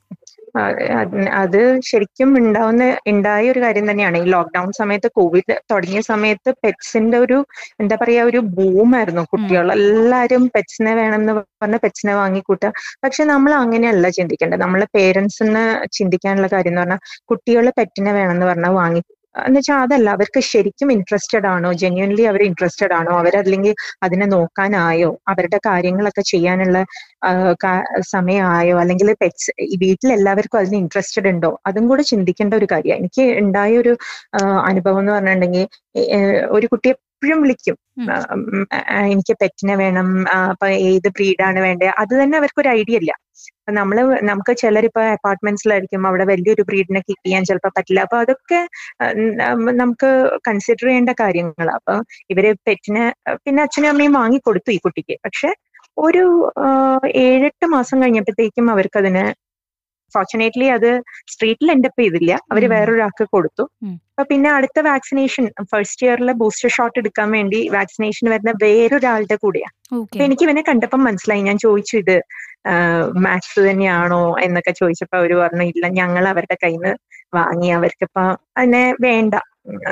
അത് 1.31 1.81
ശരിക്കും 1.81 2.39
ഉണ്ടാവുന്ന 2.39 2.97
ഉണ്ടായ 3.07 3.51
ഒരു 3.51 3.61
കാര്യം 3.61 3.91
തന്നെയാണ്. 3.91 4.17
ഈ 4.19 4.23
ലോക്ക്ഡൌൺ 4.23 4.73
സമയത്ത് 4.73 5.09
കോവിഡ് 5.11 5.55
തുടങ്ങിയ 5.71 6.01
സമയത്ത് 6.01 6.51
പെറ്റ്സിന്റെ 6.65 7.19
ഒരു 7.19 7.39
എന്താ 7.81 7.97
പറയാ 8.03 8.25
ഒരു 8.25 8.39
ബൂമായിരുന്നു 8.39 9.23
കുട്ടികൾ. 9.33 9.73
എല്ലാരും 9.73 10.51
പെറ്റ്സിനെ 10.55 10.95
വേണമെന്ന് 10.95 11.33
പറഞ്ഞ 11.33 11.77
പെറ്റ്സിനെ 11.77 12.15
വാങ്ങിക്കൂട്ടുക. 12.15 12.73
പക്ഷെ 13.05 13.25
നമ്മൾ 13.25 13.55
അങ്ങനെയല്ല 13.55 14.09
ചിന്തിക്കേണ്ടത്. 14.09 14.61
നമ്മളെ 14.61 14.89
പേരൻസിന് 14.95 15.65
ചിന്തിക്കാനുള്ള 15.93 16.47
കാര്യം 16.47 16.73
എന്ന് 16.73 16.81
പറഞ്ഞാൽ 16.81 17.01
കുട്ടികൾ 17.31 17.73
പെറ്റിനെ 17.79 18.13
വേണമെന്ന് 18.13 18.47
പറഞ്ഞാൽ 18.47 18.71
വാങ്ങി 18.71 19.03
എന്ന് 19.35 19.59
വെച്ചാൽ 19.59 19.79
അതല്ല 19.85 20.09
അവർക്ക് 20.17 20.41
ശരിക്കും 20.51 20.89
ഇൻട്രസ്റ്റഡ് 20.95 21.47
ആണോ? 21.53 21.71
ജെന്യുവൻലി 21.73 22.25
അവർ 22.31 22.43
ഇൻട്രസ്റ്റഡ് 22.49 22.95
ആണോ? 22.99 23.13
അവരല്ലെങ്കിൽ 23.19 23.75
അതിനെ 24.03 24.27
നോക്കാനായോ? 24.27 25.11
അവരുടെ 25.29 25.59
കാര്യങ്ങളൊക്കെ 25.69 26.23
ചെയ്യാനുള്ള 26.33 26.79
സമയമായോ? 28.13 28.77
അല്ലെങ്കിൽ 28.83 29.11
പെറ്റ്സ് 29.23 29.51
വീട്ടിൽ 29.85 30.11
എല്ലാവർക്കും 30.19 30.61
അതിന് 30.63 30.79
ഇൻട്രസ്റ്റഡ് 30.83 31.31
ഉണ്ടോ? 31.33 31.53
അതും 31.67 31.87
കൂടെ 31.89 32.05
ചിന്തിക്കേണ്ട 32.13 32.55
ഒരു 32.61 32.69
കാര്യമാണ് 32.73 33.01
എനിക്ക് 33.03 33.25
ഉണ്ടായ 33.45 33.73
ഒരു 33.79 33.95
അനുഭവം 34.71 35.01
എന്ന് 35.03 35.13
പറഞ്ഞിട്ടുണ്ടെങ്കിൽ 35.13 35.67
ഒരു 36.51 36.67
കുട്ടി 36.67 36.93
എപ്പോഴും 37.23 37.43
വിളിക്കും. 37.45 37.77
എനിക്ക് 39.11 39.35
പെറ്റിനെ 39.41 39.75
വേണം 39.81 40.07
അപ്പൊ 40.53 40.67
ഏത് 40.89 41.09
ബ്രീഡാണ് 41.17 41.59
വേണ്ടത് 41.67 41.91
അത് 42.03 42.13
തന്നെ 42.21 42.37
അവർക്ക് 42.41 42.61
ഒരു 42.63 42.71
ഐഡിയ 42.79 43.01
ഇല്ല 43.03 43.13
നമ്മൾ 43.79 43.97
നമുക്ക് 44.31 44.53
ചിലരിപ്പോ 44.63 45.03
അപ്പാർട്ട്മെന്റ്സിലായിരിക്കും 45.17 46.07
അവിടെ 46.09 46.25
വലിയൊരു 46.31 46.63
ബ്രീഡിനെ 46.71 47.01
കീപ്പ് 47.07 47.25
ചെയ്യാൻ 47.27 47.43
ചിലപ്പോൾ 47.51 47.73
പറ്റില്ല. 47.77 48.01
അപ്പൊ 48.07 48.17
അതൊക്കെ 48.25 48.61
നമുക്ക് 49.83 50.11
കൺസിഡർ 50.49 50.87
ചെയ്യേണ്ട 50.89 51.13
കാര്യങ്ങളാണ് 51.23 51.73
അപ്പൊ 51.79 51.95
ഇവർ 52.35 52.47
പെറ്റിനെ 52.69 53.05
പിന്നെ 53.45 53.63
അച്ഛനും 53.67 53.91
അമ്മയും 53.93 54.17
വാങ്ങിക്കൊടുത്തു 54.21 54.73
ഈ 54.77 54.81
കുട്ടിക്ക്. 54.87 55.17
പക്ഷെ 55.27 55.51
ഒരു 55.99 56.25
ഏഴെട്ട് 57.27 57.67
മാസം 57.77 57.97
കഴിഞ്ഞപ്പോഴത്തേക്കും 58.03 58.67
അവർക്കതിന് 58.75 59.25
ഫോർച്ചുനേറ്റ്ലി 60.15 60.67
അത് 60.69 60.91
സ്ട്രീറ്റിൽ 61.33 61.71
എൻഡപ്പ് 61.71 62.01
ചെയ്തില്ല. 62.03 62.33
അവർ 62.53 62.65
ഉം. 62.65 62.71
വേറൊരാൾക്ക് 62.71 63.25
കൊടുത്തു. 63.33 63.65
അപ്പൊ 64.13 64.25
പിന്നെ 64.31 64.49
അടുത്ത 64.51 64.81
വാക്സിനേഷൻ 64.87 65.45
ഫസ്റ്റ് 65.71 66.03
ഇയറിലെ 66.07 66.33
ബൂസ്റ്റർ 66.33 66.69
ഷോട്ട് 66.69 66.99
എടുക്കാൻ 66.99 67.31
വേണ്ടി 67.31 67.69
വാക്സിനേഷൻ 67.69 68.31
വരുന്ന 68.31 68.53
വേറൊരാളുടെ 68.63 69.37
കൂടെയാണ് 69.37 69.75
അപ്പൊ 69.95 70.25
എനിക്ക് 70.25 70.45
ഇവനെ 70.45 70.63
കണ്ടപ്പം 70.63 71.01
മനസ്സിലായി. 71.05 71.43
ഞാൻ 71.43 71.59
ചോദിച്ചു 71.59 71.95
ഇത് 71.97 72.17
മാത്സ് 73.25 73.61
തന്നെയാണോ? 73.61 74.23
എന്നൊക്കെ 74.39 74.73
ചോദിച്ചപ്പോ 74.73 75.17
അവർ 75.19 75.33
പറഞ്ഞു 75.37 75.65
ഇല്ല 75.73 75.87
ഞങ്ങൾ 76.01 76.29
അവരുടെ 76.29 76.57
കയ്യിൽ 76.65 76.83
നിന്ന് 76.83 76.93
വാങ്ങി 77.35 77.71
അവർക്കിപ്പോ 77.71 78.25
അതിനെ 78.57 78.85
വേണ്ട. 79.01 79.35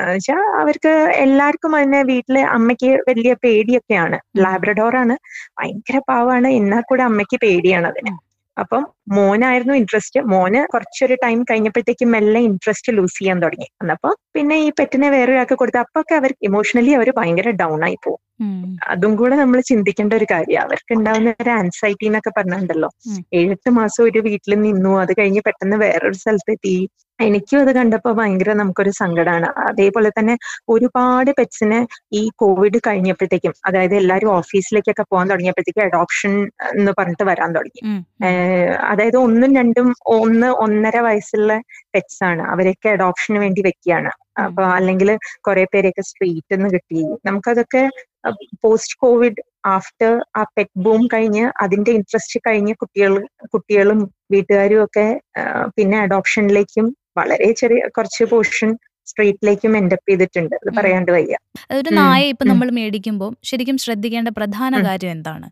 വെച്ചാ 0.07 0.37
അവർക്ക് 0.61 0.93
എല്ലാവർക്കും 1.17 1.75
അതിനെ 1.75 2.03
വീട്ടിലെ 2.03 2.41
അമ്മയ്ക്ക് 2.55 2.89
വലിയ 3.09 3.33
പേടിയൊക്കെയാണ്. 3.43 4.17
ലാബ്രഡോറാണ് 4.37 5.15
ഭയങ്കര 5.59 5.99
പാവാണ്. 6.09 6.47
എന്നാൽ 6.59 6.83
കൂടെ 6.89 7.03
അമ്മയ്ക്ക് 7.03 7.37
പേടിയാണ് 7.41 7.87
അതിന്. 7.87 8.13
അപ്പം 8.57 8.87
മോനായിരുന്നു 9.09 9.73
ഇൻട്രസ്റ്റ് 9.73 10.19
മോന് 10.21 10.67
കുറച്ചൊരു 10.73 11.15
ടൈം 11.23 11.43
കഴിഞ്ഞപ്പോഴത്തേക്കും 11.43 12.11
മെല്ലെ 12.11 12.39
ഇൻട്രസ്റ്റ് 12.39 12.93
ലൂസ് 12.97 13.19
ചെയ്യാൻ 13.19 13.43
തുടങ്ങി. 13.43 13.65
എന്നപ്പോ 13.81 14.15
പിന്നെ 14.33 14.55
ഈ 14.55 14.71
പെറ്റിനെ 14.79 15.09
വേറെ 15.09 15.31
ഒരാൾക്ക് 15.31 15.53
കൊടുത്ത് 15.53 15.77
അപ്പൊ 15.77 16.01
ഒക്കെ 16.01 16.15
അവർ 16.15 16.33
ഇമോഷണലി 16.41 16.91
അവർ 16.91 17.11
ഭയങ്കര 17.17 17.49
ഡൗൺ 17.49 17.83
ആയി 17.83 17.95
പോകും. 18.05 18.21
അതും 18.81 19.15
കൂടെ 19.15 19.35
നമ്മൾ 19.35 19.59
ചിന്തിക്കേണ്ട 19.61 20.13
ഒരു 20.13 20.25
കാര്യമാണ് 20.31 20.65
അവർക്ക് 20.65 20.93
ഉണ്ടാവുന്ന 20.93 21.33
ഒരു 21.41 21.49
ആൻസൈറ്റി 21.49 22.05
എന്നൊക്കെ 22.05 22.31
പറഞ്ഞിട്ടുണ്ടല്ലോ. 22.37 22.89
ഏഴെട്ട് 23.33 23.69
മാസം 23.69 24.03
ഒരു 24.03 24.19
വീട്ടിൽ 24.19 24.61
നിന്നു. 24.61 24.99
അത് 24.99 25.13
കഴിഞ്ഞ് 25.19 25.41
പെട്ടെന്ന് 25.45 25.77
വേറൊരു 25.77 26.13
സ്ഥലത്തെത്തി. 26.13 26.75
എനിക്കും 27.21 27.59
അത് 27.59 27.75
കണ്ടപ്പോൾ 27.75 28.13
ഭയങ്കര 28.13 28.53
നമുക്കൊരു 28.53 28.89
സങ്കടമാണ് 28.89 29.47
അതേപോലെ 29.69 30.09
തന്നെ 30.09 30.37
ഒരുപാട് 30.69 31.31
പെറ്റ്സിന് 31.39 31.79
ഈ 32.13 32.29
കോവിഡ് 32.35 32.77
കഴിഞ്ഞപ്പോഴത്തേക്കും 32.87 33.53
അതായത് 33.65 33.95
എല്ലാവരും 33.95 34.31
ഓഫീസിലേക്കൊക്കെ 34.31 35.05
പോകാൻ 35.11 35.29
തുടങ്ങിയപ്പോഴത്തേക്കും 35.29 35.83
അഡോപ്ഷൻ 35.83 36.33
എന്ന് 36.73 36.91
പറഞ്ഞിട്ട് 36.99 37.23
വരാൻ 37.23 37.55
തുടങ്ങി. 37.55 37.81
അതായത് 38.79 39.17
ഒന്നും 39.17 39.55
രണ്ടും 39.55 39.93
ഒന്ന് 40.05 40.47
ഒന്നര 40.47 40.97
വയസ്സുള്ള 40.99 41.61
പെറ്റ്സ് 41.93 42.23
ആണ്. 42.23 42.43
അവരൊക്കെ 42.43 42.89
അഡോപ്ഷന് 42.89 43.39
വേണ്ടി 43.39 43.61
വെക്കുകയാണ്. 43.61 44.11
അപ്പൊ 44.39 44.63
അല്ലെങ്കിൽ 44.63 45.17
കുറെ 45.41 45.67
പേരെയൊക്കെ 45.73 46.01
സ്ട്രീറ്റിൽ 46.01 46.55
നിന്ന് 46.55 46.69
കിട്ടി. 46.73 47.01
നമുക്കതൊക്കെ 47.25 47.89
പോസ്റ്റ് 48.63 48.97
കോവിഡ് 48.99 49.41
ആഫ്റ്റർ 49.65 50.11
ആ 50.35 50.43
പെറ്റ് 50.57 50.79
ബൂം 50.79 51.07
കഴിഞ്ഞ് 51.13 51.51
അതിന്റെ 51.63 51.91
ഇൻട്രസ്റ്റ് 51.91 52.39
കഴിഞ്ഞ് 52.47 52.73
കുട്ടികൾ 52.73 53.13
കുട്ടികളും 53.53 53.99
വീട്ടുകാരും 54.31 54.83
ഒക്കെ 54.83 55.05
പിന്നെ 55.75 55.97
അഡോപ്ഷനിലേക്കും 55.99 56.87
വളരെ 57.17 57.51
ചെറിയ 57.51 57.87
കുറച്ച് 57.97 58.23
പോർഷൻ 58.23 58.69
സ്ട്രീറ്റിലേക്കും 59.07 59.77
എൻഡപ്പ് 59.77 60.09
ചെയ്തിട്ടുണ്ട്. 60.09 60.55
അത് 60.55 60.69
പറയാണ്ട് 60.77 61.11
വയ്യ. 61.11 61.35
ഒരു 61.77 61.89
നായ 61.89 62.21
ഇപ്പൊ 62.25 62.45
നമ്മൾ 62.45 62.71
മേടിക്കുമ്പോൾ 62.71 63.31
ശരിക്കും 63.43 63.77
ശ്രദ്ധിക്കേണ്ട 63.77 64.29
പ്രധാന 64.37 64.83
കാര്യം 64.83 65.11
എന്താണ്? 65.11 65.47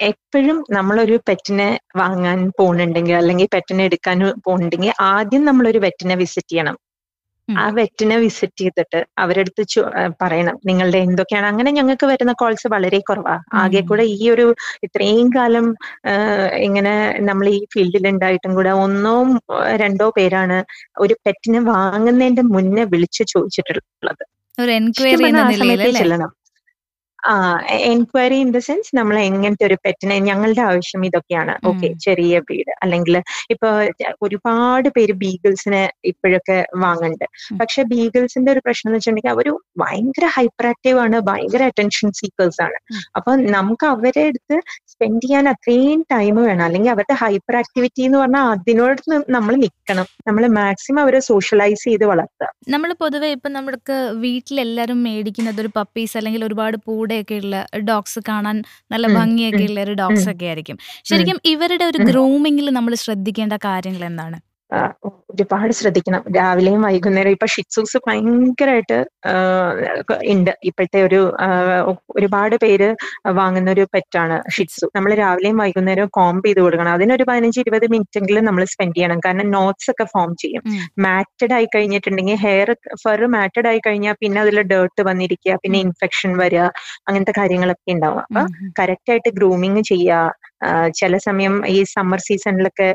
എപ്പോഴും 0.00 0.64
നമ്മളൊരു 0.70 1.16
പെറ്റിനെ 1.28 1.68
വാങ്ങാൻ 1.96 2.38
പോകുന്നുണ്ടെങ്കിൽ 2.58 3.14
അല്ലെങ്കിൽ 3.14 3.48
പെറ്റിനെ 3.54 3.84
എടുക്കാൻ 3.84 4.18
പോകുന്നുണ്ടെങ്കിൽ 4.46 4.92
ആദ്യം 5.00 5.44
നമ്മളൊരു 5.44 5.78
വെറ്റിനെ 5.78 6.14
വിസിറ്റ് 6.14 6.52
ചെയ്യണം. 6.52 6.76
ആ 7.56 7.66
വെറ്റിനെ 7.76 8.16
വിസിറ്റ് 8.16 8.60
ചെയ്തിട്ട് 8.60 9.00
അവരെടുത്ത് 9.18 9.62
പറയണം 10.22 10.56
നിങ്ങളുടെ 10.66 10.98
എന്തൊക്കെയാണ്? 10.98 11.46
അങ്ങനെ 11.46 11.70
ഞങ്ങൾക്ക് 11.70 12.06
വരുന്ന 12.06 12.32
കോൾസ് 12.34 12.66
വളരെ 12.74 13.00
കുറവാ. 13.00 13.34
ആകെ 13.62 13.82
കൂടെ 13.82 14.04
ഈ 14.16 14.30
ഒരു 14.34 14.46
ഇത്രയും 14.86 15.28
കാലം 15.36 15.66
ഇങ്ങനെ 16.66 16.94
നമ്മൾ 17.28 17.46
ഈ 17.54 17.60
ഫീൽഡിൽ 17.74 18.06
ഉണ്ടായിട്ടും 18.12 18.54
കൂടെ 18.54 18.72
ഒന്നോ 18.84 19.14
രണ്ടോ 19.82 20.08
പേരാണ് 20.18 20.58
ഒരു 20.98 21.16
പെറ്റിനെ 21.26 21.60
വാങ്ങുന്നതിന്റെ 21.72 22.44
മുന്നേ 22.54 22.84
വിളിച്ചു 22.94 23.24
ചോദിച്ചിട്ടുള്ളത്. 23.34 24.24
ഒരു 25.12 25.24
എൻക്വയറി 25.32 25.86
ചെല്ലണം. 25.94 26.30
എൻക്വയറി 27.92 28.36
ഇൻ 28.44 28.50
ദ 28.56 28.60
സെൻസ് 28.66 28.90
നമ്മൾ 28.98 29.16
എങ്ങനത്തെ 29.28 29.64
ഒരു 29.68 29.76
പെറ്റിനെ 29.84 30.16
ഞങ്ങളുടെ 30.28 30.62
ആവശ്യം 30.68 31.02
ഇതൊക്കെയാണ്. 31.08 31.54
ഓക്കെ 31.70 31.88
ചെറിയ 32.04 32.40
ബ്രീഡ് 32.46 32.72
അല്ലെങ്കിൽ 32.82 33.16
ഇപ്പൊ 33.54 33.68
ഒരുപാട് 34.26 34.88
പേര് 34.96 35.14
ബീഗിൾസിനെ 35.22 35.82
ഇപ്പോഴൊക്കെ 36.10 36.58
വാങ്ങുന്നുണ്ട്. 36.84 37.26
പക്ഷെ 37.60 37.82
ബീഗിൾസിന്റെ 37.92 38.50
ഒരു 38.54 38.62
പ്രശ്നം 38.66 38.90
എന്ന് 38.90 38.98
വെച്ചിട്ടുണ്ടെങ്കിൽ 38.98 39.34
അവർ 39.34 39.48
ഭയങ്കര 39.82 40.26
ഹൈപ്പർ 40.36 40.66
ആക്റ്റീവ് 40.72 41.00
ആണ് 41.04 41.16
ഭയങ്കര 41.30 41.62
അറ്റൻഷൻ 41.70 42.08
സീക്കേഴ്സ് 42.20 42.60
ആണ്. 42.66 42.78
അപ്പൊ 43.18 43.30
നമുക്ക് 43.56 43.86
അവരെ 43.94 44.24
അടുത്ത് 44.30 44.58
സ്പെൻഡ് 44.92 45.22
ചെയ്യാൻ 45.24 45.44
അത്രയും 45.54 46.00
ടൈം 46.12 46.36
വേണം. 46.48 46.64
അല്ലെങ്കിൽ 46.68 46.92
അവരുടെ 46.94 47.16
ഹൈപ്പർ 47.22 47.56
ആക്ടിവിറ്റി 47.62 48.02
എന്ന് 48.08 48.18
പറഞ്ഞാൽ 48.22 48.46
അതിനോട് 48.54 49.02
നമ്മൾ 49.36 49.54
നിൽക്കണം 49.64 50.06
നമ്മൾ 50.28 50.44
മാക്സിമം 50.60 51.00
അവരെ 51.04 51.20
സോഷ്യലൈസ് 51.30 51.84
ചെയ്ത് 51.88 52.06
വളർത്തുക. 52.12 52.48
നമ്മൾ 52.74 52.90
പൊതുവെ 53.02 53.28
ഇപ്പൊ 53.36 53.48
നമ്മൾക്ക് 53.58 53.96
വീട്ടിലെല്ലാവരും 54.24 54.98
മേടിക്കുന്നത് 55.08 55.60
ഒരു 55.64 55.70
പപ്പീസ് 55.78 56.16
അല്ലെങ്കിൽ 56.18 56.42
ഒരുപാട് 56.48 56.76
ഉള്ള 57.36 57.56
ഡോഗ്സ് 57.88 58.18
കാണാൻ 58.28 58.64
നല്ല 58.90 59.06
ഭംഗിയൊക്കെ 59.14 59.64
ഉള്ള 59.64 59.80
ഒരു 59.80 59.92
ഡോഗ്സ് 59.92 60.28
ഒക്കെ 60.28 60.46
ആയിരിക്കും 60.46 60.78
ശരിക്കും 61.04 61.40
ഇവരുടെ 61.44 61.84
ഒരു. 61.84 61.98
ഗ്രൂമിങ്ങിൽ 62.04 62.70
നമ്മൾ 62.70 62.94
ശ്രദ്ധിക്കേണ്ട 62.94 63.52
കാര്യങ്ങൾ 63.64 64.04
എന്താണ് 64.04 64.38
ഒരുപാട് 65.30 65.72
ശ്രദ്ധിക്കണം. 65.78 66.22
രാവിലെയും 66.36 66.80
വൈകുന്നേരം 66.86 67.34
ഇപ്പൊ 67.34 67.46
ഷിറ്റ്സൂസ് 67.54 67.98
ഭയങ്കരമായിട്ട് 68.06 68.98
ഉണ്ട് 70.32 70.50
ഇപ്പോഴത്തെ 70.68 70.98
ഒരു 71.08 71.20
ഒരുപാട് 72.18 72.56
പേര് 72.64 72.88
വാങ്ങുന്ന 73.38 73.68
ഒരു 73.76 73.84
പെറ്റാണ് 73.94 74.36
ഷിറ്റ്സു. 74.56 74.86
നമ്മൾ 74.96 75.10
രാവിലെയും 75.22 75.58
വൈകുന്നേരവും 75.62 76.10
കോംബ് 76.18 76.44
ചെയ്ത് 76.48 76.60
കൊടുക്കണം. 76.64 76.92
അതിനൊരു 76.98 77.26
പതിനഞ്ച് 77.30 77.60
ഇരുപത് 77.64 77.86
മിനിറ്റ് 77.94 78.20
എങ്കിലും 78.22 78.44
നമ്മൾ 78.48 78.64
സ്പെൻഡ് 78.74 78.96
ചെയ്യണം. 78.98 79.20
കാരണം 79.26 79.48
നോട്ട്സ് 79.56 79.90
ഒക്കെ 79.94 80.06
ഫോം 80.14 80.32
ചെയ്യും. 80.42 80.62
മാറ്റഡ് 81.06 81.54
ആയി 81.58 81.68
കഴിഞ്ഞിട്ടുണ്ടെങ്കിൽ 81.76 82.38
ഹെയർ 82.46 82.70
ഫർ 83.04 83.22
മാറ്റഡ് 83.36 83.68
ആയി 83.72 83.82
കഴിഞ്ഞാൽ 83.86 84.16
പിന്നെ 84.22 84.40
അതിൽ 84.44 84.60
ഡേർട്ട് 84.74 85.02
വന്നിരിക്കുക. 85.10 85.56
പിന്നെ 85.64 85.80
ഇൻഫെക്ഷൻ 85.86 86.32
വരിക. 86.44 86.64
അങ്ങനത്തെ 87.08 87.34
കാര്യങ്ങളൊക്കെ 87.40 87.90
ഉണ്ടാവും 87.96 88.22
അപ്പൊ. 88.26 88.44
കറക്റ്റ് 88.80 89.12
ആയിട്ട് 89.14 89.32
ഗ്രൂമിങ് 89.40 89.82
ചെയ്യുക 89.92 90.46
ചില 91.00 91.16
സമയം 91.26 91.54
ഈ 91.74 91.78
സമ്മർ 91.94 92.20
സീസണിലൊക്കെ 92.28 92.88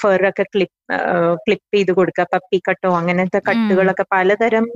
ഫർ 0.00 0.22
ഒക്കെ 0.28 0.44
ക്ലിപ്പ് 0.54 0.96
ക്ലിപ്പ് 1.44 1.74
ചെയ്ത് 1.74 1.92
കൊടുക്കുക 1.98 2.26
പപ്പി 2.32 2.58
കട്ടോ 2.68 2.90
അങ്ങനത്തെ 3.00 3.40
കട്ടുകളൊക്കെ 3.48 4.04
പലതരം 4.14 4.66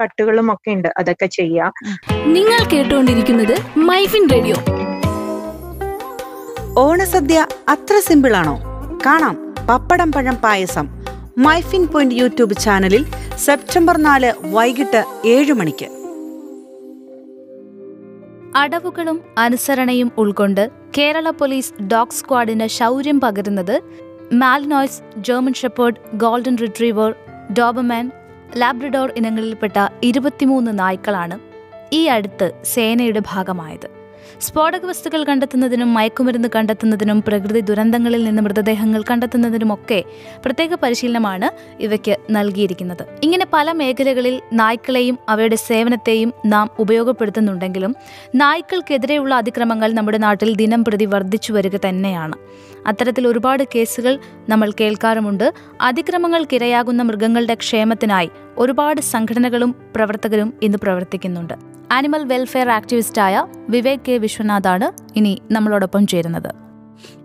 കട്ടുകളും 0.00 0.48
ഒക്കെ 0.52 0.70
ഉണ്ട് 0.76 0.88
അതൊക്കെ 0.98 1.26
ചെയ്യാം. 1.38 1.70
നിങ്ങൾ 2.36 2.60
കേട്ടുകൊണ്ടിരിക്കുന്നത് 2.72 3.54
മൈഫിൻ 3.90 4.24
റേഡിയോ. 4.34 4.56
ഓണസദ്യ 6.84 7.38
അത്ര 7.68 7.96
സിമ്പിൾ 8.08 8.34
ആണോ 8.40 8.56
കാണാം 9.06 9.36
പപ്പടം 9.68 10.10
പഴം 10.12 10.36
പായസം 10.44 10.86
മൈഫിൻ 11.46 11.82
പോയിന്റ് 11.92 12.18
യൂട്യൂബ് 12.20 12.54
ചാനലിൽ 12.64 13.02
സെപ്റ്റംബർ 13.46 13.96
നാല് 14.06 14.30
വൈകിട്ട് 14.56 15.00
ഏഴ് 15.34 15.52
മണിക്ക്. 15.60 15.88
അടവുകളും 18.62 19.18
അനുസരണയും 19.38 20.08
ഉൾക്കൊണ്ട് 20.18 20.62
കേരള 20.98 21.30
പോലീസ് 21.40 21.74
ഡോഗ് 21.92 22.16
സ്ക്വാഡിന് 22.18 22.66
ശൗര്യം 22.78 23.18
പകരുന്നത് 23.20 23.76
Malinois 24.32 25.02
German 25.18 25.54
shepherd 25.54 26.00
golden 26.14 26.56
retriever 26.56 27.14
Doberman 27.58 28.10
Labrador 28.56 29.12
ഇനങ്ങളിൽപ്പെട്ട 29.16 29.88
ഇരുപത്തിമൂന്ന് 30.02 30.78
നായ്ക്കളാണ് 30.78 31.38
ഈ 31.92 32.06
അടുത്ത് 32.06 32.52
സേനയുടെ 32.64 33.22
ഭാഗമായത്. 33.26 33.88
സ്ഫോടക 34.40 34.86
വസ്തുക്കൾ 34.86 35.24
കണ്ടെത്തുന്നതിനും 35.24 35.94
മയക്കുമരുന്ന് 35.94 36.48
കണ്ടെത്തുന്നതിനും 36.56 37.22
പ്രകൃതി 37.22 37.60
ദുരന്തങ്ങളിൽ 37.60 38.24
നിന്ന് 38.24 38.42
മൃതദേഹങ്ങൾ 38.42 39.04
കണ്ടെത്തുന്നതിനുമൊക്കെ 39.10 40.04
പ്രത്യേക 40.44 40.74
പരിശീലനമാണ് 40.74 41.50
ഇവയ്ക്ക് 41.82 42.16
നൽകിയിരിക്കുന്നത്. 42.30 43.04
ഇങ്ങനെ 43.22 43.46
പല 43.52 43.72
മേഖലകളിൽ 43.72 44.42
നായ്ക്കളെയും 44.52 45.18
അവയുടെ 45.28 45.56
സേവനത്തെയും 45.56 46.32
നാം 46.46 46.70
ഉപയോഗപ്പെടുത്തുന്നുണ്ടെങ്കിലും 46.78 47.94
നായ്ക്കൾക്കെതിരെയുള്ള 48.34 49.34
അതിക്രമങ്ങൾ 49.34 49.92
നമ്മുടെ 49.92 50.18
നാട്ടിൽ 50.18 50.54
ദിനം 50.54 50.84
പ്രതി 50.84 51.04
വർദ്ധിച്ചു 51.04 51.52
വരിക 51.52 51.76
തന്നെയാണ്. 51.88 52.38
അത്തരത്തിൽ 52.86 53.26
ഒരുപാട് 53.26 53.64
കേസുകൾ 53.74 54.18
നമ്മൾ 54.48 54.72
കേൾക്കാറുമുണ്ട്. 54.80 55.52
അതിക്രമങ്ങൾക്കിരയാകുന്ന 55.80 57.02
മൃഗങ്ങളുടെ 57.02 57.54
ക്ഷേമത്തിനായി 57.54 58.30
ഒരുപാട് 58.58 59.00
സംഘടനകളും 59.00 59.74
പ്രവർത്തകരും 59.96 60.54
ഇന്ന് 60.62 60.78
പ്രവർത്തിക്കുന്നുണ്ട്. 60.82 61.54
ആനിമൽ 61.92 62.24
വെൽഫെയർ 62.24 62.68
ആക്ടിവിസ്റ്റായ 62.68 63.46
വിവേക് 63.68 64.00
കെ 64.08 64.16
വിശ്വനാഥാണ് 64.16 65.12
ഇനി 65.16 65.42
നമ്മളോടൊപ്പം 65.50 66.06
ചേരുന്നത്. 66.06 66.70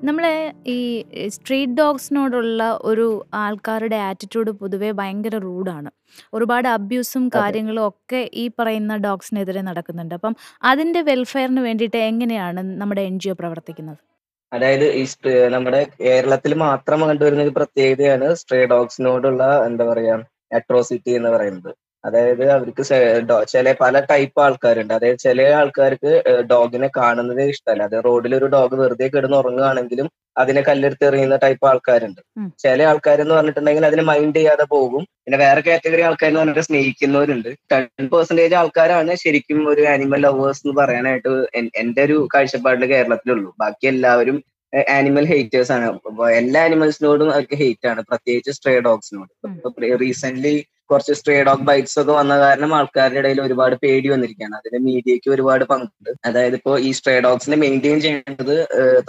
നമ്മളെ 0.04 0.54
ഈ 0.68 1.06
സ്ട്രീറ്റ് 1.28 1.74
ഡോഗ്സിനോടുള്ള 1.74 2.80
ഒരു 2.82 3.26
ആൾക്കാരുടെ 3.34 3.96
ആറ്റിറ്റ്യൂഡ് 3.96 4.52
പൊതുവേ 4.52 4.92
ഭയങ്കര 4.92 5.38
റൂഡാണ് 5.38 5.90
ഒരുപാട് 6.34 6.68
അബ്യൂസും 6.68 7.28
കാര്യങ്ങളും 7.28 7.88
ഒക്കെ 7.88 8.30
ഈ 8.34 8.52
പറയുന്ന 8.60 8.96
ഡോഗ്സിനെതിരെ 8.96 9.62
നടക്കുന്നുണ്ട്. 9.62 10.16
അപ്പം 10.16 10.36
അതിന്റെ 10.64 11.02
വെൽഫെയറിന് 11.02 11.60
വേണ്ടിയിട്ട് 11.60 11.98
എങ്ങനെയാണ് 11.98 12.82
നമ്മുടെ 12.82 13.02
എൻ 13.02 13.20
ജി 13.20 13.30
ഒ 13.30 13.34
പ്രവർത്തിക്കുന്നത്? 13.34 14.15
അതായത് 14.52 14.86
ഈ 14.94 15.04
നമ്മുടെ 15.50 15.80
കേരളത്തിൽ 16.00 16.54
മാത്രം 16.62 17.00
കണ്ടുവരുന്ന 17.02 17.44
ഒരു 17.44 17.54
പ്രത്യേകതയാണ് 17.58 18.28
സ്ട്രേ 18.36 18.60
ഡോഗ്സിനോടുള്ള 18.66 19.44
എന്താ 19.66 19.86
പറയാ 19.86 20.16
അട്രോസിറ്റി 20.52 21.12
എന്ന് 21.12 21.30
പറയുന്നത്. 21.30 21.72
അതായത് 22.06 22.44
അവർക്ക് 22.56 22.84
ചില 23.54 23.74
പല 23.82 24.00
ടൈപ്പ് 24.12 24.40
ആൾക്കാരുണ്ട്. 24.42 24.94
അതായത് 24.94 25.20
ചില 25.20 25.42
ആൾക്കാർക്ക് 25.60 26.12
ഡോഗിനെ 26.52 26.90
കാണുന്നത് 26.98 27.42
ഇഷ്ടമല്ല 27.54 27.84
അത് 27.84 27.98
റോഡിൽ 28.06 28.36
ഒരു 28.36 28.48
ഡോഗ് 28.56 28.76
വെറുതെ 28.82 29.08
കിടന്ന് 29.08 29.38
ഉറങ്ങുകയാണെങ്കിലും 29.38 30.08
അതിനെ 30.38 30.62
കല്ലെടുത്ത് 30.62 31.06
എറിയുന്ന 31.08 31.36
ടൈപ്പ് 31.44 31.66
ആൾക്കാരുണ്ട്. 31.68 32.22
ചില 32.64 32.84
ആൾക്കാർ 32.84 33.22
എന്ന് 33.22 33.36
പറഞ്ഞിട്ടുണ്ടെങ്കിൽ 33.36 33.86
അതിനെ 33.86 34.04
മൈൻഡ് 34.04 34.36
ചെയ്യാതെ 34.36 34.66
പോകും. 34.74 35.04
പിന്നെ 35.26 35.38
വേറെ 35.38 35.62
കാറ്റഗറി 35.68 36.02
ആൾക്കാരെന്ന് 36.02 36.40
പറഞ്ഞിട്ട് 36.40 36.64
സ്നേഹിക്കുന്നവരുണ്ട്. 36.70 37.50
ടെൻ 37.72 38.08
പെർസെന്റേജ് 38.14 38.56
ആൾക്കാരാണ് 38.62 39.16
ശരിക്കും 39.24 39.62
ഒരു 39.70 39.86
ആനിമൽ 39.94 40.22
ലവേഴ്സ് 40.26 40.62
എന്ന് 40.66 40.76
പറയാനായിട്ട് 40.82 41.34
എന്റെ 41.84 42.04
ഒരു 42.04 42.28
കാഴ്ചപ്പാടിൽ 42.34 42.86
കേരളത്തിലുള്ളൂ. 42.94 43.56
ബാക്കി 43.60 43.88
എല്ലാവരും 43.94 44.38
ആനിമൽ 44.98 45.26
ഹേറ്റേഴ്സ് 45.26 45.72
ആണ്. 45.72 45.88
എല്ലാ 46.40 46.62
ആനിമൽസിനോടും 46.64 47.28
അവർക്ക് 47.34 47.58
ഹേറ്റ് 47.64 47.88
ആണ്. 47.88 48.02
പ്രത്യേകിച്ച് 48.10 48.52
സ്ട്രേ 48.52 48.74
ഡോഗ്സിനോട് 48.80 50.02
റീസെന്റ് 50.02 50.54
കുറച്ച് 50.90 51.14
സ്ട്രേ 51.20 51.36
ഡോഗ് 51.48 51.66
ബൈറ്റ്സ് 51.70 51.98
ഒക്കെ 52.02 52.14
വന്ന 52.20 52.34
കാരണം 52.44 52.72
ആൾക്കാരുടെ 52.78 53.20
ഇടയിൽ 53.22 53.40
ഒരുപാട് 53.46 53.76
പേടി 53.84 54.08
വന്നിരിക്കുകയാണ്. 54.14 54.56
അതിന് 54.60 54.80
മീഡിയയ്ക്ക് 54.88 55.30
ഒരുപാട് 55.36 55.64
പങ്കുണ്ട്. 55.72 56.12
അതായത് 56.30 56.56
ഇപ്പോൾ 56.60 56.76
ഈ 56.88 56.90
സ്ട്രേ 56.98 57.16
ഡോഗ്സിനെ 57.26 57.58
മെയിന്റെയിൻ 57.64 58.00
ചെയ്യേണ്ടത് 58.06 58.56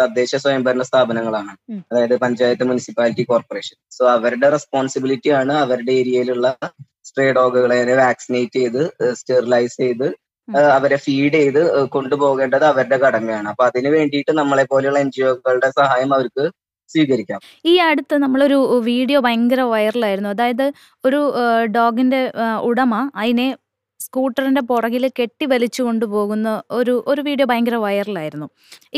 തദ്ദേശ 0.00 0.32
സ്വയംഭരണ 0.44 0.84
സ്ഥാപനങ്ങളാണ്. 0.90 1.54
അതായത് 1.90 2.16
പഞ്ചായത്ത് 2.24 2.66
മുനിസിപ്പാലിറ്റി 2.70 3.26
കോർപ്പറേഷൻ 3.30 3.78
സോ 3.96 4.04
അവരുടെ 4.16 4.50
റെസ്പോൺസിബിലിറ്റി 4.56 5.32
ആണ് 5.40 5.56
അവരുടെ 5.64 5.94
ഏരിയയിലുള്ള 6.00 6.46
സ്ട്രേ 7.08 7.26
ഡോഗുകളെ 7.38 7.80
വാക്സിനേറ്റ് 8.04 8.60
ചെയ്ത് 8.60 8.82
സ്റ്റെറിലൈസ് 9.18 9.76
ചെയ്ത് 9.82 10.08
അവരെ 10.76 10.96
ഫീഡ് 11.04 11.36
ചെയ്ത് 11.40 11.60
കൊണ്ടുപോകേണ്ടത് 11.94 12.64
അവരുടെ 12.72 12.98
കടമയാണ്. 13.04 13.46
അപ്പൊ 13.52 13.64
അതിന് 13.68 13.90
വേണ്ടിയിട്ട് 13.94 14.32
നമ്മളെ 14.40 14.64
പോലെയുള്ള 14.72 14.98
എൻ 15.04 15.10
ജി 15.16 15.22
ഒകളുടെ 15.30 15.68
സഹായം 15.80 16.10
അവർക്ക് 16.16 16.44
സ്വീകരിക്കാം. 16.94 17.40
ഈ 17.70 17.74
അടുത്ത് 17.88 18.16
നമ്മളൊരു 18.24 18.58
വീഡിയോ 18.90 19.20
ഭയങ്കര 19.26 19.60
വൈറലായിരുന്നു. 19.74 20.30
അതായത് 20.36 20.66
ഒരു 21.04 21.20
ഡോഗിന്റെ 21.76 22.20
ഉടമ 22.70 22.94
അതിനെ 23.22 23.48
സ്കൂട്ടറിന്റെ 24.04 24.62
പുറകിൽ 24.70 25.04
കെട്ടി 25.18 25.44
വലിച്ചു 25.52 25.82
കൊണ്ടുപോകുന്ന 25.82 26.48
ഒരു 26.78 26.94
ഒരു 27.12 27.20
വീഡിയോ 27.28 27.46
ഭയങ്കര 27.50 27.76
വൈറലായിരുന്നു. 27.84 28.46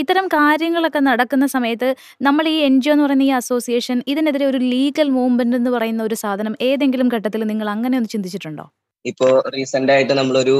ഇത്തരം 0.00 0.26
കാര്യങ്ങളൊക്കെ 0.36 1.00
നടക്കുന്ന 1.08 1.46
സമയത്ത് 1.56 1.88
നമ്മൾ 2.26 2.44
ഈ 2.54 2.56
എൻ 2.68 2.76
ജി 2.80 2.90
ഒ 2.90 2.94
എന്ന് 2.94 3.04
പറയുന്ന 3.04 3.28
ഈ 3.28 3.32
അസോസിയേഷൻ 3.40 3.98
ഇതിനെതിരെ 4.12 4.46
ഒരു 4.52 4.60
ലീഗൽ 4.72 5.10
മൂവ്മെന്റ് 5.18 5.58
എന്ന് 5.60 5.72
പറയുന്ന 5.76 6.02
ഒരു 6.02 6.18
സാധനം 6.24 6.56
ഏതെങ്കിലും 6.70 7.10
ഘട്ടത്തിൽ 7.16 7.42
നിങ്ങൾ 7.52 7.68
അങ്ങനെ 7.76 7.96
ഒന്ന് 8.00 8.10
ചിന്തിച്ചിട്ടുണ്ടോ? 8.14 8.66
ഇപ്പോ 9.04 9.26
റീസെന്റ് 9.54 9.92
ആയിട്ട് 9.92 10.14
നമ്മളൊരു 10.20 10.54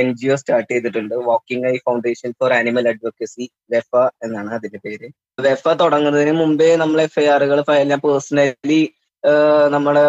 എൻ 0.00 0.08
ജി 0.18 0.28
ഒ 0.28 0.36
സ്റ്റാർട്ട് 0.40 0.70
ചെയ്തിട്ടുണ്ട്. 0.72 1.14
Walking 1.28 1.66
Eye 1.72 1.74
Foundation 1.86 2.30
for 2.40 2.52
Animal 2.58 2.86
Advocacy 2.92 3.44
വെഫ 3.74 3.92
എന്നാണ് 4.26 4.50
അതിന്റെ 4.56 4.80
പേര്. 4.86 5.08
വെഫ 5.46 5.64
തുടങ്ങുന്നതിന് 5.82 6.34
മുമ്പേ 6.42 6.68
നമ്മൾ 6.82 7.00
എഫ് 7.06 7.20
ഐ 7.20 7.26
ആറുകൾ 7.34 7.60
ഫയൽ 7.68 7.88
ഞാൻ 7.92 8.02
പേഴ്സണലി 8.06 8.80
നമ്മുടെ 9.74 10.02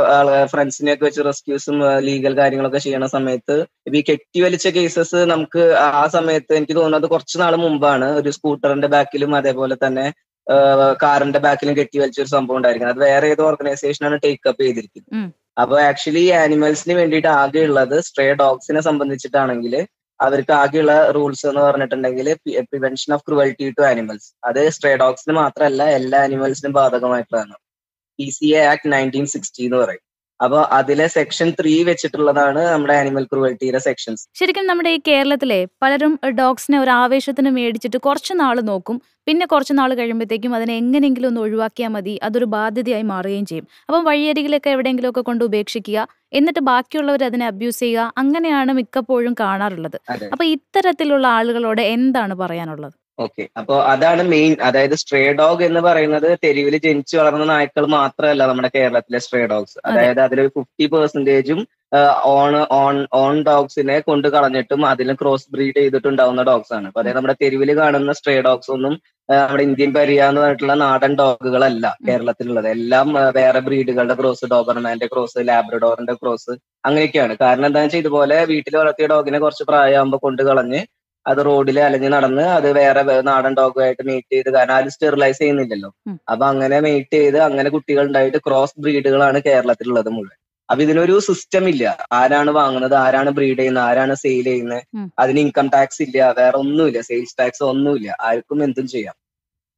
ഫ്രണ്ട്സിനെ 0.52 0.92
ഒക്കെ 0.94 1.06
വെച്ച് 1.06 1.22
റെസ്ക്യൂസും 1.28 1.78
ലീഗൽ 2.08 2.34
കാര്യങ്ങളൊക്കെ 2.40 2.80
ചെയ്യണ 2.86 3.06
സമയത്ത് 3.16 3.56
ഈ 3.98 4.02
കെട്ടിവലിച്ച 4.10 4.68
കേസസ് 4.76 5.20
നമുക്ക് 5.34 5.64
ആ 6.02 6.04
സമയത്ത് 6.18 6.54
എനിക്ക് 6.60 6.76
തോന്നുന്നത് 6.80 7.08
കുറച്ച് 7.14 7.38
നാൾ 7.44 7.56
മുമ്പാണ്. 7.66 8.10
ഒരു 8.20 8.32
സ്കൂട്ടറിന്റെ 8.38 8.90
ബാക്കിലും 8.96 9.34
അതേപോലെ 9.40 9.78
തന്നെ 9.86 10.06
കാറിന്റെ 11.04 11.40
ബാക്കിലും 11.46 11.76
കെട്ടിവലിച്ച 11.80 12.20
ഒരു 12.24 12.32
സംഭവം 12.36 12.58
ഉണ്ടായിരിക്കുന്നത്. 12.60 12.96
അത് 12.96 13.04
വേറെ 13.10 13.28
ഏത് 13.34 13.42
ഓർഗനൈസേഷനാണ് 13.50 14.18
ടേക്കപ്പ് 14.26 14.62
ചെയ്തിരിക്കുന്നത്. 14.66 15.14
ഉം. 15.20 15.28
അപ്പൊ 15.58 15.76
ആക്ച്വലി 15.90 16.24
ആനിമൽസിന് 16.42 16.96
വേണ്ടിയിട്ട് 17.00 17.62
ഉള്ളത് 17.64 17.98
സ്ട്രേ 18.08 18.26
ഡോഗ്സിനെ 18.42 18.82
സംബന്ധിച്ചിട്ടാണെങ്കിൽ 18.90 19.76
അവർക്ക് 20.20 20.54
ആകെയുള്ള 20.62 20.94
റൂൾസ് 21.16 21.46
എന്ന് 21.50 21.62
പറഞ്ഞിട്ടുണ്ടെങ്കിൽ 21.62 22.28
prevention 22.72 23.12
of 23.16 23.24
cruelty 23.28 23.66
to 23.78 23.84
animals 23.90 24.30
അത് 24.50 24.62
സ്ട്രേ 24.76 24.92
ഡോഗ്സിന് 25.04 25.34
മാത്രമല്ല 25.42 25.84
എല്ലാ 26.00 26.20
ആനിമൽസിനും 26.28 26.74
ബാധകമായിട്ടുള്ളതാണ്. 26.80 27.56
P 28.20 28.28
C 28.38 28.48
A 28.60 28.62
act 28.72 28.92
nineteen 28.96 29.26
sixty 29.34 29.64
എന്ന് 29.68 29.78
പറയും. 29.84 30.04
അപ്പൊ 30.40 30.60
അതിലെ 30.72 31.08
സെക്ഷൻ 31.08 31.48
ത്രീ 31.60 31.84
വെച്ചിട്ടുള്ളതാണ് 31.84 32.62
നമ്മുടെ 32.66 32.94
ആനിമൽ 32.94 33.24
ക്രുവൽറ്റിയുടെ 33.24 33.80
സെക്ഷൻസ് 33.80 34.24
ശരിക്കും 34.40 34.68
നമ്മുടെ 34.68 34.90
ഈ 34.90 35.00
കേരളത്തിലെ 35.08 35.60
പലരും 35.84 36.20
ഡോഗ്സിനെ 36.40 36.80
ഒരു 36.80 36.90
ആവേശത്തിന് 36.90 37.50
മേടിച്ചിട്ട് 37.50 37.98
കുറച്ച് 37.98 38.34
നാൾ 38.34 38.62
നോക്കും. 38.62 38.98
പിന്നെ 39.28 39.46
കുറച്ച് 39.46 39.74
നാൾ 39.74 39.94
കഴിയുമ്പോഴത്തേക്കും 39.94 40.56
അതിനെ 40.56 40.74
എങ്ങനെയെങ്കിലും 40.76 41.28
ഒന്ന് 41.28 41.42
ഒഴിവാക്കിയാൽ 41.42 41.92
മതി 41.96 42.20
അതൊരു 42.24 42.46
ബാധ്യതയായി 42.46 43.06
മാറുകയും 43.14 43.46
ചെയ്യും. 43.46 43.68
അപ്പം 43.90 44.04
വഴിയരികിലൊക്കെ 44.04 44.70
എവിടെയെങ്കിലുമൊക്കെ 44.70 45.22
കൊണ്ട് 45.22 45.44
ഉപേക്ഷിക്കുക 45.44 46.08
എന്നിട്ട് 46.34 46.60
ബാക്കിയുള്ളവർ 46.60 47.24
അതിനെ 47.24 47.48
അബ്യൂസ് 47.48 47.80
ചെയ്യുക 47.80 48.14
അങ്ങനെയാണ് 48.18 48.72
മിക്കപ്പോഴും 48.72 49.36
കാണാറുള്ളത്. 49.40 49.98
അപ്പൊ 50.34 50.46
ഇത്തരത്തിലുള്ള 50.56 51.28
ആളുകളോട് 51.40 51.82
എന്താണ് 51.82 52.36
പറയാനുള്ളത്? 52.44 52.96
ഓക്കെ 53.20 53.44
അപ്പൊ 53.60 53.76
അതാണ് 53.92 54.24
മെയിൻ 54.34 54.52
അതായത് 54.68 54.96
സ്ട്രേ 55.02 55.22
ഡോഗ് 55.40 55.64
എന്ന് 55.68 55.82
പറയുന്നത് 55.88 56.28
തെരുവിൽ 56.44 56.76
ജനിച്ചു 56.84 57.16
വളർന്ന 57.20 57.46
നായ്ക്കൾ 57.52 57.86
മാത്രമല്ല 57.96 58.46
നമ്മുടെ 58.50 58.70
കേരളത്തിലെ 58.76 59.20
സ്ട്രേ 59.26 59.42
ഡോഗ്സ് 59.54 59.78
അതായത് 59.90 60.22
അതിലൊരു 60.26 60.52
ഫിഫ്റ്റി 60.58 60.88
പെർസെന്റേജും 60.94 61.60
ഓൺ 62.36 62.54
ഓൺ 62.80 62.96
ഓൺ 63.22 63.36
ഡോഗ്സിനെ 63.48 63.98
കൊണ്ട് 64.08 64.28
കളഞ്ഞിട്ടും 64.34 64.82
അതിൽ 64.92 65.10
ക്രോസ് 65.22 65.48
ബ്രീഡ് 65.54 65.78
ചെയ്തിട്ടുണ്ടാവുന്ന 65.78 66.42
ഡോഗ്സ് 66.50 66.74
ആണ്. 66.78 66.88
അപ്പൊ 66.90 67.00
അതായത് 67.02 67.18
നമ്മുടെ 67.18 67.36
തെരുവിൽ 67.44 67.70
കാണുന്ന 67.80 68.14
സ്ട്രേ 68.20 68.36
ഡോഗ്സ് 68.48 68.72
ഒന്നും 68.76 68.94
നമ്മുടെ 69.30 69.64
ഇന്ത്യൻ 69.68 69.92
പരിയ 69.98 70.28
എന്ന് 70.30 70.42
പറഞ്ഞിട്ടുള്ള 70.42 70.76
നാടൻ 70.84 71.14
ഡോഗുകളല്ല 71.22 71.86
കേരളത്തിലുള്ളത്. 72.08 72.68
എല്ലാം 72.76 73.08
വേറെ 73.40 73.62
ബ്രീഡുകളുടെ 73.68 74.16
ക്രോസ് 74.20 74.52
ഡോബർമാന്റെ 74.54 75.10
ക്രോസ് 75.14 75.48
ലാബ്രഡോറിന്റെ 75.50 76.16
ക്രോസ് 76.22 76.54
അങ്ങനെയൊക്കെയാണ്. 76.88 77.34
കാരണം 77.44 77.68
എന്താണെന്ന് 77.70 77.90
വെച്ചാൽ 77.90 78.04
ഇതുപോലെ 78.04 78.38
വീട്ടിൽ 78.54 78.76
വളർത്തിയ 78.82 79.08
ഡോഗിനെ 79.14 79.40
കുറച്ച് 79.46 79.66
പ്രായമാകുമ്പോൾ 79.72 80.22
കൊണ്ട് 80.28 80.44
കളഞ്ഞ് 80.50 80.82
അത് 81.30 81.40
റോഡിൽ 81.48 81.78
അലഞ്ഞ് 81.86 82.10
നടന്ന് 82.16 82.44
അത് 82.58 82.68
വേറെ 82.80 83.02
നാടൻ 83.30 83.54
ഡോഗുമായിട്ട് 83.60 84.04
മീറ്റ് 84.10 84.32
ചെയ്ത് 84.34 84.50
കാരണം 84.56 84.74
ആരും 84.78 84.92
സ്റ്റെറിലൈസ് 84.96 85.40
ചെയ്യുന്നില്ലല്ലോ. 85.42 85.90
അപ്പൊ 86.32 86.46
അങ്ങനെ 86.52 86.78
മീറ്റ് 86.88 87.18
ചെയ്ത് 87.22 87.40
അങ്ങനെ 87.48 87.70
കുട്ടികൾ 87.76 88.04
ഉണ്ടായിട്ട് 88.10 88.40
ക്രോസ് 88.48 88.78
ബ്രീഡുകളാണ് 88.84 89.40
കേരളത്തിലുള്ളത് 89.48 90.10
മുഴുവൻ. 90.18 90.38
അപ്പൊ 90.70 90.82
ഇതിനൊരു 90.86 91.16
സിസ്റ്റം 91.28 91.66
ഇല്ല. 91.72 91.84
ആരാണ് 92.20 92.52
വാങ്ങുന്നത് 92.60 92.96
ആരാണ് 93.04 93.30
ബ്രീഡ് 93.38 93.58
ചെയ്യുന്നത് 93.60 93.86
ആരാണ് 93.90 94.14
സെയിൽ 94.24 94.48
ചെയ്യുന്നത്. 94.52 94.82
അതിന് 95.24 95.40
ഇൻകം 95.46 95.68
ടാക്സ് 95.76 96.02
ഇല്ല 96.06 96.18
വേറെ 96.40 96.58
ഒന്നുമില്ല. 96.64 97.02
സെയിൽസ് 97.10 97.38
ടാക്സ് 97.40 97.64
ഒന്നുമില്ല. 97.72 98.10
ആർക്കും 98.30 98.62
എന്തും 98.68 98.88
ചെയ്യാം. 98.96 99.16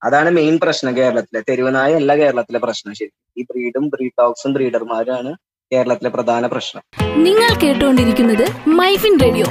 അതാണ് 0.01 0.29
മെയിൻ 0.39 0.55
പ്രശ്നം 0.63 0.93
കേരളത്തിലെ. 0.97 1.41
തെരുവനായ 1.49 1.93
അല്ല 2.01 2.11
കേരളത്തിലെ 2.21 2.59
പ്രശ്നം 2.65 2.93
ശരി. 2.99 3.13
ഈ 3.39 3.43
ബ്രീഡും 3.51 3.85
ബ്രീഡ് 3.93 4.17
ഡോഗ്സും 4.21 4.53
ബ്രീഡർമാരാണ് 4.57 5.33
കേരളത്തിലെ 5.71 6.11
പ്രധാന 6.17 6.45
പ്രശ്നം. 6.53 6.83
നിങ്ങൾ 7.27 7.51
കേട്ടുകൊണ്ടിരിക്കുന്നത് 7.63 8.45
മൈഫിൻ 8.81 9.15
റേഡിയോ. 9.25 9.47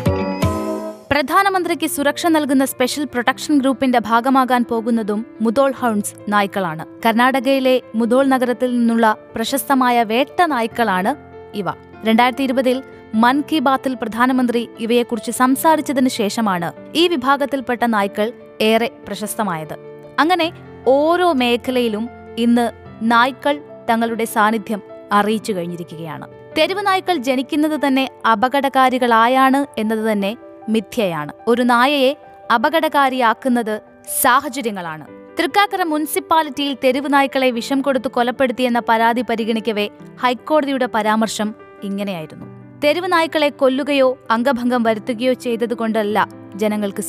പ്രധാനമന്ത്രിക്ക് 1.10 1.86
സുരക്ഷ 1.86 2.26
നൽകുന്ന 2.26 2.64
സ്പെഷ്യൽ 2.64 3.04
പ്രൊട്ടക്ഷൻ 3.04 3.58
ഗ്രൂപ്പിന്റെ 3.58 3.98
ഭാഗമാകാൻ 3.98 4.64
പോകുന്നതും 4.70 5.26
മുതോൾ 5.40 5.70
ഹൗൺസ് 5.70 6.14
നായ്ക്കളാണ്. 6.28 6.86
കർണാടകയിലെ 7.06 7.82
മുതോൾ 7.94 8.26
നഗരത്തിൽ 8.26 8.78
നിന്നുള്ള 8.78 9.16
പ്രശസ്തമായ 9.34 10.02
വേട്ട 10.02 10.42
നായ്ക്കളാണ് 10.46 11.14
ഇവ. 11.54 11.70
രണ്ടായിരത്തി 12.04 12.42
ഇരുപതിൽ 12.42 12.82
മൻ 13.14 13.42
കി 13.52 13.58
ബാത്തിൽ 13.58 13.94
പ്രധാനമന്ത്രി 13.94 14.68
ഇവയെക്കുറിച്ച് 14.80 15.30
സംസാരിച്ചതിന് 15.30 16.08
ശേഷമാണ് 16.08 16.72
ഈ 16.94 17.08
വിഭാഗത്തിൽപ്പെട്ട 17.08 17.84
നായ്ക്കൾ 17.84 18.32
ഏറെ 18.60 18.90
പ്രശസ്തമായത്. 19.06 19.76
അങ്ങനെ 20.18 20.52
ഓരോ 20.86 21.32
മേഖലയിലും 21.32 22.08
ഇന്ന് 22.38 22.70
നായ്ക്കൾ 23.02 23.60
തങ്ങളുടെ 23.90 24.24
സാന്നിധ്യം 24.24 24.82
അറിയിച്ചു 25.12 25.52
കഴിഞ്ഞിരിക്കുകയാണ്. 25.52 26.26
തെരുവ് 26.58 26.86
നായ്ക്കൾ 26.86 27.16
ജനിക്കുന്നത് 27.16 27.80
തന്നെ 27.86 28.08
അപകടകാരികളായാണ് 28.32 29.66
എന്നത് 29.78 30.12
തന്നെ 30.12 30.36
മിഥ്യയാണ്. 30.68 31.32
ഒരു 31.48 31.62
നായയെ 31.62 32.14
അപകടകാരിയാക്കുന്നത് 32.54 33.80
സാഹചര്യങ്ങളാണ്. 34.20 35.06
തൃക്കാക്കര 35.38 35.82
മുനിസിപ്പാലിറ്റിയിൽ 35.82 36.76
തെരുവ് 36.84 37.14
നായ്ക്കളെ 37.14 37.50
വിഷം 37.50 37.82
കൊടുത്ത് 37.82 38.08
കൊലപ്പെടുത്തിയെന്ന 38.08 38.82
പരാതി 38.88 39.22
പരിഗണിക്കവേ 39.22 39.88
ഹൈക്കോടതിയുടെ 40.22 40.88
പരാമർശം 40.94 41.54
ഇങ്ങനെയായിരുന്നു. 41.82 42.46
തെരുവ് 42.84 43.12
നായ്ക്കളെ 43.12 43.48
കൊല്ലുകയോ 43.48 44.18
അംഗഭംഗം 44.30 44.82
വരുത്തുകയോ 44.82 45.32
ചെയ്തതുകൊണ്ടല്ല 45.32 46.26
ജനങ്ങൾക്ക് 46.54 47.02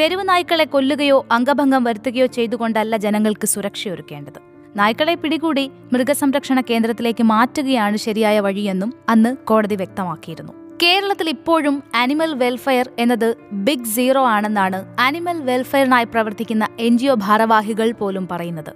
തെരുവ് 0.00 0.28
നായ്ക്കളെ 0.28 0.64
കൊല്ലുകയോ 0.64 1.26
അംഗഭംഗം 1.32 1.84
വരുത്തുകയോ 1.84 2.26
ചെയ്തുകൊണ്ടല്ല 2.26 2.96
ജനങ്ങൾക്ക് 2.96 3.46
സുരക്ഷയൊരുക്കേണ്ടത്. 3.46 4.40
നായ്ക്കളെ 4.76 5.14
പിടികൂടി 5.14 5.70
മൃഗസംരക്ഷണ 5.92 6.60
കേന്ദ്രത്തിലേക്ക് 6.60 7.24
മാറ്റുകയാണ് 7.24 7.96
ശരിയായ 7.96 8.40
വഴിയെന്നും 8.40 8.92
അന്ന് 9.08 9.36
കോടതി 9.36 9.74
വ്യക്തമാക്കിയിരുന്നു. 9.74 10.65
കേരളത്തിൽ 10.82 11.28
ഇപ്പോഴും 11.28 11.82
അനിമൽ 11.94 12.34
വെൽഫെയർ 12.34 12.90
എന്നത് 12.98 13.34
ബിഗ് 13.52 13.84
സീറോ 13.84 14.26
ആണെന്നാണ് 14.26 14.96
അനിമൽ 15.00 15.40
വെൽഫെയറിനായി 15.40 16.04
പ്രവർത്തിക്കുന്ന 16.04 16.68
എൻ 16.80 16.98
ജി 16.98 17.06
ഒ 17.06 17.14
ഭാരവാഹികൾ 17.14 17.92
പോലും 17.92 18.28
പറയുന്നത്. 18.30 18.72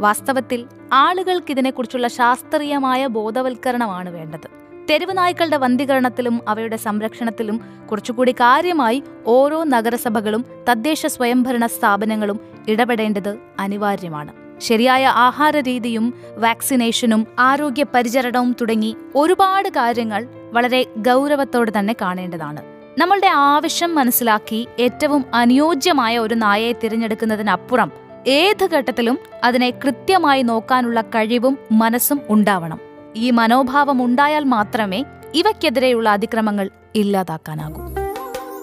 വാസ്തവത്തിൽ 0.00 0.66
ആളുകൾക്ക് 0.92 1.50
ഇതിനെക്കുറിച്ചുള്ള 1.50 2.08
ശാസ്ത്രീയമായ 2.08 3.06
ബോധവൽക്കരണമാണ് 3.06 4.10
വേണ്ടത്. 4.10 4.48
തെരുവ് 4.90 5.18
നായ്ക്കളുടെ 5.18 5.56
വന്ധീകരണത്തിലും 5.56 6.40
അവയുടെ 6.48 6.76
സംരക്ഷണത്തിലും 6.76 7.60
കുറച്ചുകൂടി 7.90 8.32
കാര്യമായി 8.32 9.02
ഓരോ 9.26 9.64
നഗരസഭകളും 9.64 10.44
തദ്ദേശ 10.70 11.06
സ്വയംഭരണ 11.06 11.66
സ്ഥാപനങ്ങളും 11.66 12.40
ഇടപെടേണ്ടത് 12.68 13.38
അനിവാര്യമാണ്. 13.58 14.47
ശരിയായ 14.60 15.06
ആഹാര 15.06 15.56
രീതിയും 15.56 16.14
വാക്സിനേഷനും 16.36 17.26
ആരോഗ്യ 17.38 17.84
പരിചരണവും 17.94 18.56
തുടങ്ങി 18.60 18.96
ഒരുപാട് 19.14 19.68
കാര്യങ്ങൾ 19.68 20.28
വളരെ 20.52 20.86
ഗൗരവത്തോടെ 20.96 21.72
തന്നെ 21.78 21.96
കാണേണ്ടതാണ്. 22.00 22.62
നമ്മളുടെ 23.00 23.26
ആവശ്യം 23.26 23.94
മനസ്സിലാക്കി 23.94 24.68
ഏറ്റവും 24.80 25.24
അനുയോജ്യമായ 25.34 26.18
ഒരു 26.18 26.34
നായയെ 26.34 26.72
തിരഞ്ഞെടുക്കുന്നതിനപ്പുറം 26.72 27.92
ഏത് 28.26 28.68
ഘട്ടത്തിലും 28.74 29.18
അതിനെ 29.44 29.70
കൃത്യമായി 29.70 30.42
നോക്കാനുള്ള 30.42 31.00
കഴിവും 31.00 31.58
മനസ്സും 31.72 32.20
ഉണ്ടാവണം. 32.28 32.80
ഈ 33.16 33.30
മനോഭാവം 33.30 34.04
ഉണ്ടായാൽ 34.04 34.44
മാത്രമേ 34.44 35.04
ഇവയ്ക്കെതിരെയുള്ള 35.34 36.08
അതിക്രമങ്ങൾ 36.08 36.70
ഇല്ലാതാക്കാനാകൂ. 36.94 37.82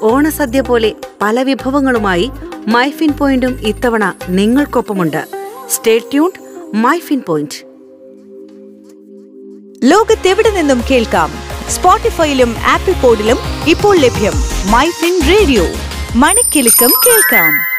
ഓണസദ്യ 0.01 0.61
പോലെ 0.61 0.93
പല 1.21 1.41
വിഭവങ്ങളുമായി 1.41 2.31
മൈഫിൻ 2.67 3.11
പോയിന്റും 3.11 3.59
ഇത്തവണ 3.61 4.13
നിങ്ങൾക്കൊപ്പമുണ്ട്. 4.29 5.44
സ്റ്റേ 5.69 5.97
ട്യൂൺഡ് 5.97 6.39
മൈഫിൻ 6.75 7.21
പോയിന്റ് 7.27 7.59
ലോകത്തെവിടെ 9.83 10.49
നിന്നും 10.49 10.81
കേൾക്കാം? 10.91 11.31
സ്പോട്ടിഫൈയിലും 11.69 12.55
ആപ്പിൾ 12.59 12.93
പോഡിലും 12.93 13.37
ഇപ്പോൾ 13.67 13.97
ലഭ്യം 13.97 14.33
മൈ 14.71 14.89
ഫിൻ 14.89 15.21
റേഡിയോ 15.29 15.63
മണിക്കെലക്കം 16.15 16.91
കേൾക്കാം. 17.07 17.74